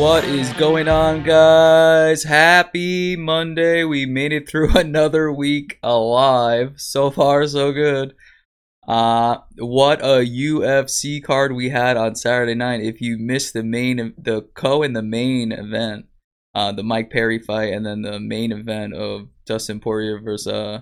What 0.00 0.24
is 0.24 0.50
going 0.54 0.88
on, 0.88 1.24
guys? 1.24 2.22
Happy 2.22 3.16
Monday. 3.16 3.84
We 3.84 4.06
made 4.06 4.32
it 4.32 4.48
through 4.48 4.70
another 4.74 5.30
week 5.30 5.78
alive. 5.82 6.80
So 6.80 7.10
far, 7.10 7.46
so 7.46 7.70
good. 7.70 8.14
Uh, 8.88 9.40
what 9.58 10.00
a 10.00 10.24
UFC 10.24 11.22
card 11.22 11.52
we 11.52 11.68
had 11.68 11.98
on 11.98 12.14
Saturday 12.14 12.54
night. 12.54 12.80
If 12.80 13.02
you 13.02 13.18
missed 13.18 13.52
the 13.52 13.62
main, 13.62 14.14
the 14.16 14.48
co 14.54 14.82
and 14.82 14.96
the 14.96 15.02
main 15.02 15.52
event, 15.52 16.06
uh, 16.54 16.72
the 16.72 16.82
Mike 16.82 17.10
Perry 17.10 17.38
fight, 17.38 17.74
and 17.74 17.84
then 17.84 18.00
the 18.00 18.18
main 18.18 18.52
event 18.52 18.94
of 18.94 19.28
Dustin 19.44 19.80
Poirier 19.80 20.18
versus, 20.18 20.46
uh, 20.46 20.80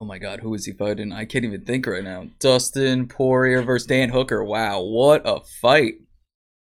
oh 0.00 0.06
my 0.06 0.16
God, 0.16 0.40
who 0.40 0.54
is 0.54 0.64
he 0.64 0.72
fighting? 0.72 1.12
I 1.12 1.26
can't 1.26 1.44
even 1.44 1.66
think 1.66 1.86
right 1.86 2.02
now. 2.02 2.28
Dustin 2.40 3.06
Poirier 3.06 3.60
versus 3.60 3.86
Dan 3.86 4.08
Hooker. 4.08 4.42
Wow, 4.42 4.80
what 4.80 5.20
a 5.26 5.40
fight! 5.60 6.05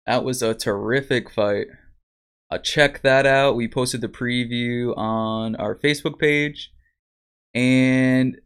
That 0.07 0.23
was 0.23 0.41
a 0.41 0.55
terrific 0.55 1.29
fight. 1.29 1.67
Uh, 2.49 2.57
check 2.57 3.01
that 3.01 3.25
out. 3.25 3.57
We 3.57 3.67
posted 3.67 3.99
the 3.99 4.07
preview 4.07 4.97
on 4.97 5.57
our 5.57 5.75
Facebook 5.75 6.17
page, 6.17 6.71
and 7.53 8.37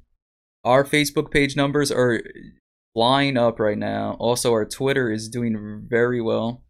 our 0.64 0.84
Facebook 0.84 1.30
page 1.30 1.56
numbers 1.56 1.92
are 1.92 2.22
flying 2.96 3.38
up 3.38 3.60
right 3.60 3.78
now. 3.78 4.18
Also, 4.20 4.52
our 4.52 4.66
Twitter 4.66 5.12
is 5.12 5.30
doing 5.30 5.86
very 5.88 6.20
well. 6.20 6.64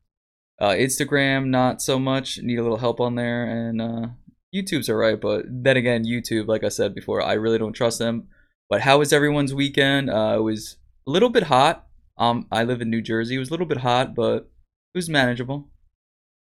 Uh, 0.60 0.72
Instagram, 0.72 1.48
not 1.48 1.82
so 1.82 1.98
much. 1.98 2.40
Need 2.40 2.60
a 2.60 2.62
little 2.62 2.78
help 2.78 3.00
on 3.00 3.16
there. 3.16 3.46
And 3.46 3.82
uh, 3.82 4.08
YouTube's 4.54 4.90
alright, 4.90 5.20
but 5.20 5.46
then 5.50 5.78
again, 5.78 6.06
YouTube, 6.06 6.48
like 6.48 6.64
I 6.64 6.70
said 6.70 6.94
before, 6.94 7.22
I 7.22 7.34
really 7.34 7.58
don't 7.58 7.74
trust 7.74 7.98
them. 7.98 8.28
But 8.70 8.82
how 8.82 9.00
was 9.00 9.12
everyone's 9.12 9.54
weekend? 9.54 10.10
Uh, 10.10 10.36
it 10.38 10.42
was 10.42 10.78
a 11.08 11.12
little 11.12 11.30
bit 11.30 11.44
hot. 11.44 11.88
Um, 12.18 12.48
I 12.52 12.64
live 12.64 12.82
in 12.82 12.90
New 12.90 13.02
Jersey. 13.02 13.36
It 13.36 13.40
was 13.40 13.50
a 13.50 13.54
little 13.54 13.66
bit 13.66 13.80
hot, 13.80 14.14
but 14.14 14.51
it 14.94 14.98
was 14.98 15.10
manageable. 15.10 15.70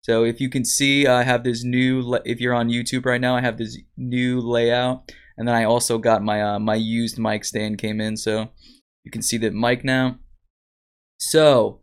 So 0.04 0.24
if 0.24 0.40
you 0.40 0.50
can 0.50 0.64
see, 0.64 1.08
I 1.08 1.24
have 1.24 1.44
this 1.44 1.64
new. 1.64 2.20
If 2.26 2.40
you're 2.40 2.54
on 2.54 2.70
YouTube 2.70 3.06
right 3.06 3.22
now, 3.22 3.36
I 3.36 3.42
have 3.42 3.58
this 3.58 3.78
new 3.98 4.40
layout 4.40 5.12
and 5.38 5.48
then 5.48 5.56
I 5.56 5.64
also 5.64 5.98
got 5.98 6.24
my 6.24 6.42
uh, 6.42 6.60
my 6.60 6.76
used 6.76 7.20
mic 7.20 7.46
stand 7.46 7.78
came 7.78 8.02
in, 8.02 8.18
so 8.18 8.50
you 9.04 9.12
can 9.12 9.22
see 9.22 9.38
that 9.38 9.54
mic 9.54 9.84
now. 9.84 10.18
So 11.20 11.80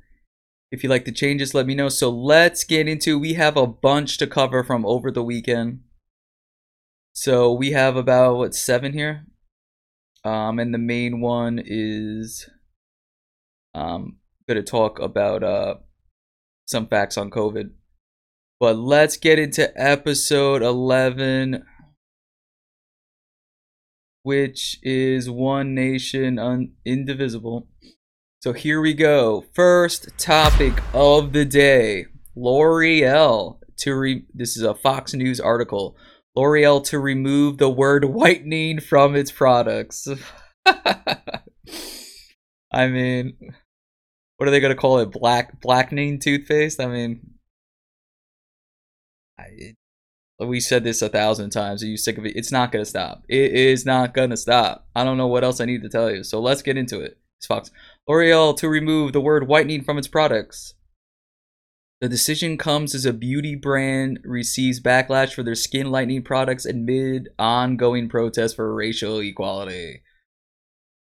if 0.72 0.82
you 0.82 0.90
like 0.90 1.04
the 1.04 1.12
changes, 1.12 1.54
let 1.54 1.66
me 1.66 1.74
know. 1.74 1.88
So 1.88 2.10
let's 2.10 2.64
get 2.64 2.88
into. 2.88 3.18
We 3.18 3.34
have 3.34 3.56
a 3.56 3.66
bunch 3.66 4.18
to 4.18 4.26
cover 4.26 4.64
from 4.64 4.84
over 4.84 5.10
the 5.10 5.22
weekend. 5.22 5.80
So 7.12 7.52
we 7.52 7.70
have 7.70 7.96
about 7.96 8.36
what 8.36 8.54
seven 8.56 8.92
here, 8.92 9.26
um, 10.24 10.58
and 10.58 10.74
the 10.74 10.78
main 10.78 11.20
one 11.20 11.62
is 11.64 12.48
um 13.72 14.18
going 14.48 14.62
to 14.62 14.70
talk 14.70 14.98
about 14.98 15.42
uh 15.42 15.74
some 16.66 16.86
facts 16.86 17.16
on 17.16 17.30
COVID. 17.30 17.70
But 18.60 18.76
let's 18.76 19.16
get 19.16 19.38
into 19.38 19.72
episode 19.80 20.62
eleven 20.62 21.64
which 24.24 24.78
is 24.82 25.30
one 25.30 25.74
nation 25.74 26.38
un- 26.38 26.72
indivisible. 26.84 27.68
So 28.42 28.52
here 28.52 28.80
we 28.80 28.94
go. 28.94 29.44
First 29.54 30.08
topic 30.18 30.82
of 30.92 31.32
the 31.32 31.44
day: 31.44 32.06
L'Oreal 32.34 33.58
to 33.78 33.94
re- 33.94 34.26
this 34.34 34.56
is 34.56 34.62
a 34.62 34.74
Fox 34.74 35.14
News 35.14 35.38
article. 35.38 35.96
L'Oreal 36.34 36.82
to 36.86 36.98
remove 36.98 37.58
the 37.58 37.70
word 37.70 38.06
whitening 38.06 38.80
from 38.80 39.14
its 39.14 39.30
products. 39.30 40.08
I 42.72 42.88
mean, 42.88 43.36
what 44.36 44.48
are 44.48 44.50
they 44.50 44.60
gonna 44.60 44.74
call 44.74 44.98
it? 44.98 45.10
Black 45.10 45.60
blackening 45.60 46.18
toothpaste? 46.18 46.80
I 46.80 46.86
mean, 46.86 47.34
I, 49.38 49.74
we 50.40 50.60
said 50.60 50.84
this 50.84 51.02
a 51.02 51.08
thousand 51.08 51.50
times. 51.50 51.82
Are 51.82 51.86
you 51.86 51.96
sick 51.96 52.18
of 52.18 52.26
it? 52.26 52.36
It's 52.36 52.52
not 52.52 52.72
gonna 52.72 52.84
stop. 52.84 53.24
It 53.28 53.52
is 53.52 53.86
not 53.86 54.14
gonna 54.14 54.36
stop. 54.36 54.88
I 54.94 55.04
don't 55.04 55.18
know 55.18 55.28
what 55.28 55.44
else 55.44 55.60
I 55.60 55.64
need 55.64 55.82
to 55.82 55.88
tell 55.88 56.10
you. 56.10 56.24
So 56.24 56.40
let's 56.40 56.62
get 56.62 56.76
into 56.76 57.00
it. 57.00 57.18
It's 57.38 57.46
Fox. 57.46 57.70
L'Oreal 58.08 58.56
to 58.56 58.68
remove 58.68 59.12
the 59.12 59.20
word 59.20 59.48
whitening 59.48 59.84
from 59.84 59.98
its 59.98 60.08
products. 60.08 60.74
The 62.00 62.08
decision 62.08 62.58
comes 62.58 62.94
as 62.94 63.06
a 63.06 63.12
beauty 63.12 63.54
brand 63.54 64.20
receives 64.24 64.80
backlash 64.80 65.32
for 65.32 65.42
their 65.42 65.54
skin 65.54 65.90
lightening 65.90 66.22
products 66.22 66.66
amid 66.66 67.28
ongoing 67.38 68.08
protests 68.08 68.54
for 68.54 68.74
racial 68.74 69.20
equality. 69.20 70.02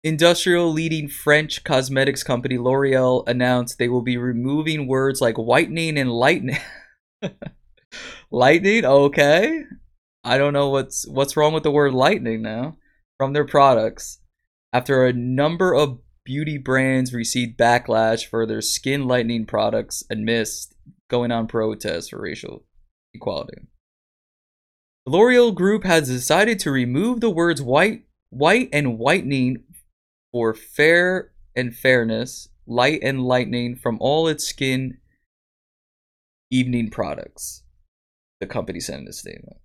Industrial 0.06 0.72
leading 0.72 1.08
French 1.08 1.64
cosmetics 1.64 2.22
company 2.22 2.60
L'Oreal 2.60 3.28
announced 3.28 3.80
they 3.80 3.90
will 3.90 4.04
be 4.04 4.18
removing 4.18 4.86
words 4.88 5.20
like 5.20 5.36
whitening 5.36 5.98
and 5.98 6.12
lightning. 6.12 6.60
lightning, 8.30 8.86
okay. 8.86 9.64
I 10.24 10.38
don't 10.38 10.54
know 10.54 10.70
what's 10.70 11.08
what's 11.08 11.36
wrong 11.36 11.54
with 11.54 11.64
the 11.64 11.72
word 11.72 11.96
lightning 11.96 12.44
now 12.44 12.78
from 13.18 13.34
their 13.34 13.48
products. 13.48 14.20
After 14.72 15.08
a 15.08 15.12
number 15.12 15.74
of 15.74 15.98
beauty 16.24 16.60
brands 16.60 17.12
received 17.12 17.58
backlash 17.58 18.28
for 18.28 18.46
their 18.46 18.62
skin 18.62 19.08
lightening 19.08 19.48
products 19.48 20.04
amidst 20.12 20.76
going 21.10 21.32
on 21.32 21.48
protests 21.48 22.10
for 22.10 22.22
racial 22.22 22.64
equality. 23.16 23.58
L'Oreal 25.08 25.56
Group 25.56 25.84
has 25.84 26.08
decided 26.08 26.60
to 26.60 26.70
remove 26.70 27.22
the 27.22 27.30
words 27.32 27.60
white, 27.60 28.04
white 28.30 28.70
and 28.72 29.00
whitening 29.00 29.64
for 30.36 30.54
fair 30.54 31.32
and 31.56 31.74
fairness, 31.74 32.50
light 32.68 33.00
and 33.02 33.24
lightning 33.24 33.74
from 33.74 33.98
all 34.02 34.28
its 34.28 34.44
skin 34.44 34.98
evening 36.52 36.90
products 36.90 37.64
the 38.42 38.46
company 38.46 38.82
said 38.82 39.00
in 39.00 39.08
a 39.08 39.14
statement. 39.14 39.56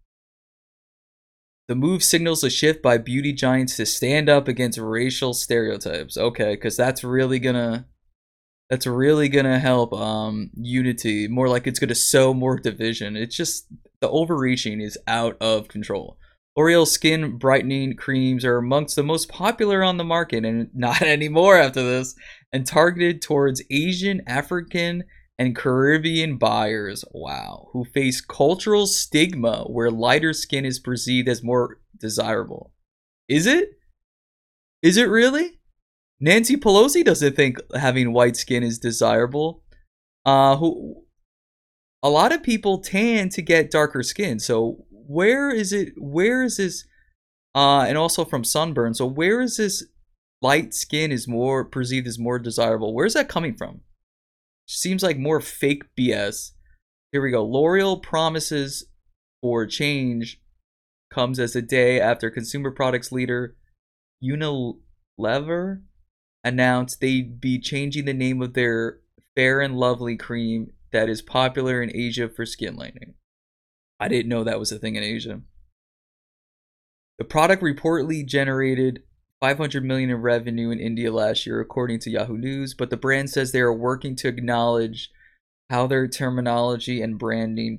The 1.66 1.74
move 1.74 2.04
signals 2.04 2.44
a 2.44 2.50
shift 2.50 2.82
by 2.82 2.98
beauty 2.98 3.32
giants 3.32 3.76
to 3.78 3.84
stand 3.84 4.28
up 4.28 4.46
against 4.46 4.78
racial 4.78 5.34
stereotypes. 5.34 6.16
Okay, 6.16 6.54
because 6.54 6.76
that's 6.76 7.02
really 7.02 7.40
gonna 7.40 7.88
that's 8.68 8.86
really 8.86 9.28
gonna 9.28 9.58
help 9.58 9.92
um 9.92 10.50
unity. 10.54 11.26
More 11.26 11.48
like 11.48 11.66
it's 11.66 11.80
gonna 11.80 11.96
sow 11.96 12.32
more 12.32 12.56
division. 12.56 13.16
It's 13.16 13.34
just 13.34 13.66
the 14.00 14.08
overreaching 14.08 14.80
is 14.80 14.96
out 15.08 15.36
of 15.40 15.66
control. 15.66 16.16
L'Oreal 16.56 16.86
skin 16.86 17.38
brightening 17.38 17.96
creams 17.96 18.44
are 18.44 18.56
amongst 18.56 18.96
the 18.96 19.02
most 19.02 19.28
popular 19.28 19.82
on 19.82 19.96
the 19.96 20.04
market, 20.04 20.44
and 20.44 20.68
not 20.74 21.02
anymore 21.16 21.56
after 21.56 21.82
this, 21.82 22.14
and 22.52 22.66
targeted 22.66 23.22
towards 23.22 23.62
Asian, 23.70 24.22
African, 24.26 25.04
and 25.38 25.56
Caribbean 25.56 26.36
buyers, 26.36 27.02
wow, 27.12 27.68
who 27.72 27.84
face 27.84 28.20
cultural 28.20 28.86
stigma 28.86 29.64
where 29.64 29.90
lighter 29.90 30.34
skin 30.34 30.66
is 30.66 30.78
perceived 30.78 31.28
as 31.28 31.42
more 31.42 31.78
desirable. 31.98 32.74
Is 33.26 33.46
it? 33.46 33.70
Is 34.82 34.98
it 34.98 35.08
really? 35.08 35.60
Nancy 36.20 36.56
Pelosi 36.56 37.02
doesn't 37.02 37.36
think 37.36 37.56
having 37.74 38.12
white 38.12 38.36
skin 38.36 38.62
is 38.62 38.78
desirable. 38.78 39.62
Uh 40.26 40.56
who 40.56 41.04
a 42.02 42.10
lot 42.10 42.32
of 42.32 42.42
people 42.42 42.78
tan 42.78 43.30
to 43.30 43.40
get 43.40 43.70
darker 43.70 44.02
skin. 44.02 44.38
So 44.38 44.84
where 45.10 45.50
is 45.50 45.72
it 45.72 45.92
where 45.96 46.44
is 46.44 46.56
this 46.58 46.84
uh 47.56 47.80
and 47.80 47.98
also 47.98 48.24
from 48.24 48.44
sunburn. 48.44 48.94
So 48.94 49.06
where 49.06 49.40
is 49.40 49.56
this 49.56 49.84
light 50.40 50.72
skin 50.72 51.10
is 51.10 51.26
more 51.26 51.64
perceived 51.64 52.06
as 52.06 52.18
more 52.18 52.38
desirable? 52.38 52.94
Where's 52.94 53.14
that 53.14 53.28
coming 53.28 53.56
from? 53.56 53.80
Seems 54.66 55.02
like 55.02 55.18
more 55.18 55.40
fake 55.40 55.82
BS. 55.98 56.52
Here 57.10 57.20
we 57.20 57.32
go. 57.32 57.44
L'Oreal 57.44 58.00
promises 58.00 58.86
for 59.42 59.66
change 59.66 60.40
comes 61.12 61.40
as 61.40 61.56
a 61.56 61.62
day 61.62 62.00
after 62.00 62.30
consumer 62.30 62.70
products 62.70 63.10
leader 63.10 63.56
Unilever 64.22 65.82
announced 66.44 67.00
they'd 67.00 67.40
be 67.40 67.58
changing 67.58 68.04
the 68.04 68.14
name 68.14 68.40
of 68.40 68.54
their 68.54 69.00
Fair 69.34 69.60
and 69.60 69.76
Lovely 69.76 70.16
cream 70.16 70.72
that 70.92 71.08
is 71.08 71.20
popular 71.20 71.82
in 71.82 71.90
Asia 71.94 72.28
for 72.28 72.46
skin 72.46 72.76
lightening. 72.76 73.14
I 74.00 74.08
didn't 74.08 74.30
know 74.30 74.42
that 74.42 74.58
was 74.58 74.72
a 74.72 74.78
thing 74.78 74.96
in 74.96 75.02
Asia. 75.02 75.42
The 77.18 77.24
product 77.24 77.62
reportedly 77.62 78.24
generated 78.26 79.02
500 79.40 79.84
million 79.84 80.08
in 80.10 80.16
revenue 80.16 80.70
in 80.70 80.80
India 80.80 81.12
last 81.12 81.46
year, 81.46 81.60
according 81.60 81.98
to 82.00 82.10
Yahoo 82.10 82.38
News. 82.38 82.72
But 82.72 82.88
the 82.88 82.96
brand 82.96 83.28
says 83.28 83.52
they 83.52 83.60
are 83.60 83.72
working 83.72 84.16
to 84.16 84.28
acknowledge 84.28 85.10
how 85.68 85.86
their 85.86 86.08
terminology 86.08 87.02
and 87.02 87.18
branding 87.18 87.78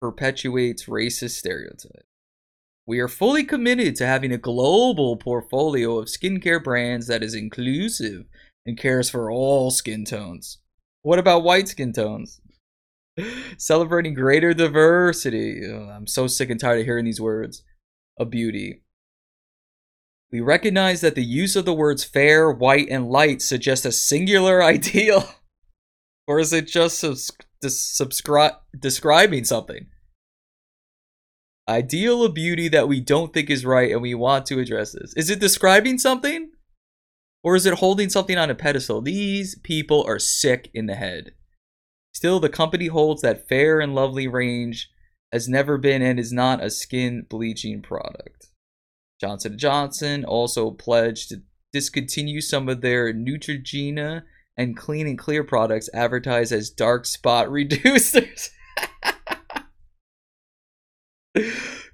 perpetuates 0.00 0.86
racist 0.86 1.30
stereotypes. 1.30 2.06
We 2.86 2.98
are 3.00 3.08
fully 3.08 3.44
committed 3.44 3.96
to 3.96 4.06
having 4.06 4.32
a 4.32 4.38
global 4.38 5.16
portfolio 5.16 5.98
of 5.98 6.06
skincare 6.06 6.62
brands 6.62 7.08
that 7.08 7.22
is 7.22 7.34
inclusive 7.34 8.24
and 8.64 8.78
cares 8.78 9.10
for 9.10 9.30
all 9.30 9.70
skin 9.70 10.04
tones. 10.04 10.58
What 11.02 11.18
about 11.18 11.42
white 11.42 11.68
skin 11.68 11.92
tones? 11.92 12.40
Celebrating 13.56 14.14
greater 14.14 14.52
diversity. 14.52 15.62
I'm 15.64 16.06
so 16.06 16.26
sick 16.26 16.50
and 16.50 16.60
tired 16.60 16.80
of 16.80 16.84
hearing 16.84 17.04
these 17.04 17.20
words 17.20 17.62
of 18.18 18.30
beauty. 18.30 18.82
We 20.30 20.40
recognize 20.40 21.00
that 21.00 21.14
the 21.14 21.24
use 21.24 21.56
of 21.56 21.64
the 21.64 21.74
words 21.74 22.04
fair, 22.04 22.50
white, 22.50 22.88
and 22.90 23.08
light 23.08 23.40
suggests 23.40 23.86
a 23.86 23.92
singular 23.92 24.62
ideal. 24.62 25.28
Or 26.26 26.40
is 26.40 26.52
it 26.52 26.66
just 26.66 26.98
subs- 26.98 27.30
subscribe 27.66 28.54
describing 28.78 29.44
something? 29.44 29.86
Ideal 31.68 32.24
of 32.24 32.34
beauty 32.34 32.68
that 32.68 32.88
we 32.88 33.00
don't 33.00 33.32
think 33.32 33.50
is 33.50 33.64
right 33.64 33.90
and 33.90 34.02
we 34.02 34.14
want 34.14 34.46
to 34.46 34.60
address 34.60 34.92
this. 34.92 35.14
Is 35.16 35.30
it 35.30 35.40
describing 35.40 35.98
something? 35.98 36.50
Or 37.42 37.56
is 37.56 37.66
it 37.66 37.74
holding 37.74 38.08
something 38.08 38.36
on 38.36 38.50
a 38.50 38.54
pedestal? 38.54 39.00
These 39.00 39.56
people 39.60 40.04
are 40.06 40.18
sick 40.18 40.70
in 40.74 40.86
the 40.86 40.94
head. 40.96 41.32
Still, 42.16 42.40
the 42.40 42.48
company 42.48 42.86
holds 42.86 43.20
that 43.20 43.46
fair 43.46 43.78
and 43.78 43.94
lovely 43.94 44.26
range 44.26 44.90
has 45.30 45.50
never 45.50 45.76
been 45.76 46.00
and 46.00 46.18
is 46.18 46.32
not 46.32 46.64
a 46.64 46.70
skin 46.70 47.26
bleaching 47.28 47.82
product. 47.82 48.46
Johnson 49.20 49.58
& 49.58 49.58
Johnson 49.58 50.24
also 50.24 50.70
pledged 50.70 51.28
to 51.28 51.42
discontinue 51.74 52.40
some 52.40 52.70
of 52.70 52.80
their 52.80 53.12
Neutrogena 53.12 54.22
and 54.56 54.74
Clean 54.74 55.06
and 55.06 55.18
Clear 55.18 55.44
products 55.44 55.90
advertised 55.92 56.52
as 56.52 56.70
dark 56.70 57.04
spot 57.04 57.48
reducers. 57.50 58.48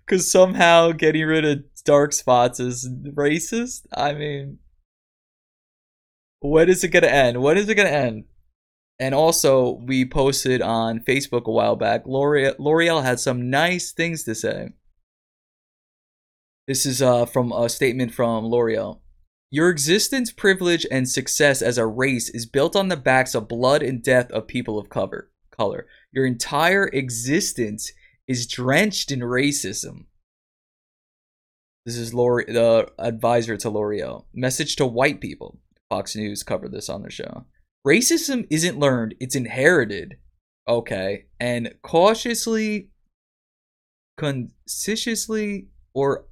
Because 0.07 0.31
somehow 0.31 0.93
getting 0.93 1.25
rid 1.25 1.45
of 1.45 1.65
dark 1.85 2.13
spots 2.13 2.61
is 2.61 2.89
racist? 2.89 3.87
I 3.93 4.13
mean, 4.13 4.59
when 6.41 6.69
is 6.69 6.85
it 6.85 6.89
going 6.89 7.05
to 7.05 7.13
end? 7.13 7.43
When 7.43 7.57
is 7.57 7.69
it 7.69 7.75
going 7.77 7.89
to 7.89 7.95
end? 7.95 8.25
And 8.99 9.15
also, 9.15 9.81
we 9.85 10.05
posted 10.05 10.63
on 10.63 11.01
Facebook 11.01 11.47
a 11.47 11.51
while 11.51 11.77
back, 11.77 12.07
L'Oreal, 12.07 12.55
L'Oreal 12.59 13.03
had 13.03 13.19
some 13.19 13.51
nice 13.51 13.91
things 13.91 14.23
to 14.25 14.35
say. 14.35 14.69
This 16.69 16.87
is 16.87 17.03
uh, 17.03 17.27
from 17.27 17.51
a 17.51 17.69
statement 17.69 18.15
from 18.15 18.47
L'Oreal. 18.47 19.01
Your 19.51 19.69
existence, 19.69 20.33
privilege, 20.33 20.87
and 20.91 21.09
success 21.09 21.61
as 21.61 21.77
a 21.77 21.87
race 21.87 22.31
is 22.31 22.47
built 22.47 22.77
on 22.77 22.89
the 22.89 22.97
backs 22.97 23.35
of 23.35 23.49
blood 23.49 23.83
and 23.83 24.03
death 24.03 24.31
of 24.31 24.47
people 24.47 24.79
of 24.79 24.89
color. 24.89 25.29
Color. 25.51 25.87
Your 26.13 26.25
entire 26.25 26.87
existence 26.89 27.93
is 28.29 28.47
drenched 28.47 29.11
in 29.11 29.21
racism. 29.21 30.07
This 31.85 31.97
is 31.97 32.15
L'Oreal, 32.15 32.47
the 32.47 32.93
advisor 32.99 33.57
to 33.57 33.69
L'Oreal. 33.69 34.27
Message 34.33 34.77
to 34.77 34.87
white 34.87 35.21
people. 35.21 35.59
Fox 35.91 36.15
News 36.15 36.43
covered 36.43 36.73
this 36.73 36.89
on 36.89 37.03
their 37.03 37.11
show. 37.11 37.45
Racism 37.87 38.47
isn't 38.51 38.79
learned, 38.79 39.15
it's 39.19 39.35
inherited. 39.35 40.17
Okay. 40.69 41.27
And 41.41 41.75
cautiously, 41.83 42.91
consciously, 44.17 45.69
or 45.95 46.27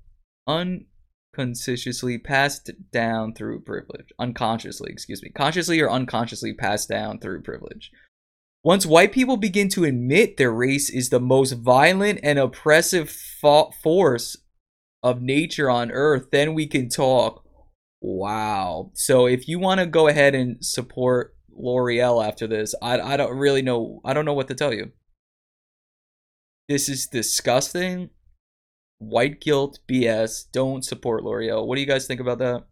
unconsciously 0.47 2.19
passed 2.19 2.71
down 2.93 3.35
through 3.35 3.63
privilege. 3.63 4.13
Unconsciously, 4.19 4.91
excuse 4.93 5.23
me. 5.23 5.31
Consciously 5.31 5.81
or 5.81 5.91
unconsciously 5.91 6.55
passed 6.55 6.89
down 6.89 7.19
through 7.19 7.43
privilege. 7.43 7.91
Once 8.63 8.85
white 8.85 9.11
people 9.11 9.37
begin 9.39 9.69
to 9.71 9.85
admit 9.85 10.37
their 10.37 10.53
race 10.53 10.91
is 10.91 11.09
the 11.09 11.19
most 11.19 11.53
violent 11.53 12.21
and 12.23 12.39
oppressive 12.39 13.11
force 13.11 14.37
of 15.03 15.23
nature 15.23 15.71
on 15.71 15.91
earth, 15.91 16.27
then 16.31 16.53
we 16.53 16.67
can 16.67 16.89
talk. 16.89 17.43
Wow. 18.03 18.91
So 18.95 19.27
if 19.27 19.49
you 19.49 19.59
want 19.59 19.81
to 19.81 19.87
go 19.87 20.09
ahead 20.09 20.35
and 20.35 20.63
support 20.65 21.35
L'Oreal 21.63 22.27
after 22.27 22.47
this. 22.47 22.75
I, 22.83 23.01
I 23.01 23.17
don't 23.17 23.37
really 23.37 23.63
know. 23.63 24.01
I 24.05 24.13
don't 24.13 24.25
know 24.25 24.35
what 24.35 24.49
to 24.49 24.55
tell 24.55 24.73
you. 24.73 24.93
This 26.69 26.89
is 26.89 27.07
disgusting. 27.07 28.11
White 28.99 29.41
guilt 29.41 29.81
BS. 29.89 30.45
Don't 30.53 30.85
support 30.85 31.25
L'Oreal. 31.25 31.67
What 31.67 31.77
do 31.77 31.81
you 31.81 31.87
guys 31.87 32.07
think 32.07 32.21
about 32.21 32.39
that? 32.39 32.65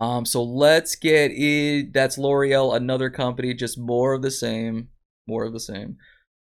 Um, 0.00 0.26
so 0.26 0.42
let's 0.42 0.96
get 0.96 1.30
it. 1.30 1.92
That's 1.92 2.18
L'Oreal, 2.18 2.74
another 2.74 3.10
company, 3.10 3.54
just 3.54 3.78
more 3.78 4.12
of 4.14 4.22
the 4.22 4.30
same. 4.30 4.88
More 5.26 5.44
of 5.44 5.52
the 5.52 5.60
same. 5.60 5.96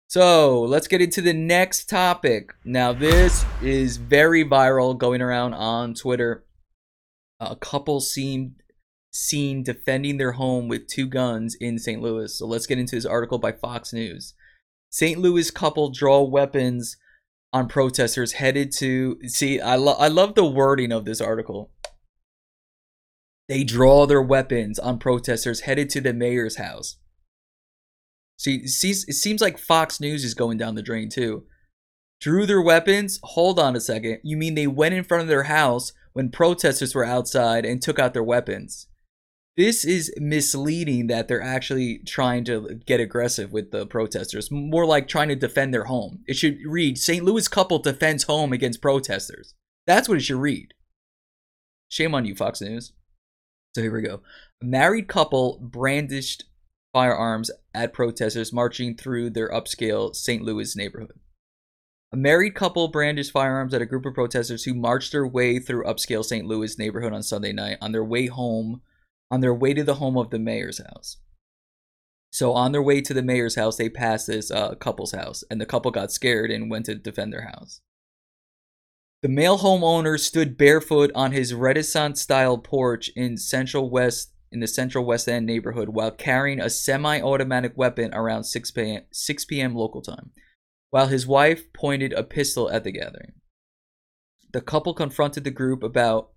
So 0.08 0.62
let's 0.62 0.88
get 0.88 1.02
into 1.02 1.22
the 1.22 1.34
next 1.34 1.90
topic. 1.90 2.54
Now, 2.64 2.94
this 2.94 3.46
is 3.62 3.98
very 3.98 4.46
viral 4.46 4.98
going 4.98 5.22
around 5.22 5.54
on 5.54 5.94
Twitter. 5.94 6.46
A 7.40 7.56
couple 7.56 8.00
seemed 8.00 8.56
seen 9.16 9.64
defending 9.64 10.18
their 10.18 10.34
home 10.34 10.68
with 10.68 10.88
two 10.88 11.08
guns 11.08 11.56
in 11.56 11.80
St. 11.80 12.02
Louis. 12.02 12.38
So 12.38 12.46
let's 12.46 12.68
get 12.68 12.78
into 12.78 12.96
this 12.98 13.06
article 13.06 13.38
by 13.38 13.54
Fox 13.54 13.94
News. 13.94 14.34
St. 14.90 15.18
Louis 15.18 15.50
couple 15.52 15.90
draw 15.90 16.22
weapons 16.22 16.98
on 17.54 17.70
protesters 17.70 18.34
headed 18.34 18.74
to 18.80 19.18
see 19.28 19.62
I 19.62 19.78
love 19.78 19.96
I 20.00 20.10
love 20.10 20.36
the 20.36 20.46
wording 20.46 20.92
of 20.92 21.06
this 21.06 21.22
article. 21.22 21.72
They 23.48 23.64
draw 23.64 24.06
their 24.06 24.22
weapons 24.22 24.80
on 24.80 25.00
protesters 25.00 25.62
headed 25.62 25.90
to 25.92 26.02
the 26.02 26.14
mayor's 26.14 26.58
house. 26.58 26.98
See, 28.38 28.64
it 28.66 29.14
seems 29.14 29.40
like 29.40 29.58
Fox 29.58 30.02
News 30.02 30.26
is 30.26 30.34
going 30.34 30.58
down 30.58 30.76
the 30.76 30.82
drain 30.82 31.10
too. 31.10 31.46
Drew 32.20 32.46
their 32.46 32.62
weapons? 32.62 33.20
Hold 33.24 33.60
on 33.60 33.78
a 33.78 33.80
second. 33.80 34.20
You 34.24 34.36
mean 34.36 34.56
they 34.56 34.68
went 34.68 34.96
in 34.96 35.06
front 35.06 35.22
of 35.22 35.30
their 35.30 35.44
house 35.44 35.94
when 36.12 36.32
protesters 36.32 36.94
were 36.94 37.06
outside 37.06 37.66
and 37.66 37.82
took 37.82 37.98
out 37.98 38.14
their 38.14 38.24
weapons? 38.24 38.88
This 39.58 39.86
is 39.86 40.14
misleading 40.18 41.08
that 41.08 41.28
they're 41.28 41.42
actually 41.42 42.00
trying 42.06 42.44
to 42.46 42.80
get 42.86 43.00
aggressive 43.00 43.52
with 43.52 43.72
the 43.72 43.86
protesters. 43.86 44.52
More 44.52 44.86
like 44.86 45.08
trying 45.08 45.30
to 45.30 45.36
defend 45.36 45.74
their 45.74 45.86
home. 45.86 46.24
It 46.28 46.36
should 46.36 46.58
read 46.66 46.98
St. 46.98 47.24
Louis 47.24 47.48
couple 47.48 47.80
defends 47.80 48.24
home 48.24 48.52
against 48.52 48.82
protesters. 48.82 49.54
That's 49.88 50.10
what 50.10 50.18
it 50.18 50.22
should 50.22 50.42
read. 50.42 50.74
Shame 51.88 52.14
on 52.14 52.26
you, 52.26 52.36
Fox 52.36 52.60
News. 52.60 52.92
So 53.76 53.82
here 53.82 53.94
we 53.94 54.02
go. 54.02 54.22
A 54.62 54.66
married 54.66 55.08
couple 55.08 55.60
brandished 55.62 56.46
firearms 56.92 57.52
at 57.74 57.94
protesters 57.94 58.52
marching 58.52 58.96
through 58.96 59.30
their 59.30 59.50
upscale 59.50 60.16
St. 60.16 60.42
Louis 60.42 60.76
neighborhood. 60.76 61.20
A 62.12 62.18
married 62.18 62.56
couple 62.56 62.88
brandished 62.88 63.32
firearms 63.32 63.74
at 63.74 63.82
a 63.82 63.86
group 63.86 64.06
of 64.06 64.14
protesters 64.14 64.64
who 64.64 64.74
marched 64.74 65.12
their 65.12 65.28
way 65.28 65.60
through 65.60 65.84
upscale 65.84 66.24
St. 66.24 66.46
Louis 66.46 66.78
neighborhood 66.78 67.14
on 67.14 67.24
Sunday 67.24 67.52
night 67.52 67.78
on 67.82 67.92
their 67.92 68.04
way 68.04 68.28
home 68.28 68.82
on 69.32 69.42
their 69.42 69.54
way 69.54 69.74
to 69.74 69.84
the 69.84 69.96
home 69.96 70.18
of 70.18 70.30
the 70.30 70.40
mayor's 70.40 70.80
house. 70.80 71.18
So 72.32 72.54
on 72.54 72.74
their 72.74 72.84
way 72.84 73.02
to 73.02 73.14
the 73.14 73.24
mayor's 73.24 73.56
house, 73.56 73.78
they 73.78 73.90
passed 73.90 74.28
this 74.28 74.52
uh, 74.52 74.76
couple's 74.76 75.14
house, 75.14 75.44
and 75.50 75.62
the 75.62 75.66
couple 75.66 75.92
got 75.92 76.12
scared 76.12 76.52
and 76.52 76.70
went 76.70 76.86
to 76.88 76.96
defend 76.96 77.32
their 77.32 77.48
house. 77.48 77.82
The 79.24 79.30
male 79.30 79.60
homeowner 79.60 80.20
stood 80.20 80.58
barefoot 80.58 81.12
on 81.16 81.32
his 81.32 81.54
Renaissance-style 81.54 82.60
porch 82.60 83.10
in 83.16 83.38
Central 83.38 83.90
West 83.90 84.34
in 84.52 84.60
the 84.60 84.68
Central 84.68 85.04
West 85.04 85.28
End 85.28 85.46
neighborhood 85.46 85.90
while 85.90 86.12
carrying 86.12 86.62
a 86.62 86.70
semi-automatic 86.70 87.74
weapon 87.76 88.14
around 88.14 88.44
6 88.44 88.72
p.m. 88.72 89.02
6 89.12 89.46
p.m. 89.46 89.74
local 89.74 90.02
time, 90.02 90.32
while 90.92 91.08
his 91.08 91.26
wife 91.26 91.72
pointed 91.74 92.14
a 92.14 92.24
pistol 92.24 92.70
at 92.70 92.84
the 92.84 92.92
gathering. 92.92 93.34
The 94.54 94.62
couple 94.62 94.94
confronted 94.94 95.44
the 95.44 95.52
group 95.52 95.84
about 95.84 96.30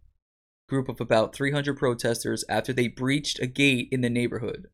group 0.68 0.88
of 0.88 1.00
about 1.00 1.34
300 1.34 1.76
protesters 1.76 2.44
after 2.48 2.72
they 2.72 2.88
breached 2.88 3.40
a 3.40 3.46
gate 3.46 3.88
in 3.90 4.02
the 4.02 4.10
neighborhood. 4.10 4.68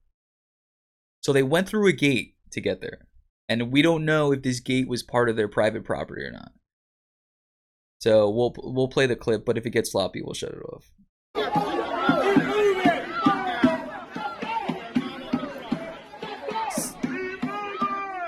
So 1.20 1.32
they 1.32 1.42
went 1.42 1.68
through 1.68 1.88
a 1.88 1.92
gate 1.92 2.34
to 2.50 2.60
get 2.60 2.80
there. 2.80 3.06
And 3.48 3.72
we 3.72 3.82
don't 3.82 4.04
know 4.04 4.32
if 4.32 4.42
this 4.42 4.60
gate 4.60 4.88
was 4.88 5.02
part 5.02 5.28
of 5.28 5.36
their 5.36 5.48
private 5.48 5.84
property 5.84 6.22
or 6.22 6.30
not. 6.30 6.52
So 8.00 8.28
we'll 8.28 8.54
we'll 8.58 8.88
play 8.88 9.06
the 9.06 9.16
clip, 9.16 9.46
but 9.46 9.56
if 9.56 9.64
it 9.64 9.70
gets 9.70 9.92
sloppy, 9.92 10.20
we'll 10.22 10.34
shut 10.34 10.52
it 10.52 10.62
off. 10.62 10.90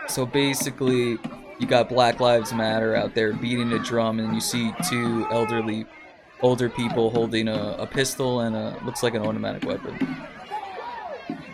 So 0.09 0.25
basically, 0.25 1.19
you 1.59 1.67
got 1.67 1.91
Black 1.91 2.21
Lives 2.21 2.55
Matter 2.55 2.97
out 2.97 3.15
there 3.15 3.35
beating 3.35 3.73
a 3.73 3.79
drum, 3.79 4.19
and 4.19 4.33
you 4.35 4.41
see 4.41 4.73
two 4.89 5.27
elderly 5.31 5.85
older 6.43 6.69
people 6.69 7.11
holding 7.11 7.49
a, 7.49 7.77
a 7.79 7.87
pistol 7.87 8.41
and 8.41 8.55
a 8.55 8.79
looks 8.85 9.03
like 9.03 9.15
an 9.15 9.23
automatic 9.23 9.65
weapon. 9.65 9.97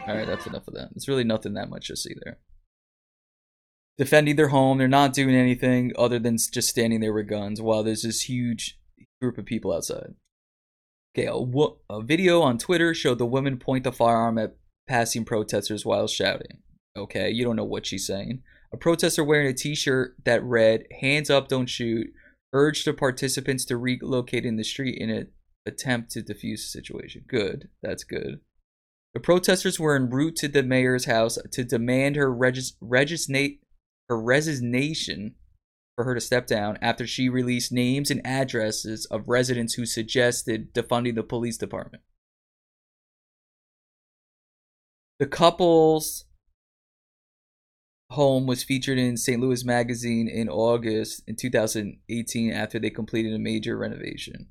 Alright, 0.09 0.27
that's 0.27 0.47
enough 0.47 0.67
of 0.67 0.75
that. 0.75 0.91
It's 0.97 1.09
really 1.09 1.25
nothing 1.25 1.55
that 1.55 1.71
much 1.71 1.89
to 1.89 1.97
see 1.97 2.15
there. 2.25 2.39
Defending 3.99 4.37
their 4.37 4.49
home, 4.49 4.79
they're 4.79 4.89
not 4.89 5.13
doing 5.13 5.35
anything 5.35 5.93
other 5.97 6.19
than 6.19 6.37
just 6.37 6.69
standing 6.69 7.01
there 7.01 7.13
with 7.13 7.29
guns 7.29 7.61
while 7.61 7.83
there's 7.83 8.03
this 8.03 8.23
huge 8.23 8.81
group 9.21 9.39
of 9.39 9.45
people 9.45 9.73
outside. 9.73 10.15
Okay, 11.17 11.29
a, 11.29 11.95
a 11.95 12.03
video 12.03 12.41
on 12.41 12.59
Twitter 12.59 12.95
showed 12.95 13.19
the 13.19 13.27
woman 13.27 13.59
point 13.59 13.85
the 13.85 13.93
firearm 13.93 14.39
at 14.39 14.57
passing 14.89 15.25
protesters 15.25 15.85
while 15.85 16.09
shouting. 16.09 16.63
Okay, 16.97 17.31
you 17.31 17.45
don't 17.45 17.57
know 17.57 17.65
what 17.65 17.87
she's 17.87 18.07
saying. 18.07 18.43
A 18.73 18.77
protester 18.77 19.23
wearing 19.23 19.47
a 19.47 19.53
t 19.53 19.75
shirt 19.75 20.17
that 20.25 20.43
read, 20.43 20.87
Hands 21.01 21.29
up, 21.29 21.49
don't 21.49 21.69
shoot, 21.69 22.09
urged 22.53 22.87
the 22.87 22.93
participants 22.93 23.65
to 23.67 23.77
relocate 23.77 24.45
in 24.45 24.57
the 24.57 24.65
street 24.65 24.99
in 24.99 25.11
an 25.11 25.29
attempt 25.67 26.11
to 26.13 26.21
defuse 26.21 26.61
the 26.61 26.69
situation. 26.69 27.25
Good. 27.27 27.69
That's 27.83 28.05
good. 28.05 28.41
The 29.15 29.21
protesters 29.21 29.79
were 29.79 29.95
en 29.95 30.09
route 30.09 30.37
to 30.37 30.49
the 30.49 30.63
mayor's 30.63 31.05
house 31.05 31.39
to 31.51 31.65
demand 31.65 32.17
her 32.17 32.33
regis- 32.33 32.77
her 32.81 34.21
resignation 34.21 35.35
for 35.95 36.05
her 36.05 36.15
to 36.15 36.21
step 36.21 36.47
down 36.47 36.79
after 36.81 37.07
she 37.07 37.29
released 37.29 37.73
names 37.73 38.11
and 38.11 38.27
addresses 38.27 39.05
of 39.07 39.29
residents 39.29 39.75
who 39.75 39.85
suggested 39.85 40.73
defunding 40.73 41.15
the 41.15 41.23
police 41.23 41.59
department. 41.59 42.03
The 45.19 45.27
couple's 45.27 46.25
home 48.13 48.47
was 48.47 48.65
featured 48.65 48.99
in 48.99 49.17
St. 49.17 49.41
Louis 49.41 49.65
Magazine 49.65 50.29
in 50.29 50.49
August 50.49 51.23
in 51.27 51.37
2018 51.37 52.53
after 52.53 52.79
they 52.79 52.91
completed 52.91 53.35
a 53.35 53.39
major 53.39 53.77
renovation. 53.77 54.49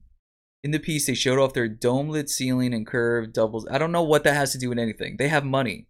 In 0.64 0.72
the 0.72 0.80
piece, 0.80 1.08
they 1.08 1.16
showed 1.16 1.40
off 1.40 1.54
their 1.54 1.68
dome 1.68 2.10
lit 2.10 2.30
ceiling 2.30 2.74
and 2.74 2.86
curved 2.86 3.34
doubles. 3.34 3.66
I 3.72 3.78
don't 3.78 3.92
know 3.92 4.04
what 4.04 4.24
that 4.26 4.36
has 4.36 4.52
to 4.52 4.60
do 4.60 4.70
with 4.70 4.78
anything. 4.78 5.18
They 5.18 5.28
have 5.28 5.44
money. 5.44 5.88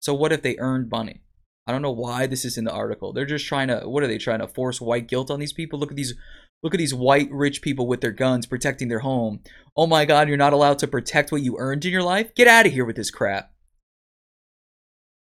So, 0.00 0.14
what 0.14 0.32
if 0.32 0.42
they 0.42 0.56
earned 0.58 0.90
money? 0.90 1.20
I 1.66 1.72
don't 1.72 1.82
know 1.82 1.90
why 1.90 2.26
this 2.26 2.44
is 2.44 2.56
in 2.56 2.64
the 2.64 2.72
article. 2.72 3.12
They're 3.12 3.26
just 3.26 3.46
trying 3.46 3.68
to 3.68 3.80
what 3.88 4.02
are 4.02 4.06
they 4.06 4.18
trying 4.18 4.38
to 4.38 4.48
force 4.48 4.80
white 4.80 5.08
guilt 5.08 5.30
on 5.30 5.40
these 5.40 5.52
people? 5.52 5.78
Look 5.78 5.90
at 5.90 5.96
these 5.96 6.14
look 6.62 6.72
at 6.72 6.78
these 6.78 6.94
white 6.94 7.28
rich 7.30 7.60
people 7.60 7.86
with 7.86 8.00
their 8.00 8.12
guns 8.12 8.46
protecting 8.46 8.88
their 8.88 9.00
home. 9.00 9.40
Oh 9.76 9.86
my 9.86 10.04
god, 10.04 10.28
you're 10.28 10.36
not 10.36 10.52
allowed 10.52 10.78
to 10.78 10.86
protect 10.86 11.32
what 11.32 11.42
you 11.42 11.56
earned 11.58 11.84
in 11.84 11.92
your 11.92 12.02
life? 12.02 12.34
Get 12.34 12.48
out 12.48 12.66
of 12.66 12.72
here 12.72 12.84
with 12.84 12.96
this 12.96 13.10
crap. 13.10 13.52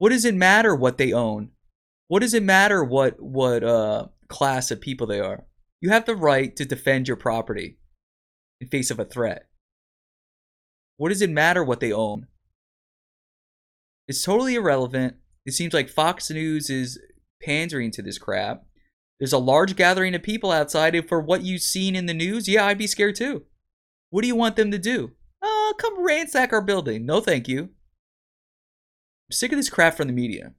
What 0.02 0.10
does 0.10 0.26
it 0.26 0.34
matter 0.34 0.76
what 0.76 0.98
they 0.98 1.14
own? 1.14 1.52
What 2.08 2.24
does 2.24 2.34
it 2.34 2.42
matter 2.42 2.84
what 2.84 3.22
what 3.22 3.64
uh 3.64 4.08
class 4.30 4.72
of 4.72 4.82
people 4.82 5.06
they 5.06 5.20
are? 5.20 5.46
You 5.80 5.92
have 5.92 6.08
the 6.08 6.16
right 6.16 6.56
to 6.56 6.66
defend 6.66 7.08
your 7.08 7.18
property 7.18 7.78
in 8.60 8.68
face 8.68 8.90
of 8.90 9.00
a 9.00 9.06
threat. 9.06 9.48
What 10.98 11.10
does 11.10 11.22
it 11.22 11.30
matter 11.30 11.64
what 11.64 11.82
they 11.82 11.94
own? 11.94 12.26
It's 14.08 14.24
totally 14.24 14.56
irrelevant. 14.56 15.18
It 15.46 15.52
seems 15.52 15.72
like 15.72 15.88
Fox 15.88 16.32
News 16.32 16.72
is 16.72 17.00
pandering 17.44 17.92
to 17.92 18.02
this 18.02 18.18
crap. 18.18 18.64
There's 19.20 19.34
a 19.34 19.38
large 19.38 19.76
gathering 19.76 20.16
of 20.16 20.24
people 20.24 20.52
outside. 20.52 20.96
If 20.96 21.10
for 21.10 21.22
what 21.22 21.44
you've 21.44 21.62
seen 21.62 21.96
in 21.96 22.08
the 22.08 22.16
news, 22.16 22.48
yeah, 22.48 22.66
I'd 22.66 22.80
be 22.80 22.88
scared 22.88 23.18
too. 23.18 23.44
What 24.10 24.24
do 24.24 24.28
you 24.28 24.36
want 24.36 24.56
them 24.56 24.72
to 24.72 24.80
do? 24.80 25.12
Oh, 25.44 25.76
come 25.78 26.04
ransack 26.04 26.54
our 26.54 26.64
building. 26.64 27.06
No, 27.06 27.22
thank 27.22 27.48
you. 27.48 27.70
Sick 29.32 29.52
of 29.52 29.58
this 29.58 29.70
crap 29.70 29.96
from 29.96 30.08
the 30.08 30.14
media. 30.14 30.54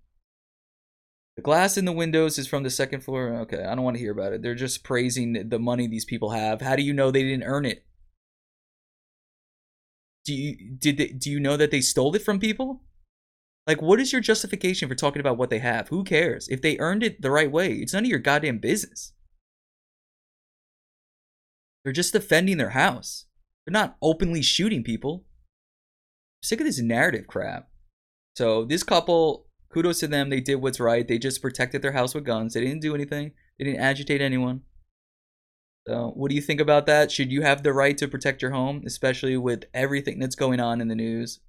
The 1.37 1.43
glass 1.43 1.79
in 1.79 1.85
the 1.85 1.93
windows 1.93 2.38
is 2.38 2.47
from 2.47 2.62
the 2.62 2.71
second 2.71 3.02
floor. 3.02 3.29
Okay, 3.41 3.64
I 3.64 3.75
don't 3.75 3.85
want 3.85 3.97
to 3.97 4.02
hear 4.02 4.12
about 4.12 4.33
it. 4.33 4.43
They're 4.43 4.55
just 4.55 4.85
praising 4.85 5.49
the 5.49 5.59
money 5.59 5.87
these 5.87 6.05
people 6.05 6.31
have. 6.31 6.61
How 6.61 6.76
do 6.76 6.83
you 6.83 6.93
know 6.93 7.11
they 7.11 7.23
didn't 7.23 7.45
earn 7.45 7.64
it? 7.64 7.85
Do 10.25 10.35
you 10.35 10.76
did 10.79 10.99
they, 10.99 11.09
do 11.09 11.31
you 11.31 11.41
know 11.41 11.57
that 11.57 11.71
they 11.71 11.81
stole 11.81 12.14
it 12.14 12.23
from 12.23 12.38
people? 12.38 12.83
Like, 13.67 13.81
what 13.81 14.00
is 14.00 14.12
your 14.12 14.21
justification 14.21 14.88
for 14.88 14.95
talking 14.95 15.21
about 15.21 15.38
what 15.38 15.50
they 15.50 15.61
have? 15.61 15.88
Who 15.88 16.05
cares? 16.05 16.49
If 16.49 16.62
they 16.62 16.79
earned 16.79 17.02
it 17.02 17.23
the 17.23 17.31
right 17.31 17.50
way, 17.50 17.75
it's 17.75 17.93
none 17.93 18.05
of 18.05 18.11
your 18.11 18.19
goddamn 18.19 18.59
business. 18.59 19.12
They're 21.85 21.93
just 21.93 22.12
defending 22.12 22.59
their 22.59 22.71
house. 22.71 23.26
They're 23.64 23.73
not 23.73 23.97
openly 24.02 24.43
shooting 24.43 24.83
people. 24.83 25.25
I'm 25.25 26.43
sick 26.45 26.61
of 26.61 26.67
this 26.67 26.81
narrative 26.81 27.26
crap. 27.26 27.69
So 28.37 28.65
this 28.65 28.83
couple, 28.83 29.47
kudos 29.73 30.01
to 30.01 30.09
them. 30.09 30.31
They 30.31 30.41
did 30.41 30.57
what's 30.57 30.81
right. 30.81 31.07
They 31.07 31.19
just 31.19 31.43
protected 31.43 31.83
their 31.83 31.93
house 31.93 32.15
with 32.15 32.25
guns. 32.25 32.55
They 32.55 32.61
didn't 32.61 32.83
do 32.83 32.95
anything. 32.95 33.33
They 33.59 33.65
didn't 33.65 33.81
agitate 33.81 34.21
anyone. 34.21 34.62
So, 35.87 36.12
what 36.15 36.29
do 36.29 36.37
you 36.37 36.41
think 36.41 36.61
about 36.61 36.87
that? 36.87 37.11
Should 37.11 37.33
you 37.33 37.43
have 37.43 37.62
the 37.62 37.73
right 37.73 37.99
to 37.99 38.07
protect 38.07 38.41
your 38.41 38.53
home, 38.53 38.85
especially 38.87 39.37
with 39.37 39.65
everything 39.75 40.21
that's 40.21 40.37
going 40.37 40.61
on 40.61 40.81
in 40.81 40.89
the 40.89 40.95
news? 40.95 41.41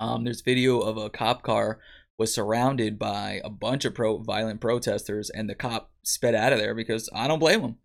Um, 0.00 0.24
there's 0.24 0.40
video 0.40 0.80
of 0.80 0.96
a 0.96 1.10
cop 1.10 1.42
car 1.42 1.78
was 2.18 2.34
surrounded 2.34 2.98
by 2.98 3.40
a 3.44 3.50
bunch 3.50 3.84
of 3.84 3.94
pro 3.94 4.18
violent 4.18 4.60
protesters, 4.60 5.30
and 5.30 5.48
the 5.48 5.54
cop 5.54 5.92
sped 6.02 6.34
out 6.34 6.52
of 6.52 6.58
there 6.58 6.74
because 6.74 7.08
I 7.14 7.28
don't 7.28 7.38
blame 7.38 7.60
him. 7.60 7.76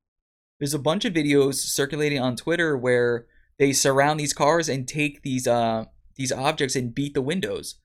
There's 0.59 0.73
a 0.73 0.79
bunch 0.79 1.05
of 1.05 1.13
videos 1.13 1.55
circulating 1.55 2.19
on 2.19 2.35
Twitter 2.35 2.75
where 2.75 3.27
they 3.59 3.73
surround 3.73 4.19
these 4.19 4.33
cars 4.33 4.67
and 4.67 4.87
take 4.87 5.21
these 5.21 5.47
uh 5.47 5.85
these 6.15 6.31
objects 6.31 6.75
and 6.75 6.95
beat 6.95 7.13
the 7.13 7.21
windows. 7.21 7.75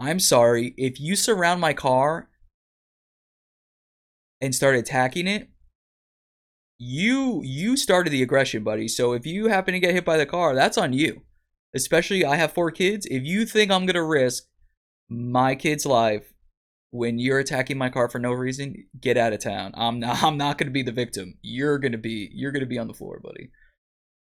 I'm 0.00 0.18
sorry, 0.18 0.74
if 0.76 0.98
you 0.98 1.14
surround 1.14 1.60
my 1.60 1.74
car 1.74 2.28
and 4.40 4.54
start 4.54 4.74
attacking 4.74 5.26
it, 5.26 5.48
you 6.78 7.42
you 7.44 7.76
started 7.76 8.10
the 8.10 8.22
aggression, 8.22 8.64
buddy. 8.64 8.88
So 8.88 9.12
if 9.12 9.26
you 9.26 9.48
happen 9.48 9.74
to 9.74 9.80
get 9.80 9.94
hit 9.94 10.04
by 10.04 10.16
the 10.16 10.26
car, 10.26 10.54
that's 10.54 10.78
on 10.78 10.94
you 10.94 11.22
especially 11.74 12.24
I 12.24 12.36
have 12.36 12.52
four 12.52 12.70
kids, 12.70 13.06
if 13.06 13.24
you 13.24 13.46
think 13.46 13.70
I'm 13.70 13.86
gonna 13.86 14.04
risk 14.04 14.44
my 15.08 15.54
kid's 15.54 15.86
life 15.86 16.32
when 16.90 17.18
you're 17.18 17.38
attacking 17.38 17.78
my 17.78 17.88
car 17.88 18.08
for 18.08 18.18
no 18.18 18.32
reason, 18.32 18.86
get 19.00 19.16
out 19.16 19.32
of 19.32 19.40
town. 19.40 19.72
I'm 19.74 20.00
not 20.00 20.22
I'm 20.22 20.36
not 20.36 20.58
gonna 20.58 20.70
be 20.70 20.82
the 20.82 20.92
victim. 20.92 21.34
You're 21.42 21.78
gonna 21.78 21.98
be 21.98 22.30
you're 22.32 22.52
gonna 22.52 22.66
be 22.66 22.78
on 22.78 22.88
the 22.88 22.94
floor, 22.94 23.20
buddy. 23.22 23.50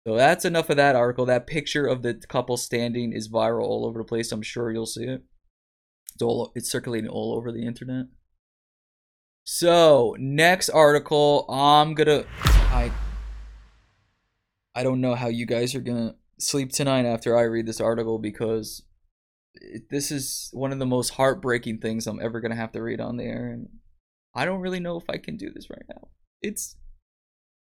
So 0.07 0.16
that's 0.16 0.45
enough 0.45 0.69
of 0.69 0.76
that 0.76 0.97
article. 0.97 1.26
That 1.26 1.47
picture 1.47 1.87
of 1.87 2.02
the 2.02 2.14
couple 2.28 2.57
standing 2.57 3.12
is 3.12 3.28
viral 3.28 3.62
all 3.62 3.87
over 3.87 4.00
the 4.00 4.04
place. 4.04 4.33
I'm 4.33 4.42
sure 4.42 4.71
you'll 4.73 4.87
see 4.87 5.04
it. 5.04 5.23
It's 6.14 6.23
all 6.23 6.52
it's 6.54 6.71
circulating 6.71 7.11
all 7.11 7.35
over 7.35 7.52
the 7.52 7.66
internet. 7.66 8.07
So 9.45 10.14
next 10.19 10.69
article, 10.69 11.47
I'm 11.50 11.95
gonna 11.95 12.25
I 12.45 12.92
I 14.75 14.83
don't 14.83 15.00
know 15.00 15.14
how 15.14 15.28
you 15.28 15.47
guys 15.47 15.75
are 15.75 15.81
gonna 15.81 16.14
sleep 16.38 16.73
tonight 16.73 17.07
after 17.07 17.37
I 17.37 17.42
read 17.42 17.66
this 17.66 17.81
article 17.81 18.19
because 18.19 18.83
it, 19.54 19.90
this 19.90 20.11
is 20.11 20.49
one 20.52 20.73
of 20.73 20.78
the 20.78 20.87
most 20.87 21.11
heartbreaking 21.11 21.78
things 21.78 22.07
I'm 22.07 22.21
ever 22.21 22.40
gonna 22.40 22.57
have 22.57 22.73
to 22.73 22.83
read 22.83 23.00
on 23.00 23.16
there, 23.16 23.50
and 23.50 23.69
I 24.35 24.45
don't 24.45 24.61
really 24.61 24.81
know 24.81 24.97
if 24.97 25.04
I 25.09 25.19
can 25.19 25.37
do 25.37 25.50
this 25.50 25.71
right 25.71 25.85
now. 25.88 26.09
It's 26.40 26.76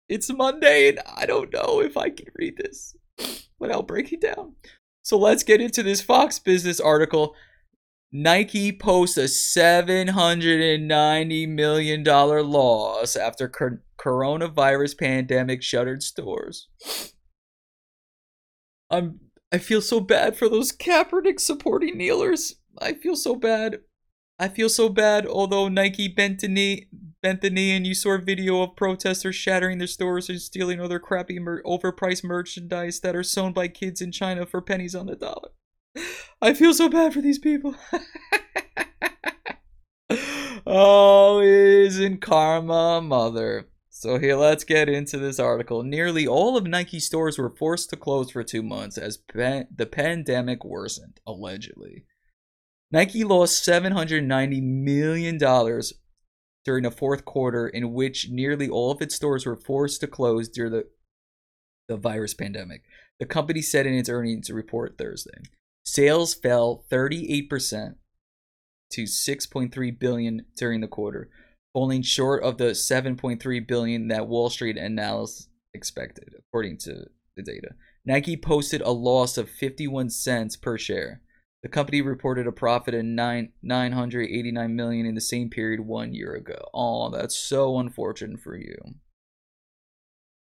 it's 0.08 0.32
Monday, 0.32 0.88
and 0.88 1.00
I 1.16 1.26
don't 1.26 1.52
know 1.52 1.80
if 1.80 1.96
I 1.96 2.10
can 2.10 2.26
read 2.34 2.56
this 2.56 2.96
without 3.58 3.86
breaking 3.86 4.20
down. 4.20 4.54
So 5.02 5.18
let's 5.18 5.42
get 5.42 5.60
into 5.60 5.82
this 5.82 6.02
Fox 6.02 6.38
Business 6.38 6.80
article. 6.80 7.34
Nike 8.10 8.72
posts 8.72 9.18
a 9.18 9.24
$790 9.24 11.48
million 11.48 12.04
loss 12.04 13.16
after 13.16 13.52
coronavirus 14.00 14.98
pandemic 14.98 15.62
shuttered 15.62 16.02
stores. 16.02 16.68
I'm 18.90 19.20
I 19.50 19.58
feel 19.58 19.80
so 19.80 20.00
bad 20.00 20.36
for 20.36 20.48
those 20.48 20.72
Kaepernick 20.72 21.40
supporting 21.40 21.96
kneelers. 21.96 22.54
I 22.80 22.92
feel 22.92 23.16
so 23.16 23.34
bad. 23.34 23.78
I 24.38 24.48
feel 24.48 24.68
so 24.68 24.90
bad. 24.90 25.26
Although 25.26 25.68
Nike 25.68 26.06
bent 26.06 26.40
the 26.40 26.48
knee, 26.48 26.88
bent 27.22 27.40
the 27.40 27.50
knee, 27.50 27.74
and 27.74 27.86
you 27.86 27.94
saw 27.94 28.10
a 28.10 28.18
video 28.18 28.62
of 28.62 28.76
protesters 28.76 29.36
shattering 29.36 29.78
their 29.78 29.86
stores 29.86 30.28
and 30.28 30.40
stealing 30.40 30.80
other 30.80 30.98
crappy, 30.98 31.38
mer- 31.38 31.62
overpriced 31.62 32.24
merchandise 32.24 33.00
that 33.00 33.16
are 33.16 33.22
sewn 33.22 33.54
by 33.54 33.68
kids 33.68 34.02
in 34.02 34.12
China 34.12 34.44
for 34.44 34.60
pennies 34.60 34.94
on 34.94 35.06
the 35.06 35.16
dollar. 35.16 35.50
I 36.40 36.54
feel 36.54 36.72
so 36.72 36.88
bad 36.88 37.12
for 37.12 37.20
these 37.20 37.38
people. 37.38 37.74
oh, 40.66 41.40
isn't 41.40 42.20
karma 42.20 43.00
mother? 43.00 43.68
So 43.90 44.18
here, 44.18 44.36
let's 44.36 44.62
get 44.62 44.88
into 44.88 45.18
this 45.18 45.40
article. 45.40 45.82
Nearly 45.82 46.26
all 46.26 46.56
of 46.56 46.66
Nike 46.66 47.00
stores 47.00 47.36
were 47.36 47.56
forced 47.56 47.90
to 47.90 47.96
close 47.96 48.30
for 48.30 48.44
two 48.44 48.62
months 48.62 48.96
as 48.96 49.16
pan- 49.16 49.66
the 49.74 49.86
pandemic 49.86 50.64
worsened, 50.64 51.18
allegedly. 51.26 52.04
Nike 52.92 53.24
lost 53.24 53.66
$790 53.66 54.62
million 54.62 55.36
during 55.36 56.84
the 56.84 56.90
fourth 56.92 57.24
quarter, 57.24 57.66
in 57.66 57.92
which 57.92 58.28
nearly 58.30 58.68
all 58.68 58.92
of 58.92 59.02
its 59.02 59.16
stores 59.16 59.44
were 59.44 59.56
forced 59.56 60.00
to 60.02 60.06
close 60.06 60.48
during 60.48 60.72
the, 60.72 60.84
the 61.88 61.96
virus 61.96 62.34
pandemic. 62.34 62.82
The 63.18 63.26
company 63.26 63.62
said 63.62 63.84
in 63.84 63.94
its 63.94 64.08
earnings 64.08 64.48
report 64.48 64.96
Thursday. 64.96 65.40
Sales 65.90 66.34
fell 66.34 66.84
38% 66.90 67.96
to 68.92 69.02
6.3 69.02 69.98
billion 69.98 70.44
during 70.56 70.80
the 70.80 70.88
quarter 70.88 71.30
falling 71.72 72.02
short 72.02 72.42
of 72.42 72.58
the 72.58 72.70
7.3 72.70 73.68
billion 73.68 74.08
that 74.08 74.26
Wall 74.26 74.50
Street 74.50 74.76
analysts 74.76 75.48
expected, 75.72 76.34
according 76.36 76.76
to 76.78 77.04
the 77.36 77.42
data. 77.42 77.68
Nike 78.04 78.36
posted 78.36 78.80
a 78.80 78.90
loss 78.90 79.38
of 79.38 79.48
51 79.48 80.10
cents 80.10 80.56
per 80.56 80.76
share. 80.76 81.22
The 81.62 81.68
company 81.68 82.02
reported 82.02 82.46
a 82.46 82.52
profit 82.52 82.94
of 82.94 83.04
9 83.04 83.52
989 83.62 84.76
million 84.76 85.06
in 85.06 85.14
the 85.14 85.20
same 85.20 85.50
period 85.50 85.80
1 85.80 86.14
year 86.14 86.34
ago. 86.34 86.68
Oh, 86.74 87.10
that's 87.10 87.38
so 87.38 87.78
unfortunate 87.78 88.40
for 88.40 88.56
you. 88.56 88.76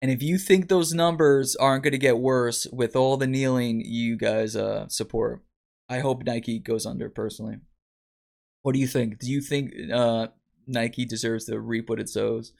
And 0.02 0.10
if 0.10 0.22
you 0.22 0.38
think 0.38 0.68
those 0.68 0.94
numbers 0.94 1.56
aren't 1.56 1.84
going 1.84 1.92
to 1.92 1.98
get 1.98 2.18
worse 2.18 2.66
with 2.72 2.96
all 2.96 3.16
the 3.16 3.26
kneeling 3.26 3.82
you 3.84 4.16
guys 4.16 4.56
uh, 4.56 4.88
support, 4.88 5.42
I 5.88 5.98
hope 5.98 6.24
Nike 6.24 6.58
goes 6.58 6.86
under 6.86 7.10
personally. 7.10 7.58
What 8.62 8.72
do 8.72 8.78
you 8.78 8.86
think? 8.86 9.18
Do 9.18 9.30
you 9.30 9.40
think 9.40 9.72
uh, 9.92 10.28
Nike 10.70 11.04
deserves 11.04 11.46
to 11.46 11.60
reap 11.60 11.88
what 11.88 12.00
it 12.00 12.08
sows. 12.08 12.52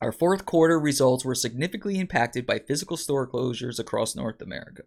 Our 0.00 0.12
fourth 0.12 0.46
quarter 0.46 0.80
results 0.80 1.24
were 1.24 1.34
significantly 1.34 2.00
impacted 2.00 2.46
by 2.46 2.58
physical 2.58 2.96
store 2.96 3.28
closures 3.28 3.78
across 3.78 4.16
North 4.16 4.40
America, 4.40 4.82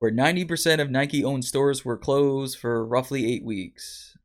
where 0.00 0.12
90% 0.12 0.80
of 0.80 0.90
Nike 0.90 1.24
owned 1.24 1.44
stores 1.44 1.84
were 1.84 1.96
closed 1.96 2.58
for 2.58 2.84
roughly 2.84 3.32
eight 3.32 3.44
weeks. 3.44 4.16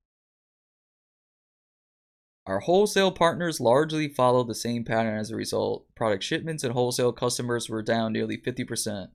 Our 2.48 2.60
wholesale 2.60 3.12
partners 3.12 3.60
largely 3.60 4.08
followed 4.08 4.48
the 4.48 4.56
same 4.56 4.84
pattern 4.84 5.18
as 5.18 5.30
a 5.30 5.36
result. 5.36 5.86
Product 5.96 6.24
shipments 6.24 6.64
and 6.64 6.74
wholesale 6.74 7.12
customers 7.12 7.70
were 7.70 7.84
down 7.84 8.14
nearly 8.14 8.38
50%. 8.38 9.10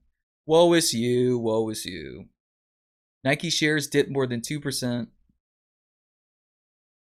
Woe 0.47 0.73
is 0.75 0.95
you, 0.95 1.39
woe 1.39 1.69
is 1.69 1.85
you. 1.85 2.27
Nike 3.25 3.51
shares 3.51 3.89
dipped 3.89 4.11
more 4.11 4.27
than 4.27 4.41
2%. 4.41 5.09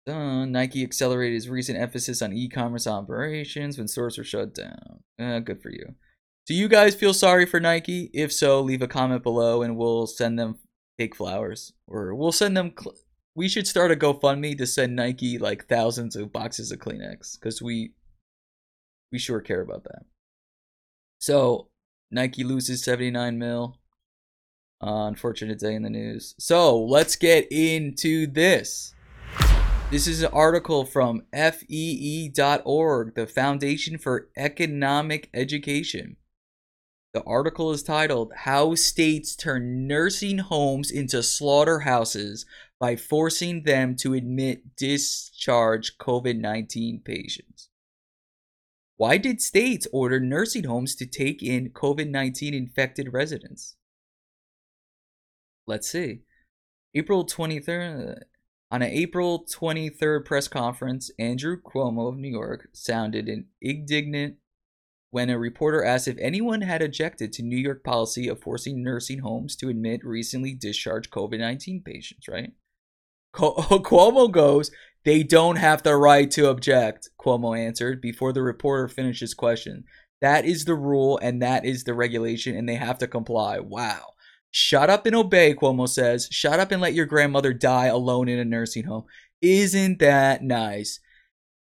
Uh, 0.06 0.44
Nike 0.44 0.82
accelerated 0.82 1.36
its 1.36 1.48
recent 1.48 1.78
emphasis 1.78 2.22
on 2.22 2.32
e 2.32 2.48
commerce 2.48 2.86
operations 2.86 3.78
when 3.78 3.88
stores 3.88 4.18
were 4.18 4.24
shut 4.24 4.54
down. 4.54 5.02
Uh, 5.18 5.38
good 5.40 5.60
for 5.60 5.70
you. 5.70 5.94
Do 6.46 6.54
you 6.54 6.68
guys 6.68 6.94
feel 6.94 7.14
sorry 7.14 7.46
for 7.46 7.60
Nike? 7.60 8.10
If 8.12 8.32
so, 8.32 8.60
leave 8.60 8.82
a 8.82 8.88
comment 8.88 9.22
below 9.22 9.62
and 9.62 9.76
we'll 9.76 10.06
send 10.06 10.38
them 10.38 10.58
fake 10.98 11.14
flowers. 11.14 11.72
Or 11.86 12.14
we'll 12.14 12.32
send 12.32 12.56
them. 12.56 12.72
Cl- 12.78 12.96
we 13.34 13.48
should 13.48 13.66
start 13.66 13.90
a 13.90 13.96
GoFundMe 13.96 14.56
to 14.58 14.66
send 14.66 14.94
Nike 14.94 15.38
like 15.38 15.66
thousands 15.66 16.16
of 16.16 16.32
boxes 16.32 16.70
of 16.70 16.78
Kleenex 16.78 17.38
because 17.38 17.62
we 17.62 17.92
we 19.10 19.18
sure 19.18 19.40
care 19.40 19.60
about 19.60 19.84
that. 19.84 20.02
So 21.18 21.68
Nike 22.10 22.44
loses 22.44 22.82
79 22.84 23.38
mil. 23.38 23.78
Uh, 24.84 25.06
unfortunate 25.06 25.60
day 25.60 25.74
in 25.74 25.82
the 25.82 25.90
news. 25.90 26.34
So 26.40 26.76
let's 26.76 27.14
get 27.14 27.46
into 27.52 28.26
this. 28.26 28.94
This 29.92 30.08
is 30.08 30.22
an 30.22 30.30
article 30.32 30.84
from 30.84 31.22
FEE.org, 31.32 33.14
the 33.14 33.26
Foundation 33.28 33.96
for 33.96 34.28
Economic 34.36 35.30
Education. 35.32 36.16
The 37.14 37.22
article 37.24 37.70
is 37.70 37.82
titled 37.82 38.32
How 38.38 38.74
States 38.74 39.36
Turn 39.36 39.86
Nursing 39.86 40.38
Homes 40.38 40.90
into 40.90 41.22
Slaughterhouses 41.22 42.46
by 42.82 42.96
Forcing 42.96 43.62
Them 43.62 43.94
to 44.00 44.12
Admit 44.12 44.74
discharged 44.76 45.98
COVID 45.98 46.40
19 46.40 47.02
Patients. 47.04 47.68
Why 48.96 49.18
did 49.18 49.40
states 49.40 49.86
order 49.92 50.18
nursing 50.18 50.64
homes 50.64 50.96
to 50.96 51.06
take 51.06 51.44
in 51.44 51.70
COVID 51.70 52.10
19 52.10 52.52
infected 52.52 53.12
residents? 53.12 53.76
Let's 55.64 55.88
see. 55.88 56.22
April 56.92 57.24
23rd. 57.24 58.16
Uh, 58.16 58.20
on 58.72 58.82
an 58.82 58.90
April 58.90 59.46
23rd 59.46 60.24
press 60.24 60.48
conference, 60.48 61.08
Andrew 61.20 61.58
Cuomo 61.62 62.08
of 62.08 62.16
New 62.16 62.32
York 62.32 62.68
sounded 62.72 63.30
indignant 63.60 64.38
when 65.10 65.30
a 65.30 65.38
reporter 65.38 65.84
asked 65.84 66.08
if 66.08 66.18
anyone 66.18 66.62
had 66.62 66.82
objected 66.82 67.32
to 67.34 67.44
New 67.44 67.56
York 67.56 67.84
policy 67.84 68.26
of 68.26 68.40
forcing 68.40 68.82
nursing 68.82 69.20
homes 69.20 69.54
to 69.54 69.68
admit 69.68 70.04
recently 70.04 70.52
discharged 70.52 71.12
COVID 71.12 71.38
19 71.38 71.82
patients, 71.84 72.26
right? 72.26 72.54
Cuomo 73.34 74.30
goes, 74.30 74.70
they 75.04 75.22
don't 75.22 75.56
have 75.56 75.82
the 75.82 75.96
right 75.96 76.30
to 76.32 76.48
object, 76.48 77.08
Cuomo 77.18 77.58
answered 77.58 78.00
before 78.00 78.32
the 78.32 78.42
reporter 78.42 78.88
finished 78.88 79.20
his 79.20 79.34
question. 79.34 79.84
That 80.20 80.44
is 80.44 80.64
the 80.64 80.74
rule 80.76 81.18
and 81.18 81.42
that 81.42 81.64
is 81.64 81.84
the 81.84 81.94
regulation, 81.94 82.56
and 82.56 82.68
they 82.68 82.76
have 82.76 82.98
to 82.98 83.08
comply. 83.08 83.58
Wow. 83.58 84.12
Shut 84.52 84.90
up 84.90 85.06
and 85.06 85.16
obey, 85.16 85.54
Cuomo 85.54 85.88
says. 85.88 86.28
Shut 86.30 86.60
up 86.60 86.70
and 86.70 86.80
let 86.80 86.94
your 86.94 87.06
grandmother 87.06 87.52
die 87.52 87.86
alone 87.86 88.28
in 88.28 88.38
a 88.38 88.44
nursing 88.44 88.84
home. 88.84 89.04
Isn't 89.40 89.98
that 89.98 90.42
nice? 90.42 91.00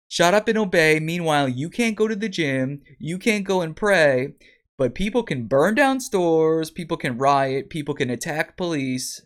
Shut 0.09 0.33
up 0.33 0.49
and 0.49 0.57
obey. 0.57 1.01
Meanwhile, 1.01 1.51
you 1.51 1.69
can't 1.69 1.97
go 1.97 2.09
to 2.09 2.17
the 2.17 2.31
gym, 2.31 2.81
you 2.99 3.19
can't 3.19 3.45
go 3.45 3.61
and 3.61 3.77
pray, 3.77 4.35
but 4.79 4.95
people 4.95 5.23
can 5.23 5.47
burn 5.47 5.75
down 5.75 6.01
stores, 6.01 6.71
people 6.71 6.97
can 6.97 7.19
riot, 7.19 7.69
people 7.69 7.95
can 7.95 8.09
attack 8.09 8.57
police, 8.57 9.21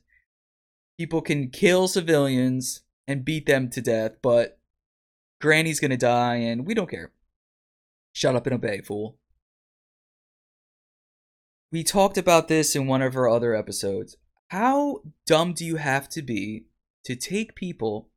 people 0.99 1.23
can 1.23 1.49
kill 1.49 1.89
civilians 1.89 2.83
and 3.07 3.25
beat 3.25 3.47
them 3.47 3.69
to 3.71 3.81
death, 3.81 4.13
but 4.23 4.59
Granny's 5.41 5.81
gonna 5.81 5.97
die 5.97 6.37
and 6.37 6.67
we 6.67 6.75
don't 6.75 6.91
care. 6.91 7.13
Shut 8.13 8.37
up 8.37 8.47
and 8.47 8.55
obey, 8.55 8.81
fool. 8.81 9.17
We 11.71 11.83
talked 11.83 12.19
about 12.19 12.49
this 12.49 12.77
in 12.77 12.87
one 12.87 13.01
of 13.01 13.17
our 13.17 13.29
other 13.29 13.55
episodes. 13.55 14.17
How 14.49 15.03
dumb 15.27 15.55
do 15.55 15.65
you 15.65 15.77
have 15.77 16.09
to 16.11 16.21
be 16.21 16.67
to 17.05 17.17
take 17.17 17.55
people 17.55 18.11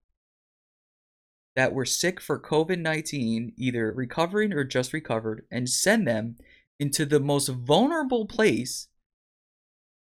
that 1.56 1.74
were 1.74 1.86
sick 1.86 2.20
for 2.20 2.38
COVID 2.38 2.80
19, 2.80 3.54
either 3.58 3.92
recovering 3.94 4.52
or 4.52 4.66
just 4.66 4.92
recovered, 4.92 5.46
and 5.50 5.70
send 5.70 6.06
them 6.06 6.36
into 6.80 7.06
the 7.06 7.22
most 7.22 7.48
vulnerable 7.48 8.26
place 8.26 8.90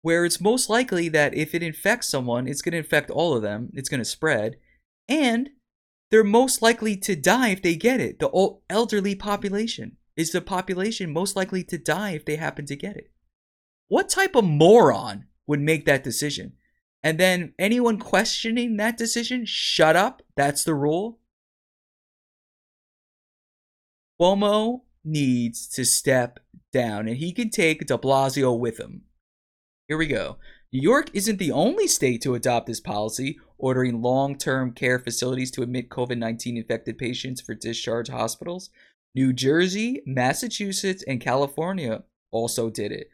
where 0.02 0.26
it's 0.26 0.42
most 0.42 0.70
likely 0.70 1.10
that 1.10 1.34
if 1.34 1.54
it 1.54 1.64
infects 1.64 2.10
someone, 2.10 2.48
it's 2.48 2.62
going 2.62 2.74
to 2.74 2.80
infect 2.80 3.10
all 3.10 3.36
of 3.36 3.42
them, 3.42 3.70
it's 3.74 3.90
going 3.90 4.00
to 4.00 4.06
spread, 4.06 4.58
and 5.08 5.50
they're 6.10 6.24
most 6.24 6.62
likely 6.62 6.98
to 6.98 7.16
die 7.16 7.50
if 7.50 7.62
they 7.62 7.76
get 7.76 8.00
it. 8.00 8.20
The 8.20 8.30
old 8.30 8.62
elderly 8.70 9.16
population 9.16 9.98
is 10.18 10.32
the 10.32 10.42
population 10.42 11.14
most 11.14 11.36
likely 11.36 11.64
to 11.66 11.78
die 11.78 12.12
if 12.12 12.26
they 12.26 12.36
happen 12.36 12.66
to 12.66 12.76
get 12.76 12.98
it. 12.98 13.12
What 13.88 14.10
type 14.10 14.36
of 14.36 14.44
moron 14.44 15.26
would 15.48 15.62
make 15.62 15.86
that 15.86 16.04
decision? 16.04 16.54
And 17.04 17.20
then 17.20 17.54
anyone 17.58 17.98
questioning 17.98 18.78
that 18.78 18.98
decision, 18.98 19.46
shut 19.46 19.96
up. 19.96 20.22
That's 20.36 20.64
the 20.64 20.76
rule. 20.76 21.20
Cuomo 24.20 24.82
needs 25.04 25.68
to 25.70 25.84
step 25.84 26.40
down 26.72 27.08
and 27.08 27.18
he 27.18 27.34
can 27.34 27.50
take 27.50 27.88
de 27.88 27.98
Blasio 27.98 28.58
with 28.58 28.80
him. 28.80 29.02
Here 29.92 29.98
we 29.98 30.08
go. 30.08 30.38
New 30.72 30.82
York 30.82 31.10
isn't 31.14 31.38
the 31.38 31.52
only 31.52 31.86
state 31.86 32.22
to 32.22 32.34
adopt 32.34 32.66
this 32.66 32.80
policy, 32.80 33.38
ordering 33.58 34.02
long 34.02 34.38
term 34.38 34.72
care 34.72 34.98
facilities 34.98 35.52
to 35.52 35.64
admit 35.64 35.90
COVID 35.90 36.18
19 36.18 36.56
infected 36.56 36.98
patients 36.98 37.42
for 37.42 37.54
discharge 37.54 38.08
hospitals. 38.08 38.70
New 39.14 39.34
Jersey, 39.34 40.02
Massachusetts, 40.06 41.04
and 41.06 41.20
California 41.20 42.06
also 42.32 42.70
did 42.70 42.94
it. 42.94 43.10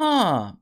Huh. 0.00 0.54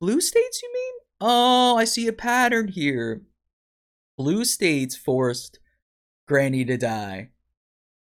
Blue 0.00 0.22
states, 0.22 0.62
you 0.62 0.72
mean? 0.72 0.94
Oh, 1.20 1.76
I 1.76 1.84
see 1.84 2.06
a 2.08 2.12
pattern 2.14 2.68
here. 2.68 3.20
Blue 4.16 4.46
states 4.46 4.96
forced 4.96 5.58
Granny 6.26 6.64
to 6.64 6.78
die. 6.78 7.32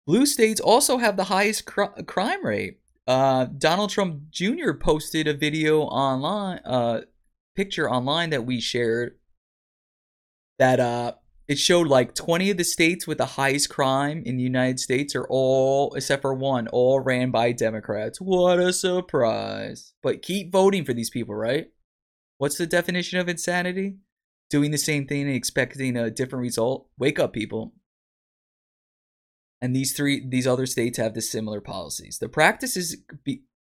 Blue 0.07 0.27
states 0.27 0.61
also 0.61 0.99
have 0.99 1.17
the 1.17 1.25
highest 1.25 1.65
cr- 1.65 2.03
crime 2.07 2.45
rate. 2.45 2.81
Uh, 3.07 3.47
Donald 3.47 3.91
Trump 3.91 4.31
Jr. 4.31 4.73
posted 4.73 5.29
a 5.29 5.35
video 5.35 5.83
online, 5.83 6.61
uh, 6.65 7.03
picture 7.55 7.91
online 7.91 8.31
that 8.31 8.45
we 8.45 8.61
shared 8.61 9.17
that 10.59 10.81
uh 10.81 11.13
it 11.47 11.59
showed 11.59 11.89
like 11.89 12.15
20 12.15 12.51
of 12.51 12.57
the 12.57 12.65
states 12.65 13.07
with 13.07 13.19
the 13.19 13.27
highest 13.27 13.69
crime 13.69 14.23
in 14.25 14.39
the 14.39 14.43
United 14.43 14.81
States 14.81 15.15
are 15.15 15.27
all, 15.29 15.93
except 15.95 16.23
for 16.23 16.33
one, 16.33 16.69
all 16.69 17.01
ran 17.01 17.31
by 17.31 17.53
Democrats. 17.53 18.19
What 18.19 18.59
a 18.59 18.73
surprise. 18.73 19.93
But 20.03 20.23
keep 20.23 20.51
voting 20.51 20.87
for 20.87 20.95
these 20.95 21.11
people, 21.11 21.35
right? 21.35 21.67
What's 22.39 22.57
the 22.57 22.67
definition 22.67 23.19
of 23.19 23.29
insanity? 23.29 23.97
Doing 24.49 24.71
the 24.71 24.79
same 24.79 25.07
thing 25.07 25.27
and 25.27 25.37
expecting 25.37 25.99
a 25.99 26.11
different 26.11 26.41
result? 26.41 26.89
Wake 26.99 27.19
up, 27.19 27.35
people. 27.35 27.75
And 29.61 29.75
these 29.75 29.97
three, 29.97 30.27
these 30.27 30.47
other 30.47 30.67
states 30.67 30.99
have 30.99 31.15
the 31.15 31.23
similar 31.23 31.61
policies. 31.61 32.19
The 32.19 32.29
practice 32.29 32.77
is, 32.77 32.99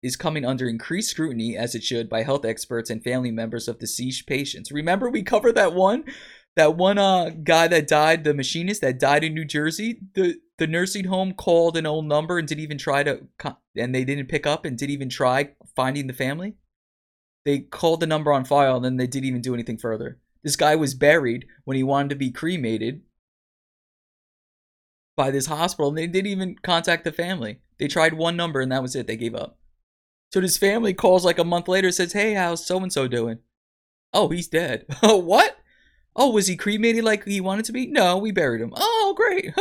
is 0.02 0.16
coming 0.16 0.46
under 0.46 0.68
increased 0.68 1.12
scrutiny, 1.12 1.56
as 1.56 1.76
it 1.76 1.84
should, 1.84 2.10
by 2.10 2.24
health 2.24 2.46
experts 2.46 2.90
and 2.90 3.04
family 3.04 3.32
members 3.32 3.68
of 3.68 3.80
deceased 3.80 4.28
patients. 4.28 4.72
Remember, 4.72 5.10
we 5.10 5.24
covered 5.24 5.56
that 5.56 5.74
one 5.74 6.06
that 6.56 6.76
one 6.76 6.98
uh 6.98 7.30
guy 7.30 7.68
that 7.68 7.88
died, 7.88 8.24
the 8.24 8.34
machinist 8.34 8.82
that 8.82 9.00
died 9.00 9.24
in 9.24 9.34
New 9.34 9.46
Jersey, 9.46 10.00
the 10.16 10.40
the 10.58 10.68
nursing 10.68 11.06
home 11.06 11.34
called 11.34 11.78
an 11.78 11.86
old 11.86 12.06
number 12.06 12.38
and 12.38 12.48
didn't 12.48 12.64
even 12.64 12.78
try 12.78 13.04
to 13.04 13.22
and 13.76 13.96
they 13.96 14.04
didn't 14.04 14.28
pick 14.28 14.46
up 14.46 14.66
and 14.66 14.78
didn't 14.78 14.94
even 14.94 15.10
try 15.10 15.52
finding 15.76 16.08
the 16.08 16.14
family. 16.14 16.56
They 17.46 17.60
called 17.60 18.00
the 18.00 18.08
number 18.08 18.32
on 18.32 18.46
file 18.46 18.76
and 18.76 18.86
then 18.86 18.98
they 18.98 19.08
didn't 19.08 19.28
even 19.28 19.42
do 19.42 19.54
anything 19.54 19.78
further. 19.78 20.20
This 20.44 20.56
guy 20.56 20.76
was 20.76 20.94
buried 20.94 21.46
when 21.64 21.78
he 21.78 21.84
wanted 21.84 22.10
to 22.10 22.16
be 22.16 22.32
cremated 22.32 23.02
by 25.22 25.30
this 25.30 25.46
hospital 25.46 25.90
and 25.90 25.98
they 26.00 26.08
didn't 26.08 26.32
even 26.32 26.56
contact 26.64 27.04
the 27.04 27.12
family. 27.12 27.60
They 27.78 27.88
tried 27.88 28.16
one 28.16 28.36
number 28.36 28.60
and 28.60 28.72
that 28.72 28.82
was 28.82 28.96
it. 28.96 29.06
They 29.06 29.18
gave 29.18 29.36
up. 29.36 29.60
So 30.34 30.42
this 30.42 30.58
family 30.58 30.96
calls 30.96 31.24
like 31.24 31.38
a 31.38 31.44
month 31.44 31.68
later 31.68 31.92
says, 31.92 32.14
"Hey, 32.14 32.34
how's 32.34 32.66
so 32.66 32.80
and 32.80 32.92
so 32.92 33.08
doing?" 33.08 33.38
"Oh, 34.16 34.30
he's 34.30 34.48
dead." 34.48 34.88
"Oh, 35.04 35.18
what?" 35.18 35.58
Oh, 36.16 36.32
was 36.32 36.48
he 36.48 36.56
cremated 36.56 37.04
like 37.04 37.24
he 37.26 37.40
wanted 37.40 37.66
to 37.66 37.72
be? 37.72 37.86
No, 37.86 38.18
we 38.18 38.32
buried 38.32 38.62
him. 38.62 38.74
Oh, 38.76 39.14
great. 39.16 39.54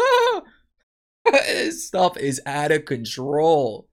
this 1.26 1.86
stuff 1.88 2.16
is 2.16 2.40
out 2.46 2.72
of 2.72 2.86
control. 2.86 3.90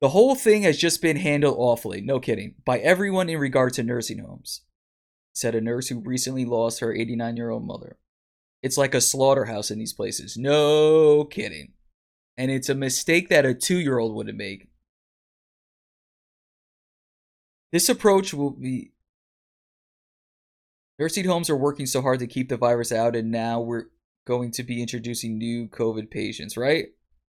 The 0.00 0.08
whole 0.08 0.34
thing 0.34 0.62
has 0.62 0.78
just 0.78 1.00
been 1.00 1.18
handled 1.18 1.54
awfully, 1.56 2.00
no 2.00 2.18
kidding, 2.18 2.56
by 2.64 2.80
everyone 2.80 3.28
in 3.28 3.38
regard 3.38 3.72
to 3.74 3.84
nursing 3.84 4.18
homes, 4.18 4.62
said 5.32 5.54
a 5.54 5.60
nurse 5.60 5.88
who 5.88 6.00
recently 6.00 6.44
lost 6.44 6.80
her 6.80 6.92
89 6.92 7.36
year 7.36 7.50
old 7.50 7.64
mother. 7.64 7.98
It's 8.62 8.76
like 8.76 8.94
a 8.94 9.00
slaughterhouse 9.00 9.70
in 9.70 9.78
these 9.78 9.92
places. 9.92 10.36
No 10.36 11.24
kidding. 11.24 11.72
And 12.36 12.50
it's 12.50 12.68
a 12.68 12.74
mistake 12.74 13.28
that 13.28 13.46
a 13.46 13.54
two 13.54 13.78
year 13.78 13.98
old 13.98 14.14
wouldn't 14.14 14.38
make. 14.38 14.68
This 17.72 17.88
approach 17.88 18.32
will 18.32 18.50
be 18.50 18.92
Nursing 20.98 21.26
homes 21.26 21.48
are 21.48 21.56
working 21.56 21.86
so 21.86 22.02
hard 22.02 22.18
to 22.18 22.26
keep 22.26 22.48
the 22.48 22.56
virus 22.56 22.90
out, 22.90 23.14
and 23.14 23.30
now 23.30 23.60
we're 23.60 23.84
going 24.26 24.50
to 24.52 24.64
be 24.64 24.82
introducing 24.82 25.38
new 25.38 25.68
COVID 25.68 26.10
patients, 26.10 26.56
right? 26.56 26.86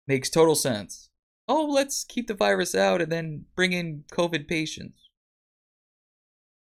Makes 0.06 0.28
total 0.28 0.54
sense. 0.54 1.08
Oh, 1.48 1.64
let's 1.64 2.04
keep 2.04 2.26
the 2.26 2.34
virus 2.34 2.74
out 2.74 3.00
and 3.00 3.10
then 3.10 3.46
bring 3.56 3.72
in 3.72 4.04
COVID 4.12 4.48
patients. 4.48 5.08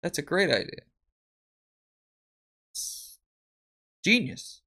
That's 0.02 0.18
a 0.18 0.22
great 0.22 0.50
idea. 0.50 0.82
Genius. 4.06 4.62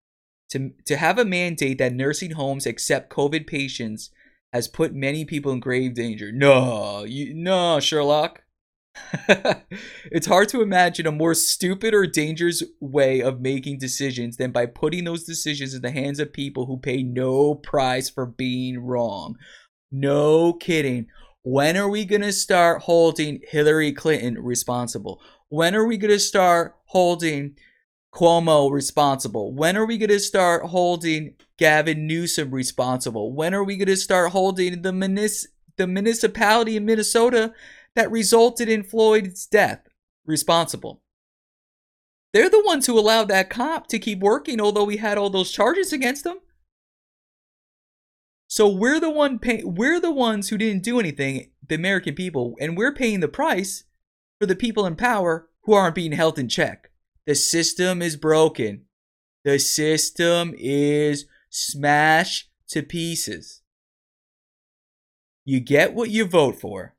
To, 0.51 0.71
to 0.85 0.97
have 0.97 1.17
a 1.17 1.25
mandate 1.25 1.77
that 1.77 1.93
nursing 1.93 2.31
homes 2.31 2.65
accept 2.65 3.11
COVID 3.11 3.47
patients 3.47 4.09
has 4.51 4.67
put 4.67 4.93
many 4.93 5.23
people 5.23 5.51
in 5.51 5.59
grave 5.59 5.93
danger. 5.93 6.31
No, 6.31 7.03
you, 7.03 7.33
no, 7.33 7.79
Sherlock. 7.79 8.41
it's 10.11 10.27
hard 10.27 10.49
to 10.49 10.61
imagine 10.61 11.07
a 11.07 11.11
more 11.11 11.33
stupid 11.33 11.93
or 11.93 12.05
dangerous 12.05 12.63
way 12.81 13.21
of 13.21 13.39
making 13.39 13.77
decisions 13.77 14.37
than 14.37 14.51
by 14.51 14.65
putting 14.65 15.05
those 15.05 15.23
decisions 15.23 15.73
in 15.73 15.81
the 15.81 15.91
hands 15.91 16.19
of 16.19 16.33
people 16.33 16.65
who 16.65 16.77
pay 16.77 17.01
no 17.03 17.55
price 17.55 18.09
for 18.09 18.25
being 18.25 18.79
wrong. 18.79 19.35
No 19.91 20.51
kidding. 20.51 21.07
When 21.43 21.77
are 21.77 21.87
we 21.87 22.03
going 22.03 22.23
to 22.23 22.33
start 22.33 22.81
holding 22.81 23.39
Hillary 23.47 23.93
Clinton 23.93 24.43
responsible? 24.43 25.21
When 25.47 25.75
are 25.75 25.85
we 25.85 25.97
going 25.97 26.11
to 26.11 26.19
start 26.19 26.75
holding 26.85 27.55
Cuomo 28.13 28.71
responsible? 28.71 29.53
When 29.53 29.77
are 29.77 29.85
we 29.85 29.97
going 29.97 30.09
to 30.09 30.19
start 30.19 30.65
holding 30.65 31.35
Gavin 31.57 32.07
Newsom 32.07 32.51
responsible? 32.51 33.33
When 33.33 33.53
are 33.53 33.63
we 33.63 33.77
going 33.77 33.87
to 33.87 33.97
start 33.97 34.31
holding 34.31 34.81
the, 34.81 34.91
munis- 34.91 35.47
the 35.77 35.87
municipality 35.87 36.75
in 36.75 36.85
Minnesota 36.85 37.53
that 37.95 38.11
resulted 38.11 38.69
in 38.69 38.83
Floyd's 38.83 39.45
death 39.45 39.87
responsible? 40.25 41.01
They're 42.33 42.49
the 42.49 42.63
ones 42.63 42.85
who 42.85 42.97
allowed 42.99 43.27
that 43.29 43.49
cop 43.49 43.87
to 43.87 43.99
keep 43.99 44.19
working, 44.19 44.61
although 44.61 44.83
we 44.83 44.97
had 44.97 45.17
all 45.17 45.29
those 45.29 45.51
charges 45.51 45.91
against 45.91 46.25
him. 46.25 46.37
So 48.47 48.67
we're 48.67 48.99
the 48.99 49.09
one 49.11 49.37
pay- 49.39 49.63
we're 49.63 49.99
the 49.99 50.11
ones 50.11 50.49
who 50.49 50.57
didn't 50.57 50.83
do 50.83 50.99
anything, 50.99 51.51
the 51.67 51.75
American 51.75 52.15
people, 52.15 52.55
and 52.59 52.75
we're 52.75 52.93
paying 52.93 53.19
the 53.19 53.27
price 53.27 53.83
for 54.39 54.47
the 54.47 54.55
people 54.55 54.85
in 54.85 54.95
power 54.95 55.47
who 55.63 55.73
aren't 55.73 55.95
being 55.95 56.13
held 56.13 56.39
in 56.39 56.49
check. 56.49 56.88
The 57.29 57.35
system 57.35 58.01
is 58.01 58.15
broken. 58.15 58.85
The 59.43 59.59
system 59.59 60.55
is 60.57 61.27
smashed 61.51 62.49
to 62.69 62.81
pieces. 62.81 63.61
You 65.45 65.59
get 65.59 65.93
what 65.93 66.09
you 66.09 66.25
vote 66.25 66.59
for. 66.59 66.95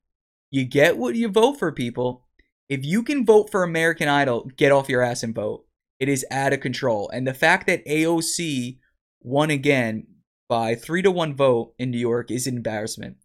You 0.49 0.67
get 0.67 0.97
what 0.97 1.17
you 1.17 1.27
vote 1.27 1.59
for, 1.59 1.73
people. 1.73 2.29
If 2.69 2.85
you 2.85 3.03
can 3.03 3.27
vote 3.27 3.51
for 3.51 3.65
American 3.65 4.07
Idol, 4.07 4.49
get 4.57 4.71
off 4.71 4.89
your 4.89 5.03
ass 5.03 5.25
and 5.25 5.35
vote. 5.35 5.65
It 5.99 6.09
is 6.09 6.25
out 6.31 6.53
of 6.53 6.61
control. 6.61 7.11
And 7.13 7.27
the 7.27 7.35
fact 7.35 7.67
that 7.67 7.85
AOC 7.85 8.79
won 9.23 9.51
again 9.51 10.07
by 10.49 10.77
three 10.77 11.03
to 11.03 11.11
one 11.11 11.35
vote 11.35 11.75
in 11.77 11.91
New 11.91 11.99
York 11.99 12.31
is 12.31 12.47
an 12.47 12.55
embarrassment. 12.55 13.17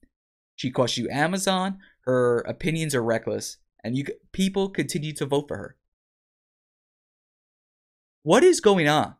She 0.55 0.71
cost 0.71 0.97
you 0.97 1.07
Amazon. 1.11 1.77
Her 2.05 2.39
opinions 2.47 2.95
are 2.95 3.03
reckless, 3.03 3.57
and 3.83 3.95
you 3.95 4.05
people 4.31 4.69
continue 4.69 5.13
to 5.13 5.27
vote 5.27 5.47
for 5.47 5.57
her. 5.57 5.77
What 8.25 8.43
is 8.43 8.59
going 8.59 8.87
on? 8.87 9.13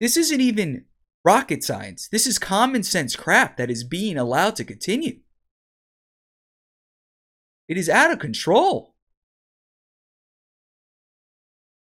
This 0.00 0.16
isn't 0.16 0.40
even 0.40 0.84
rocket 1.24 1.64
science. 1.64 2.06
This 2.06 2.24
is 2.24 2.38
common 2.38 2.84
sense 2.84 3.16
crap 3.16 3.56
that 3.56 3.68
is 3.68 3.82
being 3.82 4.16
allowed 4.16 4.54
to 4.56 4.64
continue. 4.64 5.18
It 7.66 7.76
is 7.76 7.88
out 7.88 8.12
of 8.12 8.20
control. 8.20 8.94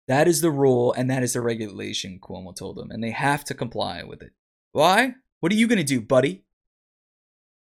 That 0.09 0.27
is 0.27 0.41
the 0.41 0.51
rule 0.51 0.95
and 0.95 1.11
that 1.11 1.23
is 1.23 1.35
the 1.35 1.43
regulation, 1.43 2.19
Cuomo 2.19 2.57
told 2.57 2.79
them, 2.79 2.91
and 2.91 3.05
they 3.05 3.11
have 3.11 3.45
to 3.45 3.55
comply 3.55 4.05
with 4.05 4.23
it. 4.23 4.33
Why? 4.73 5.17
What 5.41 5.53
are 5.53 5.57
you 5.57 5.69
going 5.69 5.77
to 5.77 5.85
do, 5.85 6.01
buddy? 6.01 6.45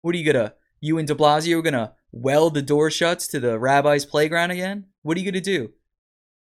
What 0.02 0.14
are 0.14 0.18
you 0.18 0.30
going 0.30 0.44
to, 0.44 0.52
you 0.82 0.98
and 0.98 1.08
de 1.08 1.14
Blasio 1.14 1.60
are 1.60 1.62
going 1.62 1.72
to 1.72 1.94
weld 2.10 2.52
the 2.52 2.60
door 2.60 2.90
shuts 2.90 3.26
to 3.28 3.40
the 3.40 3.58
rabbi's 3.58 4.04
playground 4.04 4.50
again? 4.50 4.88
What 5.00 5.16
are 5.16 5.20
you 5.20 5.32
going 5.32 5.42
to 5.42 5.50
do? 5.50 5.72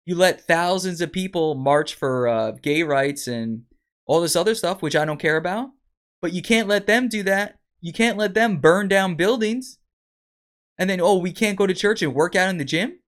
You 0.07 0.15
let 0.15 0.47
thousands 0.47 1.01
of 1.01 1.11
people 1.11 1.53
march 1.53 1.93
for 1.93 2.29
uh, 2.29 2.51
gay 2.51 2.81
rights 2.81 3.27
and 3.27 3.63
all 4.05 4.21
this 4.21 4.37
other 4.37 4.55
stuff, 4.55 4.81
which 4.81 4.95
I 4.95 5.03
don't 5.03 5.19
care 5.19 5.35
about, 5.35 5.71
but 6.21 6.31
you 6.31 6.41
can't 6.41 6.69
let 6.69 6.87
them 6.87 7.09
do 7.09 7.23
that. 7.23 7.59
You 7.81 7.91
can't 7.91 8.17
let 8.17 8.33
them 8.33 8.59
burn 8.59 8.87
down 8.87 9.15
buildings. 9.15 9.79
And 10.77 10.89
then, 10.89 11.01
oh, 11.01 11.17
we 11.17 11.33
can't 11.33 11.57
go 11.57 11.67
to 11.67 11.73
church 11.73 12.01
and 12.01 12.13
work 12.13 12.37
out 12.37 12.49
in 12.49 12.57
the 12.57 12.63
gym? 12.63 12.99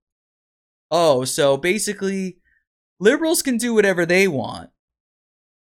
Oh, 0.91 1.23
so 1.23 1.55
basically, 1.55 2.39
liberals 2.99 3.41
can 3.41 3.55
do 3.55 3.73
whatever 3.73 4.05
they 4.05 4.27
want, 4.27 4.69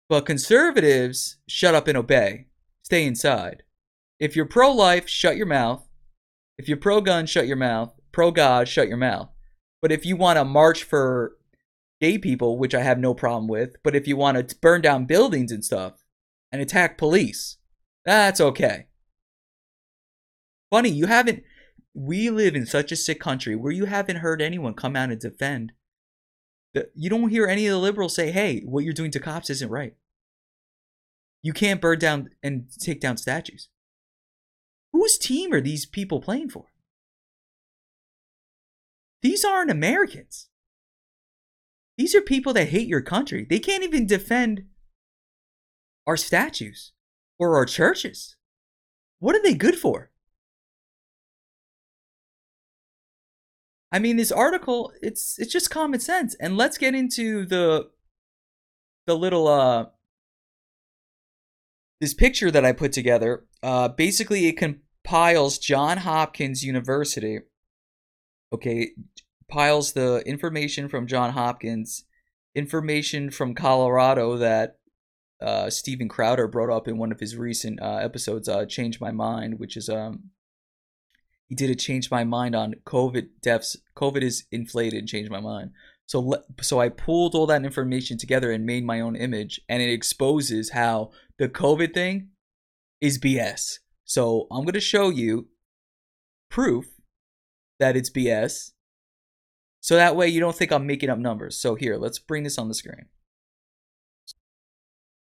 but 0.09 0.25
conservatives 0.25 1.37
shut 1.47 1.75
up 1.75 1.87
and 1.87 1.95
obey. 1.95 2.47
Stay 2.81 3.05
inside. 3.05 3.61
If 4.19 4.35
you're 4.35 4.47
pro 4.47 4.71
life, 4.71 5.07
shut 5.07 5.37
your 5.37 5.45
mouth. 5.45 5.87
If 6.57 6.67
you're 6.67 6.77
pro 6.77 7.01
gun, 7.01 7.27
shut 7.27 7.45
your 7.45 7.55
mouth. 7.55 7.93
Pro 8.11 8.31
God, 8.31 8.67
shut 8.67 8.87
your 8.87 8.97
mouth. 8.97 9.29
But 9.81 9.91
if 9.91 10.05
you 10.05 10.15
want 10.15 10.37
to 10.37 10.45
march 10.45 10.83
for 10.83 11.37
gay 12.01 12.17
people, 12.17 12.57
which 12.57 12.75
I 12.75 12.81
have 12.81 12.99
no 12.99 13.13
problem 13.13 13.47
with, 13.47 13.75
but 13.83 13.95
if 13.95 14.07
you 14.07 14.17
want 14.17 14.49
to 14.49 14.55
burn 14.57 14.81
down 14.81 15.05
buildings 15.05 15.51
and 15.51 15.63
stuff 15.63 16.03
and 16.51 16.61
attack 16.61 16.97
police, 16.97 17.57
that's 18.05 18.41
okay. 18.41 18.87
Funny, 20.69 20.89
you 20.89 21.07
haven't. 21.07 21.43
We 21.93 22.29
live 22.29 22.55
in 22.55 22.65
such 22.65 22.91
a 22.91 22.95
sick 22.95 23.19
country 23.19 23.55
where 23.55 23.71
you 23.71 23.85
haven't 23.85 24.17
heard 24.17 24.41
anyone 24.41 24.73
come 24.73 24.95
out 24.95 25.09
and 25.09 25.19
defend 25.19 25.73
you 26.95 27.09
don't 27.09 27.29
hear 27.29 27.47
any 27.47 27.67
of 27.67 27.71
the 27.71 27.79
liberals 27.79 28.15
say, 28.15 28.31
hey, 28.31 28.61
what 28.61 28.83
you're 28.83 28.93
doing 28.93 29.11
to 29.11 29.19
cops 29.19 29.49
isn't 29.49 29.69
right. 29.69 29.95
You 31.41 31.53
can't 31.53 31.81
burn 31.81 31.99
down 31.99 32.29
and 32.43 32.67
take 32.79 32.99
down 32.99 33.17
statues. 33.17 33.69
Whose 34.91 35.17
team 35.17 35.53
are 35.53 35.61
these 35.61 35.85
people 35.85 36.21
playing 36.21 36.49
for? 36.49 36.65
These 39.21 39.43
aren't 39.43 39.71
Americans. 39.71 40.47
These 41.97 42.15
are 42.15 42.21
people 42.21 42.53
that 42.53 42.69
hate 42.69 42.87
your 42.87 43.01
country. 43.01 43.45
They 43.49 43.59
can't 43.59 43.83
even 43.83 44.07
defend 44.07 44.65
our 46.07 46.15
statues 46.15 46.93
or 47.37 47.57
our 47.57 47.65
churches. 47.65 48.37
What 49.19 49.35
are 49.35 49.43
they 49.43 49.53
good 49.53 49.75
for? 49.75 50.11
I 53.91 53.99
mean, 53.99 54.17
this 54.17 54.31
article, 54.31 54.93
it's 55.01 55.37
it's 55.39 55.51
just 55.51 55.69
common 55.69 55.99
sense. 55.99 56.35
And 56.39 56.55
let's 56.55 56.77
get 56.77 56.95
into 56.95 57.45
the 57.45 57.89
the 59.07 59.15
little 59.17 59.47
uh 59.47 59.87
this 61.99 62.13
picture 62.13 62.51
that 62.51 62.63
I 62.63 62.71
put 62.71 62.93
together. 62.93 63.45
Uh 63.61 63.89
basically 63.89 64.47
it 64.47 64.57
compiles 64.57 65.57
John 65.57 65.97
Hopkins 65.97 66.63
University. 66.63 67.39
Okay, 68.51 68.91
piles 69.47 69.93
the 69.93 70.23
information 70.25 70.89
from 70.89 71.07
John 71.07 71.31
Hopkins, 71.31 72.05
information 72.55 73.29
from 73.29 73.53
Colorado 73.53 74.37
that 74.37 74.77
uh, 75.41 75.69
Steven 75.69 76.09
Crowder 76.09 76.47
brought 76.47 76.75
up 76.75 76.87
in 76.87 76.97
one 76.97 77.11
of 77.11 77.19
his 77.19 77.35
recent 77.35 77.81
uh, 77.81 77.97
episodes, 77.97 78.49
uh, 78.49 78.65
"Change 78.65 78.99
My 78.99 79.11
Mind," 79.11 79.59
which 79.59 79.77
is 79.77 79.87
um, 79.87 80.31
he 81.47 81.55
did 81.55 81.69
a 81.69 81.75
change 81.75 82.11
my 82.11 82.23
mind 82.23 82.55
on 82.55 82.75
COVID 82.85 83.29
deaths. 83.41 83.75
COVID 83.95 84.21
is 84.21 84.45
inflated, 84.51 85.07
changed 85.07 85.31
my 85.31 85.39
mind. 85.39 85.71
So 86.05 86.35
so 86.61 86.79
I 86.79 86.89
pulled 86.89 87.35
all 87.35 87.47
that 87.47 87.63
information 87.63 88.17
together 88.17 88.51
and 88.51 88.65
made 88.65 88.85
my 88.85 88.99
own 88.99 89.15
image, 89.15 89.61
and 89.69 89.81
it 89.81 89.91
exposes 89.91 90.71
how 90.71 91.11
the 91.37 91.47
COVID 91.47 91.93
thing 91.93 92.29
is 92.99 93.19
BS. 93.19 93.79
So 94.05 94.47
I'm 94.51 94.65
gonna 94.65 94.79
show 94.79 95.09
you 95.09 95.49
proof 96.49 96.98
that 97.79 97.95
it's 97.95 98.09
BS. 98.09 98.71
So 99.81 99.95
that 99.95 100.15
way 100.15 100.27
you 100.27 100.39
don't 100.39 100.55
think 100.55 100.71
I'm 100.71 100.85
making 100.85 101.09
up 101.09 101.17
numbers. 101.17 101.57
So 101.57 101.75
here, 101.75 101.97
let's 101.97 102.19
bring 102.19 102.43
this 102.43 102.57
on 102.57 102.67
the 102.67 102.73
screen. 102.73 103.05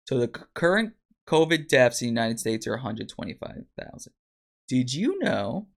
So 0.07 0.19
the 0.19 0.27
current 0.27 0.93
COVID 1.27 1.67
deaths 1.67 2.03
in 2.03 2.05
the 2.05 2.11
United 2.11 2.39
States 2.39 2.67
are 2.67 2.73
125,000. 2.73 4.13
Did 4.67 4.93
you 4.93 5.17
know 5.19 5.67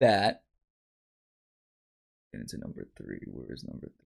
that? 0.00 0.43
Get 2.34 2.40
into 2.40 2.58
number 2.58 2.88
three. 2.96 3.20
Where 3.30 3.52
is 3.54 3.62
number 3.62 3.86
three? 3.86 4.06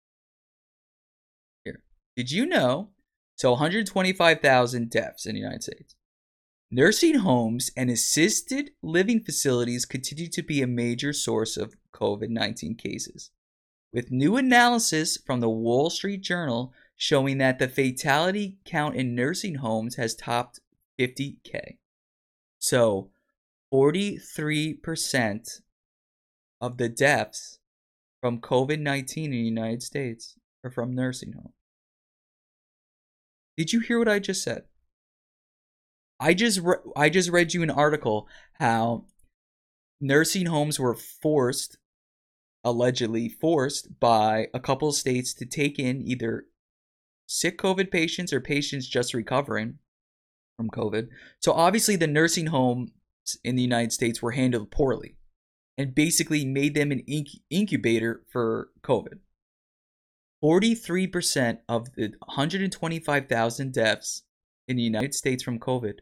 Here. 1.66 1.84
Did 2.16 2.32
you 2.32 2.46
know? 2.46 2.92
So 3.36 3.52
125,000 3.52 4.90
deaths 4.90 5.26
in 5.26 5.36
the 5.36 5.42
United 5.42 5.64
States. 5.64 5.96
Nursing 6.72 7.16
homes 7.16 7.70
and 7.76 7.90
assisted 7.90 8.72
living 8.82 9.20
facilities 9.20 9.86
continue 9.86 10.30
to 10.30 10.42
be 10.42 10.62
a 10.62 10.68
major 10.68 11.12
source 11.12 11.58
of 11.58 11.76
COVID 11.94 12.30
19 12.30 12.76
cases, 12.76 13.32
with 13.92 14.10
new 14.10 14.38
analysis 14.38 15.18
from 15.18 15.42
the 15.42 15.50
Wall 15.50 15.90
Street 15.90 16.22
Journal 16.22 16.74
showing 16.96 17.40
that 17.40 17.60
the 17.60 17.68
fatality 17.68 18.58
count 18.64 18.96
in 18.96 19.16
nursing 19.16 19.56
homes 19.56 19.96
has 19.96 20.16
topped 20.16 20.62
50K. 20.98 21.78
So, 22.58 23.10
43% 23.74 25.62
of 26.62 26.78
the 26.78 26.88
deaths 26.88 27.60
from 28.24 28.40
COVID 28.40 28.80
19 28.80 29.26
in 29.26 29.32
the 29.32 29.38
United 29.38 29.84
States 29.84 30.38
or 30.64 30.72
from 30.72 30.96
nursing 30.96 31.34
homes. 31.34 31.56
Did 33.58 33.74
you 33.74 33.82
hear 33.82 34.00
what 34.00 34.08
I 34.08 34.20
just 34.20 34.42
said? 34.42 34.64
I 36.22 36.34
just 36.34 36.62
re- 36.62 36.78
I 36.96 37.10
just 37.10 37.30
read 37.30 37.54
you 37.54 37.64
an 37.64 37.70
article 37.70 38.30
how 38.54 39.08
nursing 40.00 40.46
homes 40.46 40.80
were 40.80 40.96
forced 40.96 41.78
allegedly 42.64 43.28
forced 43.28 44.00
by 44.00 44.48
a 44.54 44.60
couple 44.62 44.88
of 44.88 44.96
states 44.96 45.34
to 45.34 45.46
take 45.46 45.78
in 45.78 46.02
either 46.02 46.46
sick 47.28 47.58
COVID 47.58 47.92
patients 47.92 48.32
or 48.32 48.40
patients 48.40 48.88
just 48.88 49.14
recovering 49.14 49.80
from 50.56 50.70
COVID. 50.70 51.10
So 51.42 51.52
obviously 51.52 51.98
the 51.98 52.08
nursing 52.08 52.48
homes 52.48 52.92
in 53.44 53.58
the 53.58 53.62
United 53.62 53.92
States 53.92 54.22
were 54.22 54.32
handled 54.32 54.72
poorly 54.72 55.18
and 55.78 55.96
basically 55.96 56.46
made 56.46 56.76
them 56.76 56.92
an 56.92 57.04
inc- 57.10 57.42
incubator 57.50 58.24
for 58.32 58.70
COVID. 58.82 59.20
43% 60.44 61.60
of 61.70 61.94
the 61.96 62.14
125,000 62.26 63.74
deaths 63.74 64.24
in 64.68 64.76
the 64.76 64.84
United 64.84 65.14
States 65.14 65.42
from 65.42 65.60
COVID 65.60 66.00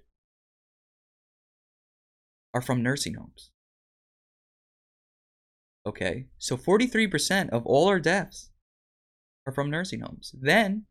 are 2.54 2.62
from 2.62 2.82
nursing 2.82 3.14
homes. 3.14 3.52
Okay, 5.86 6.26
so 6.38 6.58
43% 6.58 7.50
of 7.50 7.66
all 7.66 7.88
our 7.88 8.00
deaths 8.00 8.52
are 9.48 9.54
from 9.54 9.70
nursing 9.70 10.02
homes. 10.02 10.36
Then 10.40 10.86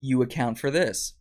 you 0.00 0.22
account 0.22 0.58
for 0.58 0.70
this. 0.70 1.14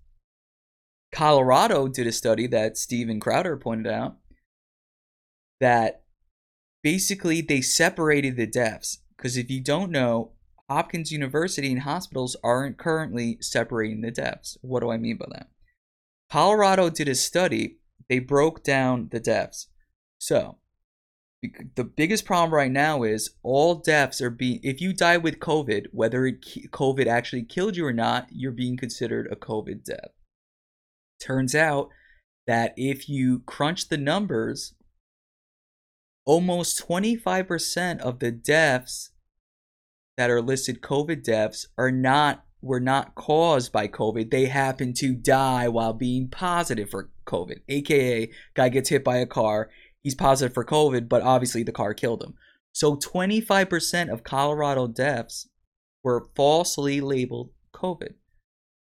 Colorado 1.12 1.88
did 1.88 2.08
a 2.08 2.12
study 2.12 2.48
that 2.48 2.78
Steven 2.78 3.20
Crowder 3.20 3.58
pointed 3.58 3.92
out 3.92 4.18
that 5.60 6.04
basically 6.84 7.42
they 7.42 7.62
separated 7.62 8.36
the 8.36 8.48
deaths. 8.48 9.00
Because 9.16 9.38
if 9.38 9.50
you 9.50 9.62
don't 9.62 9.92
know, 9.92 10.32
Hopkins 10.70 11.12
University 11.12 11.72
and 11.72 11.82
hospitals 11.82 12.36
aren't 12.44 12.78
currently 12.78 13.38
separating 13.42 14.02
the 14.02 14.12
deaths. 14.12 14.58
What 14.62 14.82
do 14.82 14.92
I 14.92 14.98
mean 14.98 15.18
by 15.18 15.26
that? 15.32 15.48
Colorado 16.32 16.90
did 16.90 17.08
a 17.08 17.16
study, 17.16 17.78
they 18.10 18.20
broke 18.20 18.64
down 18.64 19.10
the 19.12 19.20
deaths. 19.20 19.68
So, 20.18 20.58
the 21.76 21.84
biggest 21.84 22.26
problem 22.26 22.54
right 22.54 22.72
now 22.72 23.04
is 23.04 23.36
all 23.44 23.76
deaths 23.76 24.22
are 24.22 24.30
being 24.30 24.60
if 24.64 24.82
you 24.82 24.94
die 24.94 25.18
with 25.18 25.40
covid 25.40 25.86
whether 25.92 26.26
it, 26.26 26.44
covid 26.72 27.08
actually 27.08 27.44
killed 27.44 27.76
you 27.76 27.86
or 27.86 27.94
not 27.94 28.28
you're 28.32 28.52
being 28.52 28.78
considered 28.78 29.28
a 29.32 29.36
covid 29.36 29.84
death 29.84 30.12
turns 31.22 31.54
out 31.54 31.90
that 32.48 32.74
if 32.78 33.08
you 33.10 33.40
crunch 33.46 33.90
the 33.90 33.98
numbers 33.98 34.74
almost 36.26 36.86
25% 36.88 38.00
of 38.00 38.20
the 38.20 38.32
deaths 38.32 39.12
that 40.18 40.30
are 40.30 40.42
listed 40.42 40.82
covid 40.82 41.24
deaths 41.24 41.68
are 41.78 41.92
not 41.92 42.46
were 42.62 42.80
not 42.80 43.16
caused 43.16 43.72
by 43.72 43.88
covid 43.88 44.32
they 44.32 44.46
happen 44.46 44.94
to 44.94 45.14
die 45.14 45.68
while 45.68 45.94
being 45.94 46.28
positive 46.30 46.90
for 46.90 47.10
covid 47.28 47.60
aka 47.68 48.30
guy 48.54 48.70
gets 48.70 48.90
hit 48.90 49.04
by 49.04 49.18
a 49.18 49.26
car 49.26 49.70
he's 50.06 50.14
positive 50.14 50.54
for 50.54 50.64
COVID, 50.64 51.10
but 51.10 51.24
obviously 51.24 51.64
the 51.64 51.72
car 51.72 51.96
killed 51.96 52.22
him. 52.22 52.36
So 52.72 52.96
25% 52.96 54.14
of 54.14 54.24
Colorado 54.24 54.86
deaths 54.86 55.50
were 56.04 56.28
falsely 56.36 57.02
labeled 57.02 57.50
COVID. 57.74 58.14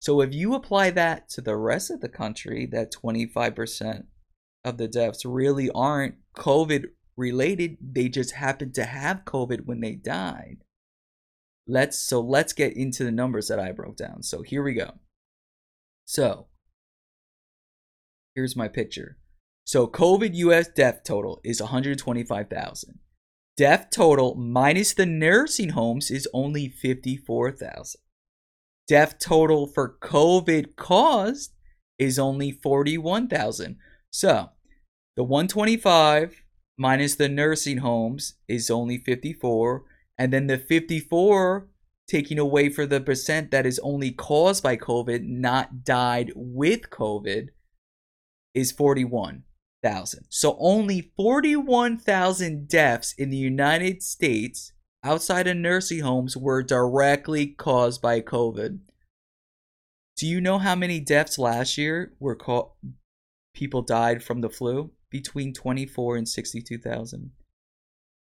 So 0.02 0.20
if 0.20 0.34
you 0.34 0.54
apply 0.54 0.90
that 0.92 1.30
to 1.30 1.40
the 1.40 1.56
rest 1.56 1.90
of 1.90 2.02
the 2.02 2.10
country, 2.10 2.68
that 2.74 2.92
25% 2.92 4.08
of 4.66 4.78
the 4.78 4.90
deaths 4.90 5.24
really 5.24 5.70
aren't 5.74 6.16
COVID 6.38 6.88
related, 7.18 7.78
they 7.82 8.10
just 8.10 8.34
happened 8.34 8.74
to 8.76 8.86
have 8.86 9.26
COVID 9.26 9.66
when 9.66 9.82
they 9.82 9.94
died. 9.94 10.58
Let's 11.68 12.00
so 12.00 12.22
let's 12.22 12.54
get 12.54 12.78
into 12.78 13.04
the 13.04 13.12
numbers 13.12 13.48
that 13.48 13.60
I 13.60 13.72
broke 13.72 13.98
down. 13.98 14.22
So 14.24 14.44
here 14.44 14.62
we 14.62 14.74
go. 14.74 15.00
So 16.06 16.48
here's 18.36 18.56
my 18.56 18.68
picture. 18.68 19.18
So 19.66 19.88
COVID 19.88 20.36
US 20.36 20.68
death 20.68 21.04
total 21.04 21.42
is 21.44 21.62
125,000. 21.62 23.00
Death 23.58 23.88
total 23.90 24.36
minus 24.36 24.94
the 24.94 25.06
nursing 25.06 25.70
homes 25.70 26.12
is 26.12 26.28
only 26.34 26.68
54,000. 26.68 28.02
Death 28.88 29.18
total 29.18 29.66
for 29.66 29.98
COVID 30.02 30.76
caused 30.76 31.54
is 31.98 32.20
only 32.20 32.52
41,000. 32.52 33.78
So, 34.12 34.50
the 35.16 35.24
125 35.24 36.45
minus 36.78 37.16
the 37.16 37.30
nursing 37.30 37.78
homes 37.78 38.34
is 38.48 38.70
only 38.70 38.98
54 38.98 39.84
and 40.18 40.32
then 40.32 40.48
the 40.48 40.58
54 40.58 41.68
taking 42.08 42.38
away 42.38 42.70
for 42.70 42.86
the 42.86 43.02
percent 43.02 43.52
that 43.52 43.66
is 43.66 43.80
only 43.80 44.12
caused 44.12 44.62
by 44.64 44.78
COVID, 44.78 45.28
not 45.28 45.84
died 45.84 46.32
with 46.36 46.90
COVID, 46.90 47.50
is 48.54 48.72
41,000 48.72 50.26
So 50.30 50.56
only 50.60 51.12
41,000 51.18 52.68
deaths 52.68 53.14
in 53.18 53.30
the 53.30 53.38
United 53.38 54.04
States 54.04 54.72
outside 55.04 55.48
of 55.48 55.58
nursing 55.58 56.00
homes 56.00 56.38
were 56.38 56.64
directly 56.64 57.48
caused 57.48 58.02
by 58.02 58.22
COVID. 58.22 58.80
Do 60.18 60.28
you 60.28 60.40
know 60.40 60.60
how 60.60 60.76
many 60.76 61.00
deaths 61.00 61.38
last 61.38 61.78
year 61.78 62.14
were 62.20 62.36
caught 62.36 62.72
people 63.54 63.82
died 63.82 64.24
from 64.24 64.42
the 64.42 64.50
flu? 64.50 64.92
Between 65.16 65.54
24 65.54 66.18
and 66.18 66.28
62,000. 66.28 67.32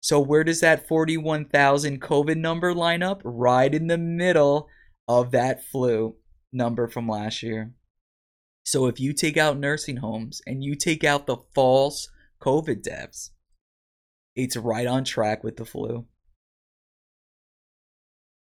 So 0.00 0.18
where 0.18 0.42
does 0.42 0.58
that 0.58 0.88
41,000 0.88 2.00
COVID 2.00 2.36
number 2.36 2.74
line 2.74 3.00
up? 3.00 3.22
Right 3.24 3.72
in 3.72 3.86
the 3.86 3.96
middle 3.96 4.66
of 5.06 5.30
that 5.30 5.62
flu 5.62 6.16
number 6.52 6.88
from 6.88 7.06
last 7.06 7.44
year. 7.44 7.74
So 8.64 8.88
if 8.88 8.98
you 8.98 9.12
take 9.12 9.36
out 9.36 9.56
nursing 9.56 9.98
homes 9.98 10.42
and 10.48 10.64
you 10.64 10.74
take 10.74 11.04
out 11.04 11.28
the 11.28 11.36
false 11.54 12.08
COVID 12.42 12.82
deaths, 12.82 13.30
it's 14.34 14.56
right 14.56 14.88
on 14.88 15.04
track 15.04 15.44
with 15.44 15.58
the 15.58 15.64
flu. 15.64 16.06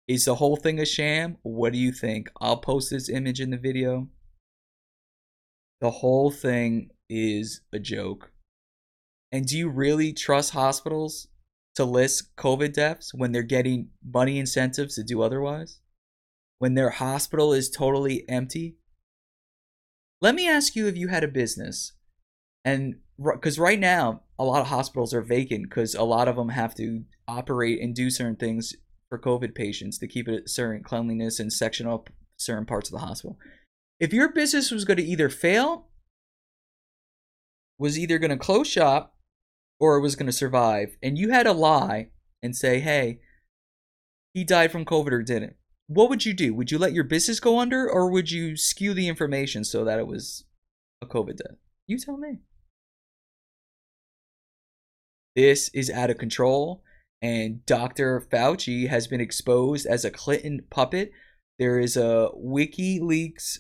Is 0.08 0.26
the 0.26 0.36
whole 0.36 0.58
thing 0.58 0.80
a 0.80 0.86
sham? 0.86 1.38
What 1.42 1.74
do 1.74 1.80
you 1.80 1.92
think? 1.92 2.30
I'll 2.40 2.58
post 2.58 2.92
this 2.92 3.10
image 3.10 3.42
in 3.42 3.50
the 3.50 3.58
video. 3.58 4.10
The 5.82 5.90
whole 5.90 6.30
thing 6.30 6.92
is 7.10 7.62
a 7.74 7.80
joke. 7.80 8.32
And 9.32 9.46
do 9.46 9.58
you 9.58 9.70
really 9.70 10.14
trust 10.14 10.52
hospitals 10.54 11.28
to 11.76 11.86
list 11.86 12.36
COVID 12.38 12.74
deaths 12.74 13.14
when 13.14 13.32
they're 13.32 13.44
getting 13.44 13.90
money 14.04 14.40
incentives 14.40 14.96
to 14.96 15.04
do 15.04 15.22
otherwise? 15.22 15.80
When 16.60 16.74
their 16.74 16.90
hospital 16.90 17.54
is 17.54 17.70
totally 17.70 18.28
empty? 18.28 18.78
Let 20.22 20.34
me 20.34 20.50
ask 20.50 20.76
you 20.76 20.88
if 20.88 20.98
you 20.98 21.10
had 21.10 21.24
a 21.24 21.28
business, 21.28 21.94
and 22.66 22.96
because 23.18 23.60
right 23.60 23.80
now 23.80 24.22
a 24.40 24.44
lot 24.44 24.62
of 24.62 24.68
hospitals 24.68 25.14
are 25.14 25.22
vacant 25.22 25.70
because 25.70 25.94
a 25.94 26.04
lot 26.04 26.28
of 26.28 26.36
them 26.36 26.50
have 26.50 26.74
to 26.76 27.04
operate 27.28 27.82
and 27.82 27.94
do 27.94 28.10
certain 28.10 28.36
things 28.36 28.74
for 29.10 29.20
COVID 29.20 29.54
patients 29.54 29.98
to 30.00 30.08
keep 30.08 30.28
it 30.28 30.50
certain 30.50 30.84
cleanliness 30.84 31.40
and 31.40 31.54
section 31.54 31.88
up 31.88 32.10
certain 32.38 32.66
parts 32.66 32.90
of 32.90 32.94
the 32.94 33.06
hospital. 33.06 33.38
If 34.00 34.14
your 34.14 34.32
business 34.32 34.72
was 34.72 34.86
going 34.86 34.98
to 34.98 35.04
either 35.04 35.30
fail, 35.30 35.88
was 37.78 37.98
either 37.98 38.18
going 38.18 38.32
to 38.32 38.38
close 38.38 38.68
shop, 38.68 39.16
or 39.80 39.98
it 39.98 40.02
was 40.02 40.16
going 40.16 40.26
to 40.26 40.32
survive, 40.32 40.98
and 41.02 41.18
you 41.18 41.30
had 41.30 41.44
to 41.44 41.52
lie 41.52 42.10
and 42.42 42.56
say, 42.56 42.80
"Hey, 42.80 43.20
he 44.34 44.44
died 44.44 44.72
from 44.72 44.86
COVID 44.86 45.12
or 45.12 45.22
didn't," 45.24 45.56
what 45.88 46.10
would 46.10 46.26
you 46.26 46.34
do? 46.34 46.54
Would 46.54 46.72
you 46.72 46.78
let 46.78 46.94
your 46.94 47.06
business 47.06 47.40
go 47.40 47.60
under 47.60 47.90
or 47.90 48.12
would 48.12 48.30
you 48.30 48.58
skew 48.58 48.94
the 48.94 49.08
information 49.08 49.64
so 49.64 49.86
that 49.86 50.00
it 50.00 50.08
was 50.08 50.44
a 51.02 51.06
COVID 51.06 51.38
death? 51.38 51.58
You 51.88 51.98
tell 51.98 52.18
me. 52.18 52.40
This 55.36 55.70
is 55.70 55.90
out 55.90 56.10
of 56.10 56.18
control, 56.18 56.84
and 57.22 57.66
Dr. 57.66 58.20
Fauci 58.20 58.90
has 58.90 59.08
been 59.08 59.22
exposed 59.22 59.86
as 59.86 60.04
a 60.04 60.12
Clinton 60.12 60.66
puppet. 60.70 61.12
There 61.58 61.80
is 61.80 61.96
a 61.96 62.30
WikiLeaks 62.36 63.60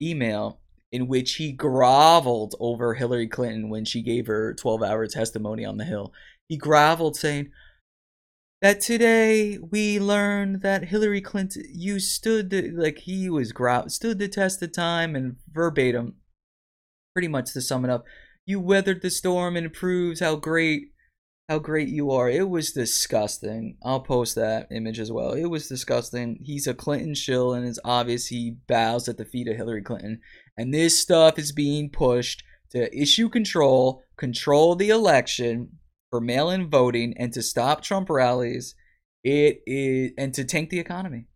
email 0.00 0.61
in 0.92 1.08
which 1.08 1.36
he 1.36 1.52
groveled 1.52 2.54
over 2.60 2.94
Hillary 2.94 3.26
Clinton 3.26 3.70
when 3.70 3.84
she 3.84 4.02
gave 4.02 4.26
her 4.26 4.54
12 4.54 4.82
hour 4.82 5.06
testimony 5.06 5.64
on 5.64 5.78
the 5.78 5.84
Hill. 5.84 6.12
He 6.48 6.56
groveled 6.56 7.16
saying, 7.16 7.50
that 8.62 8.80
today 8.80 9.58
we 9.58 9.98
learned 9.98 10.62
that 10.62 10.84
Hillary 10.84 11.20
Clinton 11.20 11.64
you 11.68 11.98
stood 11.98 12.48
the, 12.50 12.70
like 12.70 12.98
he 12.98 13.28
was 13.28 13.52
grou- 13.52 13.90
stood 13.90 14.18
the 14.18 14.28
test 14.28 14.62
of 14.62 14.72
time 14.72 15.14
and 15.16 15.36
verbatim 15.50 16.14
pretty 17.12 17.28
much 17.28 17.52
to 17.52 17.60
sum 17.60 17.84
it 17.84 17.90
up 17.90 18.04
you 18.46 18.60
weathered 18.60 19.02
the 19.02 19.10
storm 19.10 19.56
and 19.56 19.72
proves 19.72 20.20
how 20.20 20.36
great 20.36 20.91
how 21.52 21.58
great 21.58 21.88
you 21.88 22.10
are 22.10 22.30
it 22.30 22.48
was 22.48 22.72
disgusting 22.72 23.76
I'll 23.84 24.00
post 24.00 24.36
that 24.36 24.68
image 24.70 24.98
as 24.98 25.12
well 25.12 25.32
it 25.32 25.44
was 25.44 25.68
disgusting 25.68 26.38
he's 26.40 26.66
a 26.66 26.72
Clinton 26.72 27.14
shill 27.14 27.52
and 27.52 27.66
it's 27.66 27.78
obvious 27.84 28.28
he 28.28 28.56
bows 28.66 29.06
at 29.06 29.18
the 29.18 29.26
feet 29.26 29.48
of 29.48 29.56
Hillary 29.56 29.82
Clinton 29.82 30.20
and 30.56 30.72
this 30.72 30.98
stuff 30.98 31.38
is 31.38 31.52
being 31.52 31.90
pushed 31.90 32.42
to 32.70 32.90
issue 32.98 33.28
control 33.28 34.02
control 34.16 34.74
the 34.74 34.88
election 34.88 35.78
for 36.08 36.22
mail-in 36.22 36.70
voting 36.70 37.12
and 37.18 37.34
to 37.34 37.42
stop 37.42 37.82
Trump 37.82 38.08
rallies. 38.08 38.74
It 39.22 39.60
is 39.66 40.12
and 40.16 40.32
to 40.32 40.44
tank 40.44 40.70
the 40.70 40.78
economy. 40.78 41.26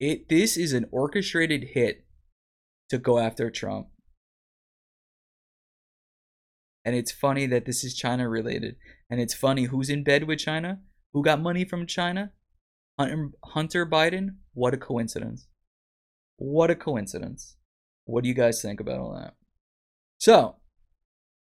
It 0.00 0.30
this 0.30 0.56
is 0.56 0.72
an 0.72 0.86
orchestrated 0.92 1.70
hit 1.74 2.06
to 2.88 2.96
go 2.96 3.18
after 3.18 3.50
Trump. 3.50 3.88
And 6.84 6.96
it's 6.96 7.12
funny 7.12 7.46
that 7.46 7.64
this 7.64 7.84
is 7.84 7.94
China 7.94 8.28
related. 8.28 8.76
And 9.08 9.20
it's 9.20 9.34
funny 9.34 9.64
who's 9.64 9.90
in 9.90 10.02
bed 10.02 10.24
with 10.24 10.38
China? 10.38 10.80
Who 11.12 11.22
got 11.22 11.40
money 11.40 11.64
from 11.64 11.86
China? 11.86 12.32
Hunter 12.98 13.86
Biden? 13.86 14.36
What 14.54 14.74
a 14.74 14.76
coincidence. 14.76 15.46
What 16.36 16.70
a 16.70 16.74
coincidence. 16.74 17.56
What 18.04 18.22
do 18.22 18.28
you 18.28 18.34
guys 18.34 18.60
think 18.60 18.80
about 18.80 18.98
all 18.98 19.14
that? 19.14 19.34
So, 20.18 20.56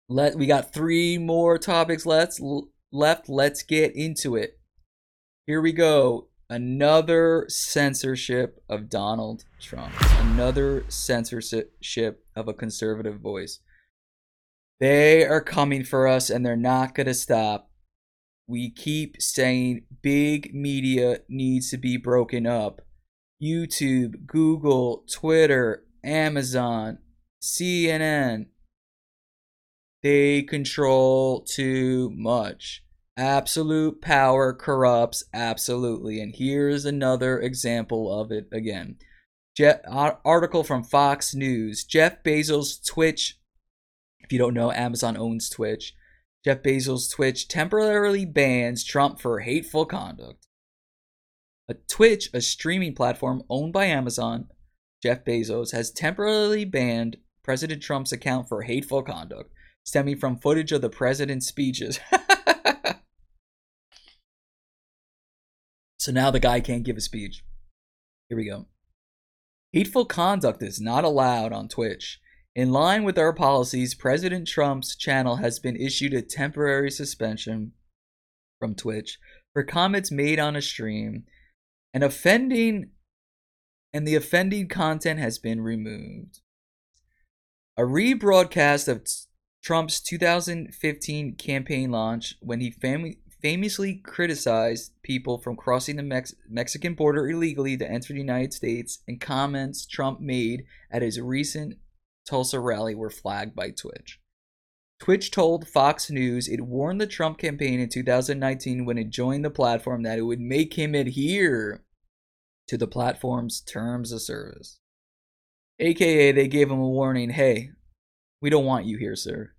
let 0.09 0.37
we 0.37 0.46
got 0.46 0.72
three 0.72 1.18
more 1.18 1.59
topics 1.59 2.07
left 2.07 2.40
left. 2.92 3.29
Let's 3.29 3.62
get 3.62 3.94
into 3.94 4.37
it. 4.37 4.59
Here 5.46 5.61
we 5.61 5.72
go. 5.72 6.29
Another 6.51 7.44
censorship 7.48 8.62
of 8.68 8.88
Donald 8.88 9.44
Trump. 9.61 9.92
Another 10.20 10.85
censorship 10.88 12.24
of 12.35 12.48
a 12.48 12.55
conservative 12.55 13.20
voice. 13.20 13.61
They 14.81 15.25
are 15.25 15.41
coming 15.41 15.85
for 15.85 16.07
us 16.07 16.31
and 16.31 16.45
they're 16.45 16.57
not 16.57 16.95
going 16.95 17.07
to 17.07 17.14
stop. 17.14 17.71
We 18.47 18.71
keep 18.71 19.21
saying 19.21 19.85
big 20.03 20.55
media 20.55 21.21
needs 21.29 21.71
to 21.71 21.77
be 21.77 21.97
broken 21.97 22.47
up. 22.47 22.83
YouTube, 23.43 24.27
Google, 24.27 25.05
Twitter, 25.12 25.85
Amazon, 26.05 26.99
CNN. 27.43 28.47
They 30.03 30.43
control 30.43 31.43
too 31.43 32.11
much. 32.14 32.85
Absolute 33.17 34.01
power 34.01 34.53
corrupts 34.53 35.25
absolutely. 35.35 36.21
And 36.21 36.35
here's 36.37 36.85
another 36.85 37.41
example 37.41 38.21
of 38.21 38.31
it 38.31 38.49
again. 38.53 38.97
Je- 39.57 39.81
article 40.25 40.62
from 40.62 40.85
Fox 40.85 41.35
News 41.35 41.85
Jeff 41.85 42.23
Bezos' 42.23 42.79
Twitch 42.87 43.38
if 44.29 44.33
you 44.35 44.38
don't 44.38 44.53
know, 44.53 44.71
Amazon 44.71 45.17
owns 45.17 45.49
Twitch. 45.49 45.95
Jeff 46.45 46.62
Bezos' 46.62 47.11
Twitch 47.11 47.49
temporarily 47.49 48.27
bans 48.27 48.85
Trump 48.85 49.19
for 49.19 49.41
hateful 49.41 49.87
conduct. 49.87 50.47
A 51.67 51.75
Twitch, 51.88 52.29
a 52.35 52.43
streaming 52.43 52.95
platform 52.95 53.43
owned 53.49 53.73
by 53.73 53.87
Amazon, 53.87 54.49
Jeff 55.03 55.25
Bezos 55.25 55.73
has 55.73 55.91
temporarily 55.91 56.67
banned 56.67 57.17
President 57.43 57.83
Trump's 57.83 58.12
account 58.12 58.51
for 58.51 58.61
hateful 58.62 59.03
conduct, 59.03 59.51
stemming 59.83 60.19
from 60.19 60.37
footage 60.37 60.73
of 60.73 60.83
the 60.83 60.91
president's 60.91 61.47
speeches. 61.47 61.99
so 65.99 66.12
now 66.12 66.31
the 66.31 66.38
guy 66.38 66.61
can't 66.61 66.85
give 66.85 66.99
a 66.99 67.01
speech. 67.01 67.43
Here 68.29 68.37
we 68.37 68.45
go. 68.45 68.67
Hateful 69.73 70.05
conduct 70.05 70.62
is 70.62 70.79
not 70.83 71.05
allowed 71.05 71.55
on 71.55 71.69
Twitch. 71.69 72.21
In 72.59 72.73
line 72.73 73.05
with 73.05 73.16
our 73.21 73.33
policies, 73.33 73.94
President 73.94 74.49
Trump's 74.49 74.97
channel 74.97 75.37
has 75.37 75.61
been 75.61 75.77
issued 75.77 76.12
a 76.12 76.23
temporary 76.23 76.90
suspension 76.90 77.71
from 78.59 78.75
Twitch 78.75 79.21
for 79.53 79.62
comments 79.62 80.11
made 80.11 80.40
on 80.40 80.57
a 80.57 80.61
stream 80.61 81.23
and 81.94 82.03
offending 82.03 82.90
and 83.92 84.09
the 84.09 84.16
offending 84.16 84.66
content 84.66 85.21
has 85.21 85.38
been 85.38 85.61
removed. 85.61 86.40
A 87.77 87.83
rebroadcast 87.83 88.88
of 88.88 89.07
Trump's 89.62 90.01
2015 90.01 91.37
campaign 91.37 91.92
launch 91.92 92.35
when 92.40 92.59
he 92.59 92.73
fam- 92.73 93.14
famously 93.40 94.01
criticized 94.05 95.01
people 95.05 95.38
from 95.38 95.55
crossing 95.55 95.94
the 95.94 96.03
Mex- 96.03 96.35
Mexican 96.49 96.94
border 96.94 97.31
illegally 97.31 97.77
to 97.77 97.88
enter 97.88 98.14
the 98.14 98.18
United 98.18 98.53
States 98.53 98.99
and 99.07 99.21
comments 99.21 99.87
Trump 99.87 100.18
made 100.18 100.64
at 100.90 101.03
his 101.03 101.21
recent 101.21 101.79
Tulsa 102.29 102.61
rally 102.61 102.95
were 102.95 103.11
flagged 103.11 103.57
by 103.57 103.71
Twitch. 103.71 104.21
Twitch 105.01 105.31
told 105.31 105.67
Fox 105.67 106.11
News 106.11 106.47
it 106.47 106.61
warned 106.61 107.01
the 107.01 107.07
Trump 107.07 107.38
campaign 107.38 107.81
in 107.81 107.88
2019 107.88 108.85
when 108.85 108.99
it 108.99 109.09
joined 109.09 109.45
the 109.45 109.51
platform 109.51 110.03
that 110.03 110.19
it 110.19 110.23
would 110.23 110.41
make 110.41 110.75
him 110.75 110.95
adhere 110.95 111.85
to 112.67 112.77
the 112.77 112.87
platform's 112.87 113.61
terms 113.61 114.12
of 114.12 114.21
service. 114.21 114.79
AKA, 115.79 116.33
they 116.33 116.49
gave 116.49 116.71
him 116.71 116.81
a 116.81 116.88
warning 116.88 117.31
hey, 117.31 117.71
we 118.43 118.51
don't 118.51 118.67
want 118.67 118.85
you 118.85 118.99
here, 118.99 119.17
sir. 119.17 119.53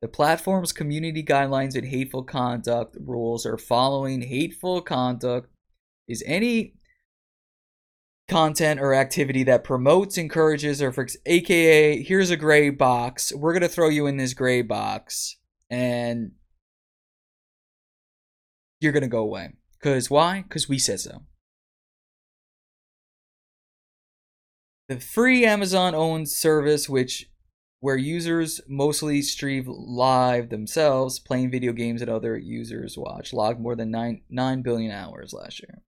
The 0.00 0.08
platform's 0.08 0.72
community 0.72 1.22
guidelines 1.22 1.74
and 1.74 1.86
hateful 1.86 2.22
conduct 2.22 2.96
rules 2.98 3.44
are 3.44 3.58
following 3.58 4.22
hateful 4.22 4.80
conduct 4.80 5.50
is 6.08 6.22
any 6.26 6.74
content 8.28 8.80
or 8.80 8.94
activity 8.94 9.44
that 9.44 9.64
promotes, 9.64 10.16
encourages, 10.16 10.80
or 10.80 10.92
for 10.92 11.06
aka 11.26 12.02
here's 12.02 12.30
a 12.30 12.36
gray 12.36 12.70
box. 12.70 13.32
We're 13.34 13.52
gonna 13.52 13.68
throw 13.68 13.88
you 13.88 14.06
in 14.06 14.16
this 14.16 14.34
gray 14.34 14.62
box, 14.62 15.36
and 15.70 16.32
you're 18.80 18.92
gonna 18.92 19.08
go 19.08 19.20
away. 19.20 19.50
Cause 19.82 20.10
why? 20.10 20.44
Cause 20.48 20.68
we 20.68 20.78
said 20.78 21.00
so. 21.00 21.22
The 24.88 25.00
free 25.00 25.46
Amazon 25.46 25.94
owned 25.94 26.28
service, 26.28 26.88
which 26.88 27.30
where 27.80 27.96
users 27.96 28.62
mostly 28.66 29.20
stream 29.20 29.64
live 29.66 30.48
themselves, 30.48 31.18
playing 31.18 31.50
video 31.50 31.72
games 31.72 32.00
that 32.00 32.08
other 32.08 32.38
users 32.38 32.96
watch, 32.96 33.34
logged 33.34 33.60
more 33.60 33.76
than 33.76 33.90
9, 33.90 34.22
9 34.30 34.62
billion 34.62 34.90
hours 34.90 35.34
last 35.34 35.60
year. 35.60 35.82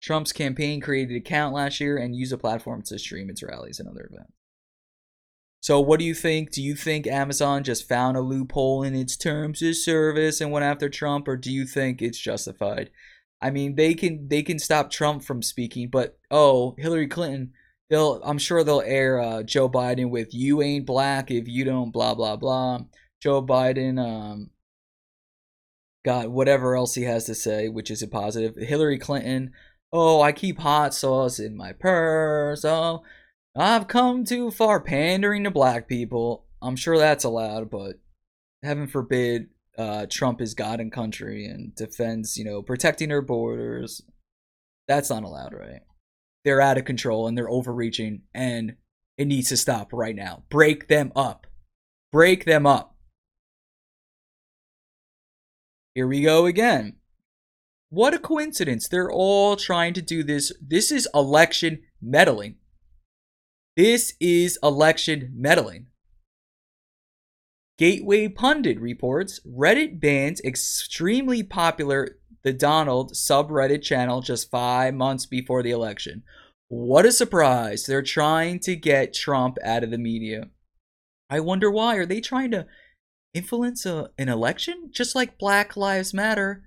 Trump's 0.00 0.32
campaign 0.32 0.80
created 0.80 1.10
an 1.10 1.18
account 1.18 1.54
last 1.54 1.80
year 1.80 1.96
and 1.96 2.16
used 2.16 2.32
a 2.32 2.38
platform 2.38 2.82
to 2.82 2.98
stream 2.98 3.28
its 3.28 3.42
rallies 3.42 3.78
and 3.78 3.88
other 3.88 4.08
events. 4.10 4.32
So, 5.62 5.78
what 5.78 6.00
do 6.00 6.06
you 6.06 6.14
think? 6.14 6.52
Do 6.52 6.62
you 6.62 6.74
think 6.74 7.06
Amazon 7.06 7.64
just 7.64 7.86
found 7.86 8.16
a 8.16 8.22
loophole 8.22 8.82
in 8.82 8.94
its 8.94 9.16
terms 9.16 9.60
of 9.60 9.76
service 9.76 10.40
and 10.40 10.50
went 10.50 10.64
after 10.64 10.88
Trump, 10.88 11.28
or 11.28 11.36
do 11.36 11.52
you 11.52 11.66
think 11.66 12.00
it's 12.00 12.18
justified? 12.18 12.90
I 13.42 13.50
mean, 13.50 13.74
they 13.74 13.94
can 13.94 14.28
they 14.28 14.42
can 14.42 14.58
stop 14.58 14.90
Trump 14.90 15.22
from 15.22 15.42
speaking, 15.42 15.88
but 15.88 16.18
oh, 16.30 16.74
Hillary 16.78 17.08
Clinton, 17.08 17.52
they'll 17.90 18.22
I'm 18.24 18.38
sure 18.38 18.64
they'll 18.64 18.82
air 18.82 19.20
uh, 19.20 19.42
Joe 19.42 19.68
Biden 19.68 20.10
with 20.10 20.32
"You 20.32 20.62
ain't 20.62 20.86
black 20.86 21.30
if 21.30 21.46
you 21.46 21.64
don't 21.64 21.90
blah 21.90 22.14
blah 22.14 22.36
blah." 22.36 22.80
Joe 23.22 23.42
Biden, 23.42 23.98
um, 24.02 24.50
got 26.04 26.30
whatever 26.30 26.74
else 26.74 26.94
he 26.94 27.02
has 27.02 27.24
to 27.26 27.34
say, 27.34 27.68
which 27.68 27.90
is 27.90 28.02
a 28.02 28.08
positive. 28.08 28.56
Hillary 28.56 28.98
Clinton, 28.98 29.52
Oh, 29.92 30.20
I 30.20 30.32
keep 30.32 30.58
hot 30.58 30.94
sauce 30.94 31.38
in 31.38 31.56
my 31.56 31.72
purse. 31.72 32.64
Oh, 32.64 33.02
I've 33.56 33.88
come 33.88 34.24
too 34.24 34.50
far 34.50 34.80
pandering 34.80 35.44
to 35.44 35.50
black 35.50 35.88
people. 35.88 36.46
I'm 36.62 36.76
sure 36.76 36.98
that's 36.98 37.24
allowed, 37.24 37.70
but 37.70 37.98
heaven 38.62 38.86
forbid 38.86 39.48
uh, 39.76 40.06
Trump 40.08 40.40
is 40.40 40.54
God 40.54 40.78
and 40.78 40.92
country 40.92 41.46
and 41.46 41.74
defends, 41.74 42.36
you 42.36 42.44
know, 42.44 42.62
protecting 42.62 43.10
our 43.10 43.22
borders. 43.22 44.02
That's 44.86 45.10
not 45.10 45.24
allowed, 45.24 45.54
right? 45.54 45.80
They're 46.44 46.60
out 46.60 46.78
of 46.78 46.84
control 46.84 47.26
and 47.26 47.36
they're 47.36 47.50
overreaching, 47.50 48.22
and 48.34 48.76
it 49.18 49.26
needs 49.26 49.48
to 49.48 49.56
stop 49.56 49.92
right 49.92 50.14
now. 50.14 50.44
Break 50.50 50.88
them 50.88 51.12
up. 51.16 51.46
Break 52.12 52.44
them 52.44 52.66
up. 52.66 52.94
Here 55.94 56.06
we 56.06 56.22
go 56.22 56.46
again. 56.46 56.96
What 57.90 58.14
a 58.14 58.20
coincidence. 58.20 58.88
They're 58.88 59.10
all 59.10 59.56
trying 59.56 59.94
to 59.94 60.02
do 60.02 60.22
this. 60.22 60.52
This 60.60 60.92
is 60.92 61.08
election 61.12 61.82
meddling. 62.00 62.54
This 63.76 64.14
is 64.20 64.58
election 64.62 65.32
meddling. 65.34 65.86
Gateway 67.78 68.28
Pundit 68.28 68.80
reports 68.80 69.40
Reddit 69.46 70.00
bans 70.00 70.40
extremely 70.42 71.42
popular 71.42 72.18
the 72.42 72.52
Donald 72.52 73.12
subreddit 73.12 73.82
channel 73.82 74.20
just 74.20 74.50
five 74.50 74.94
months 74.94 75.26
before 75.26 75.62
the 75.62 75.70
election. 75.72 76.22
What 76.68 77.04
a 77.04 77.12
surprise. 77.12 77.84
They're 77.84 78.02
trying 78.02 78.60
to 78.60 78.76
get 78.76 79.14
Trump 79.14 79.58
out 79.64 79.82
of 79.82 79.90
the 79.90 79.98
media. 79.98 80.50
I 81.28 81.40
wonder 81.40 81.70
why. 81.70 81.96
Are 81.96 82.06
they 82.06 82.20
trying 82.20 82.52
to 82.52 82.66
influence 83.34 83.84
a, 83.84 84.10
an 84.16 84.28
election? 84.28 84.90
Just 84.92 85.16
like 85.16 85.38
Black 85.38 85.76
Lives 85.76 86.14
Matter 86.14 86.62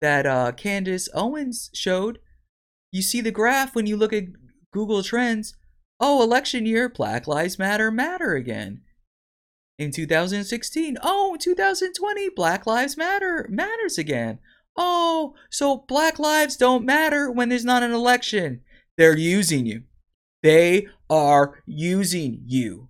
that 0.00 0.26
uh, 0.26 0.52
Candace 0.52 1.08
Owens 1.14 1.70
showed. 1.74 2.18
You 2.92 3.02
see 3.02 3.20
the 3.20 3.30
graph 3.30 3.74
when 3.74 3.86
you 3.86 3.96
look 3.96 4.12
at 4.12 4.24
Google 4.72 5.02
Trends. 5.02 5.56
Oh, 6.00 6.22
election 6.22 6.66
year, 6.66 6.88
Black 6.88 7.26
Lives 7.26 7.58
Matter 7.58 7.90
matter 7.90 8.34
again. 8.34 8.82
In 9.78 9.90
2016, 9.90 10.98
oh, 11.02 11.36
2020, 11.40 12.28
Black 12.30 12.66
Lives 12.66 12.96
Matter 12.96 13.46
matters 13.50 13.98
again. 13.98 14.38
Oh, 14.76 15.34
so 15.50 15.84
Black 15.88 16.18
lives 16.18 16.56
don't 16.56 16.84
matter 16.84 17.30
when 17.30 17.48
there's 17.48 17.64
not 17.64 17.82
an 17.82 17.92
election. 17.92 18.60
They're 18.96 19.16
using 19.16 19.66
you. 19.66 19.84
They 20.42 20.88
are 21.08 21.62
using 21.66 22.42
you. 22.44 22.88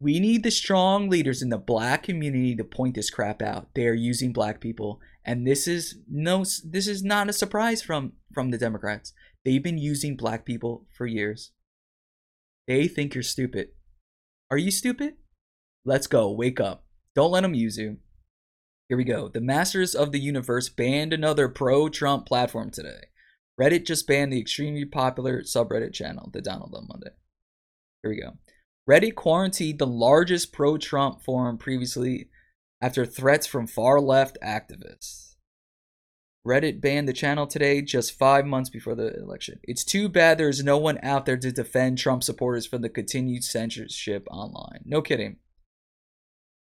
We 0.00 0.18
need 0.18 0.42
the 0.42 0.50
strong 0.50 1.10
leaders 1.10 1.42
in 1.42 1.50
the 1.50 1.58
black 1.58 2.04
community 2.04 2.56
to 2.56 2.64
point 2.64 2.94
this 2.94 3.10
crap 3.10 3.42
out. 3.42 3.68
They 3.74 3.86
are 3.86 3.92
using 3.92 4.32
black 4.32 4.60
people, 4.60 4.98
and 5.26 5.46
this 5.46 5.68
is 5.68 5.98
no 6.08 6.38
this 6.64 6.88
is 6.88 7.04
not 7.04 7.28
a 7.28 7.34
surprise 7.34 7.82
from 7.82 8.14
from 8.32 8.50
the 8.50 8.58
Democrats. 8.58 9.12
They've 9.44 9.62
been 9.62 9.78
using 9.78 10.16
black 10.16 10.46
people 10.46 10.86
for 10.96 11.06
years. 11.06 11.52
They 12.66 12.88
think 12.88 13.14
you're 13.14 13.22
stupid. 13.22 13.68
Are 14.50 14.58
you 14.58 14.70
stupid? 14.70 15.14
Let's 15.84 16.06
go. 16.06 16.30
Wake 16.30 16.60
up. 16.60 16.84
Don't 17.14 17.32
let 17.32 17.42
them 17.42 17.54
use 17.54 17.76
you. 17.76 17.98
Here 18.88 18.96
we 18.96 19.04
go. 19.04 19.28
The 19.28 19.40
Masters 19.40 19.94
of 19.94 20.12
the 20.12 20.18
Universe 20.18 20.68
banned 20.68 21.12
another 21.12 21.48
pro 21.48 21.88
Trump 21.88 22.26
platform 22.26 22.70
today. 22.70 23.08
Reddit 23.60 23.86
just 23.86 24.06
banned 24.06 24.32
the 24.32 24.40
extremely 24.40 24.84
popular 24.84 25.42
subreddit 25.42 25.92
channel, 25.92 26.30
the 26.32 26.40
Donald 26.40 26.74
on 26.74 26.88
Monday. 26.88 27.10
Here 28.02 28.10
we 28.10 28.20
go. 28.20 28.38
Reddit 28.88 29.14
quarantined 29.14 29.78
the 29.78 29.86
largest 29.86 30.52
pro 30.52 30.76
Trump 30.76 31.22
forum 31.22 31.58
previously 31.58 32.28
after 32.80 33.04
threats 33.04 33.46
from 33.46 33.66
far 33.66 34.00
left 34.00 34.38
activists. 34.42 35.34
Reddit 36.46 36.80
banned 36.80 37.06
the 37.06 37.12
channel 37.12 37.46
today, 37.46 37.82
just 37.82 38.18
five 38.18 38.46
months 38.46 38.70
before 38.70 38.94
the 38.94 39.14
election. 39.18 39.60
It's 39.62 39.84
too 39.84 40.08
bad 40.08 40.38
there's 40.38 40.64
no 40.64 40.78
one 40.78 40.98
out 41.02 41.26
there 41.26 41.36
to 41.36 41.52
defend 41.52 41.98
Trump 41.98 42.22
supporters 42.22 42.66
from 42.66 42.80
the 42.80 42.88
continued 42.88 43.44
censorship 43.44 44.26
online. 44.30 44.80
No 44.86 45.02
kidding. 45.02 45.36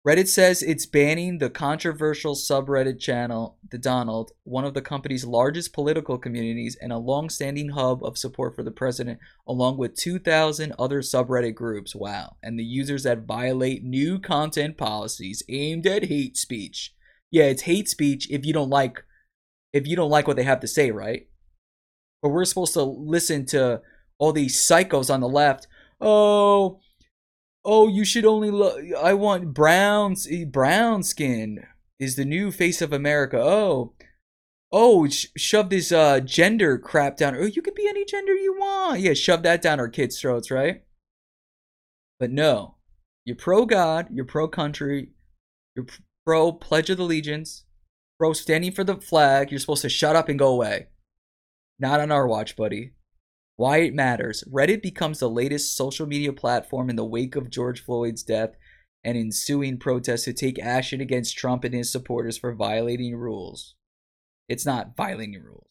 Reddit 0.07 0.29
says 0.29 0.63
it's 0.63 0.87
banning 0.87 1.39
the 1.39 1.51
controversial 1.51 2.37
subreddit 2.37 3.01
channel, 3.01 3.59
The 3.73 3.79
Donald, 3.79 4.31
one 4.45 4.65
of 4.65 4.73
the 4.73 4.81
company's 4.81 5.25
largest 5.25 5.73
political 5.73 6.17
communities 6.17 6.77
and 6.81 6.93
a 6.93 6.99
long-standing 6.99 7.71
hub 7.71 8.05
of 8.05 8.17
support 8.17 8.55
for 8.55 8.63
the 8.63 8.71
president, 8.71 9.19
along 9.49 9.79
with 9.79 9.97
2,000 9.97 10.75
other 10.79 11.01
subreddit 11.01 11.57
groups. 11.57 11.93
Wow. 11.93 12.37
And 12.41 12.57
the 12.57 12.65
users 12.65 13.03
that 13.03 13.27
violate 13.27 13.83
new 13.83 14.21
content 14.21 14.79
policies 14.79 15.43
aimed 15.49 15.89
at 15.89 16.05
hate 16.05 16.37
speech. 16.37 16.95
Yeah, 17.33 17.45
it's 17.47 17.63
hate 17.63 17.89
speech 17.89 18.31
if 18.31 18.47
you 18.47 18.53
don't 18.53 18.71
like 18.71 19.03
if 19.73 19.89
you 19.89 19.97
don't 19.97 20.11
like 20.11 20.29
what 20.29 20.37
they 20.37 20.45
have 20.45 20.61
to 20.61 20.69
say, 20.69 20.93
right? 20.93 21.27
But 22.23 22.29
we're 22.29 22.45
supposed 22.45 22.75
to 22.75 22.83
listen 22.83 23.45
to 23.47 23.83
all 24.19 24.33
these 24.33 24.57
psychos 24.57 25.13
on 25.13 25.21
the 25.21 25.29
left. 25.29 25.67
Oh, 26.01 26.79
oh, 27.67 27.89
you 27.89 28.05
should 28.05 28.25
only 28.25 28.51
look. 28.51 28.81
I 28.97 29.13
want 29.13 29.53
brown, 29.53 30.15
brown 30.47 31.03
skin 31.03 31.67
is 31.99 32.17
the 32.17 32.25
new 32.25 32.51
face 32.51 32.81
of 32.81 32.93
America. 32.93 33.39
Oh, 33.39 33.95
oh, 34.73 35.09
sh- 35.09 35.27
shove 35.37 35.69
this 35.69 35.93
uh 35.93 36.21
gender 36.21 36.79
crap 36.79 37.17
down. 37.17 37.35
Oh, 37.37 37.45
you 37.45 37.61
could 37.61 37.75
be 37.75 37.89
any 37.89 38.05
gender 38.05 38.35
you 38.35 38.57
want. 38.59 39.01
Yeah, 39.01 39.15
shove 39.15 39.43
that 39.43 39.61
down 39.61 39.81
our 39.81 39.89
kids' 39.89 40.21
throats, 40.21 40.51
right? 40.51 40.85
But 42.19 42.31
no, 42.31 42.77
you're 43.25 43.37
pro 43.37 43.67
God, 43.67 44.09
you're 44.11 44.25
pro 44.25 44.49
country, 44.49 45.11
you're 45.75 45.87
pro 46.25 46.53
Pledge 46.53 46.89
of 46.89 46.99
Allegiance, 46.99 47.65
pro 48.19 48.33
standing 48.33 48.73
for 48.73 48.85
the 48.85 48.97
flag. 48.97 49.51
You're 49.51 49.61
supposed 49.61 49.83
to 49.83 49.89
shut 49.89 50.17
up 50.17 50.29
and 50.29 50.39
go 50.39 50.49
away. 50.49 50.87
Not 51.79 52.01
on 52.01 52.11
our 52.11 52.27
watch, 52.27 52.57
buddy. 52.57 52.93
Why 53.57 53.79
it 53.79 53.95
matters. 53.95 54.45
Reddit 54.53 54.83
becomes 54.83 55.19
the 55.19 55.31
latest 55.31 55.77
social 55.77 56.07
media 56.07 56.33
platform 56.33 56.91
in 56.91 56.97
the 56.97 57.05
wake 57.05 57.37
of 57.37 57.51
George 57.51 57.83
Floyd's 57.83 58.23
death 58.23 58.51
and 59.03 59.17
ensuing 59.17 59.79
protests 59.79 60.25
to 60.25 60.33
take 60.33 60.59
action 60.59 61.01
against 61.01 61.39
Trump 61.39 61.65
and 61.65 61.75
his 61.75 61.91
supporters 61.91 62.37
for 62.37 62.55
violating 62.55 63.17
rules. 63.17 63.75
It's 64.49 64.67
not 64.67 64.97
violating 64.97 65.43
rules. 65.43 65.69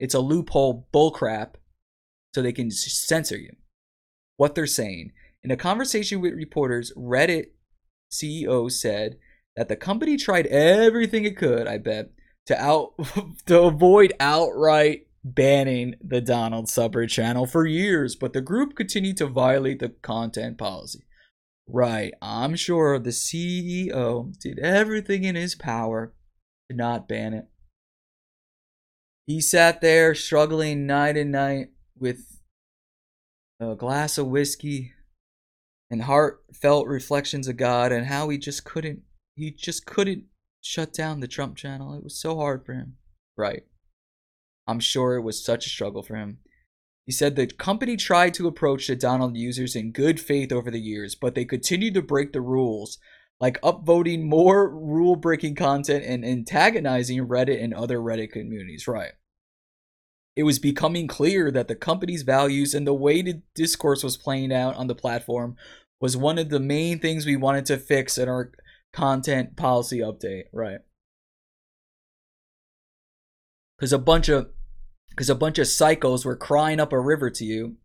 It's 0.00 0.14
a 0.14 0.20
loophole 0.20 0.88
bullcrap 0.92 1.54
so 2.34 2.40
they 2.40 2.52
can 2.52 2.70
censor 2.70 3.36
you. 3.36 3.52
What 4.36 4.54
they're 4.54 4.66
saying. 4.66 5.12
In 5.44 5.50
a 5.50 5.56
conversation 5.56 6.20
with 6.20 6.34
reporters, 6.34 6.92
Reddit 6.96 7.50
CEO 8.10 8.70
said 8.70 9.18
that 9.56 9.68
the 9.68 9.76
company 9.76 10.16
tried 10.16 10.46
everything 10.46 11.24
it 11.24 11.36
could, 11.36 11.66
I 11.66 11.78
bet, 11.78 12.10
to 12.46 12.60
out 12.60 12.94
to 13.46 13.62
avoid 13.62 14.14
outright 14.18 15.06
banning 15.24 15.94
the 16.02 16.20
Donald 16.20 16.66
subreddit 16.66 17.10
channel 17.10 17.46
for 17.46 17.66
years, 17.66 18.16
but 18.16 18.32
the 18.32 18.40
group 18.40 18.74
continued 18.74 19.16
to 19.18 19.26
violate 19.26 19.78
the 19.78 19.90
content 20.02 20.58
policy. 20.58 21.04
Right, 21.68 22.12
I'm 22.20 22.56
sure 22.56 22.98
the 22.98 23.10
CEO 23.10 24.38
did 24.40 24.58
everything 24.58 25.24
in 25.24 25.36
his 25.36 25.54
power 25.54 26.12
to 26.68 26.76
not 26.76 27.08
ban 27.08 27.34
it. 27.34 27.46
He 29.26 29.40
sat 29.40 29.80
there 29.80 30.14
struggling 30.14 30.86
night 30.86 31.16
and 31.16 31.30
night 31.30 31.68
with 31.96 32.40
a 33.60 33.76
glass 33.76 34.18
of 34.18 34.26
whiskey 34.26 34.92
and 35.88 36.02
heartfelt 36.02 36.88
reflections 36.88 37.46
of 37.46 37.56
God 37.56 37.92
and 37.92 38.06
how 38.06 38.28
he 38.28 38.38
just 38.38 38.64
couldn't 38.64 39.02
he 39.36 39.50
just 39.50 39.86
couldn't 39.86 40.24
shut 40.60 40.92
down 40.92 41.20
the 41.20 41.28
Trump 41.28 41.56
channel. 41.56 41.94
It 41.94 42.02
was 42.02 42.20
so 42.20 42.36
hard 42.36 42.66
for 42.66 42.74
him. 42.74 42.96
Right. 43.36 43.62
I'm 44.66 44.80
sure 44.80 45.16
it 45.16 45.22
was 45.22 45.44
such 45.44 45.66
a 45.66 45.70
struggle 45.70 46.02
for 46.02 46.16
him. 46.16 46.38
He 47.04 47.12
said 47.12 47.34
the 47.34 47.46
company 47.46 47.96
tried 47.96 48.34
to 48.34 48.46
approach 48.46 48.86
the 48.86 48.94
Donald 48.94 49.36
users 49.36 49.74
in 49.74 49.92
good 49.92 50.20
faith 50.20 50.52
over 50.52 50.70
the 50.70 50.80
years, 50.80 51.14
but 51.14 51.34
they 51.34 51.44
continued 51.44 51.94
to 51.94 52.02
break 52.02 52.32
the 52.32 52.40
rules, 52.40 52.98
like 53.40 53.60
upvoting 53.60 54.22
more 54.22 54.68
rule 54.68 55.16
breaking 55.16 55.56
content 55.56 56.04
and 56.04 56.24
antagonizing 56.24 57.26
Reddit 57.26 57.62
and 57.62 57.74
other 57.74 57.98
Reddit 57.98 58.30
communities. 58.30 58.86
Right. 58.86 59.12
It 60.36 60.44
was 60.44 60.58
becoming 60.58 61.08
clear 61.08 61.50
that 61.50 61.68
the 61.68 61.74
company's 61.74 62.22
values 62.22 62.72
and 62.72 62.86
the 62.86 62.94
way 62.94 63.20
the 63.20 63.42
discourse 63.54 64.02
was 64.02 64.16
playing 64.16 64.52
out 64.52 64.76
on 64.76 64.86
the 64.86 64.94
platform 64.94 65.56
was 66.00 66.16
one 66.16 66.38
of 66.38 66.48
the 66.48 66.60
main 66.60 67.00
things 67.00 67.26
we 67.26 67.36
wanted 67.36 67.66
to 67.66 67.76
fix 67.78 68.16
in 68.16 68.28
our 68.28 68.52
content 68.92 69.56
policy 69.56 69.98
update. 69.98 70.44
Right 70.52 70.78
because 73.82 73.92
a 73.92 73.98
bunch 73.98 74.28
of 74.28 74.48
because 75.10 75.28
a 75.28 75.34
bunch 75.34 75.58
of 75.58 75.66
psychos 75.66 76.24
were 76.24 76.36
crying 76.36 76.78
up 76.78 76.92
a 76.92 77.00
river 77.00 77.30
to 77.30 77.44
you. 77.44 77.78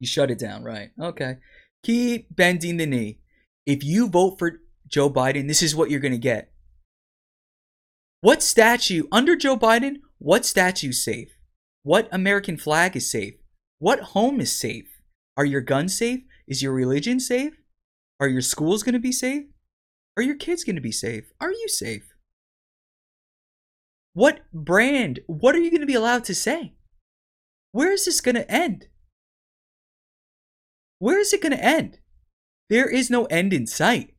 You 0.00 0.06
shut 0.06 0.30
it 0.30 0.38
down, 0.38 0.64
right? 0.64 0.92
Okay. 0.98 1.36
Keep 1.84 2.34
bending 2.34 2.78
the 2.78 2.86
knee. 2.86 3.18
If 3.66 3.84
you 3.84 4.08
vote 4.08 4.38
for 4.38 4.62
Joe 4.86 5.10
Biden, 5.10 5.46
this 5.46 5.62
is 5.62 5.76
what 5.76 5.90
you're 5.90 6.00
going 6.00 6.12
to 6.12 6.18
get. 6.18 6.52
What 8.22 8.42
statue 8.42 9.02
under 9.12 9.36
Joe 9.36 9.58
Biden? 9.58 9.96
What 10.16 10.46
statue 10.46 10.92
safe? 10.92 11.36
What 11.82 12.08
American 12.10 12.56
flag 12.56 12.96
is 12.96 13.10
safe? 13.10 13.34
What 13.78 14.00
home 14.00 14.40
is 14.40 14.50
safe? 14.50 15.02
Are 15.36 15.44
your 15.44 15.60
guns 15.60 15.98
safe? 15.98 16.20
Is 16.46 16.62
your 16.62 16.72
religion 16.72 17.20
safe? 17.20 17.52
Are 18.20 18.28
your 18.28 18.40
schools 18.40 18.82
going 18.82 18.94
to 18.94 18.98
be 18.98 19.12
safe? 19.12 19.44
Are 20.16 20.22
your 20.22 20.36
kids 20.36 20.64
going 20.64 20.76
to 20.76 20.82
be 20.82 20.92
safe? 20.92 21.24
Are 21.42 21.52
you 21.52 21.68
safe? 21.68 22.14
What 24.12 24.40
brand? 24.52 25.20
What 25.26 25.54
are 25.54 25.60
you 25.60 25.70
going 25.70 25.80
to 25.80 25.86
be 25.86 25.94
allowed 25.94 26.24
to 26.24 26.34
say? 26.34 26.74
Where 27.72 27.92
is 27.92 28.04
this 28.04 28.20
going 28.20 28.34
to 28.34 28.50
end? 28.50 28.88
Where 30.98 31.20
is 31.20 31.32
it 31.32 31.42
going 31.42 31.52
to 31.52 31.64
end? 31.64 31.98
There 32.68 32.88
is 32.88 33.10
no 33.10 33.26
end 33.26 33.52
in 33.52 33.66
sight. 33.66 34.14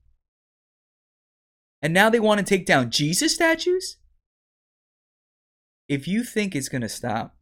And 1.81 1.93
now 1.93 2.09
they 2.09 2.19
want 2.19 2.39
to 2.39 2.45
take 2.45 2.65
down 2.65 2.91
Jesus 2.91 3.35
statues? 3.35 3.97
If 5.87 6.07
you 6.07 6.23
think 6.23 6.55
it's 6.55 6.69
going 6.69 6.81
to 6.81 6.89
stop, 6.89 7.35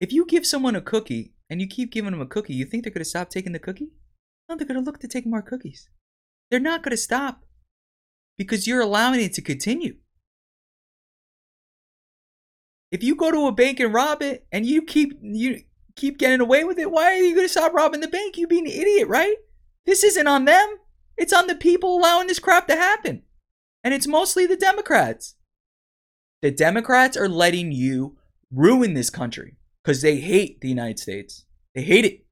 if 0.00 0.12
you 0.12 0.24
give 0.26 0.46
someone 0.46 0.76
a 0.76 0.80
cookie 0.80 1.34
and 1.50 1.60
you 1.60 1.66
keep 1.66 1.90
giving 1.90 2.12
them 2.12 2.20
a 2.20 2.26
cookie, 2.26 2.54
you 2.54 2.64
think 2.64 2.84
they're 2.84 2.92
going 2.92 3.02
to 3.02 3.08
stop 3.08 3.30
taking 3.30 3.52
the 3.52 3.58
cookie? 3.58 3.90
No, 4.48 4.56
they're 4.56 4.66
going 4.66 4.78
to 4.78 4.84
look 4.84 5.00
to 5.00 5.08
take 5.08 5.26
more 5.26 5.42
cookies. 5.42 5.88
They're 6.50 6.60
not 6.60 6.82
going 6.82 6.92
to 6.92 6.96
stop 6.96 7.44
because 8.36 8.66
you're 8.66 8.80
allowing 8.80 9.20
it 9.20 9.32
to 9.34 9.42
continue. 9.42 9.96
If 12.90 13.02
you 13.02 13.14
go 13.14 13.30
to 13.30 13.46
a 13.46 13.52
bank 13.52 13.80
and 13.80 13.92
rob 13.92 14.22
it 14.22 14.46
and 14.50 14.64
you 14.64 14.82
keep 14.82 15.18
you 15.20 15.62
keep 15.96 16.18
getting 16.18 16.40
away 16.40 16.64
with 16.64 16.78
it, 16.78 16.90
why 16.90 17.14
are 17.14 17.16
you 17.16 17.34
going 17.34 17.46
to 17.46 17.52
stop 17.52 17.74
robbing 17.74 18.00
the 18.00 18.08
bank? 18.08 18.36
You 18.36 18.46
being 18.46 18.66
an 18.66 18.72
idiot, 18.72 19.08
right? 19.08 19.36
This 19.84 20.04
isn't 20.04 20.26
on 20.26 20.44
them. 20.44 20.76
It's 21.16 21.32
on 21.32 21.48
the 21.48 21.56
people 21.56 21.96
allowing 21.96 22.28
this 22.28 22.38
crap 22.38 22.68
to 22.68 22.76
happen. 22.76 23.22
And 23.82 23.92
it's 23.92 24.06
mostly 24.06 24.46
the 24.46 24.56
Democrats. 24.56 25.34
The 26.40 26.50
Democrats 26.50 27.16
are 27.16 27.28
letting 27.28 27.72
you 27.72 28.16
ruin 28.52 28.94
this 28.94 29.10
country 29.10 29.56
because 29.82 30.02
they 30.02 30.20
hate 30.20 30.60
the 30.60 30.68
United 30.68 30.98
States. 30.98 31.44
They 31.74 31.82
hate 31.82 32.04
it. 32.04 32.24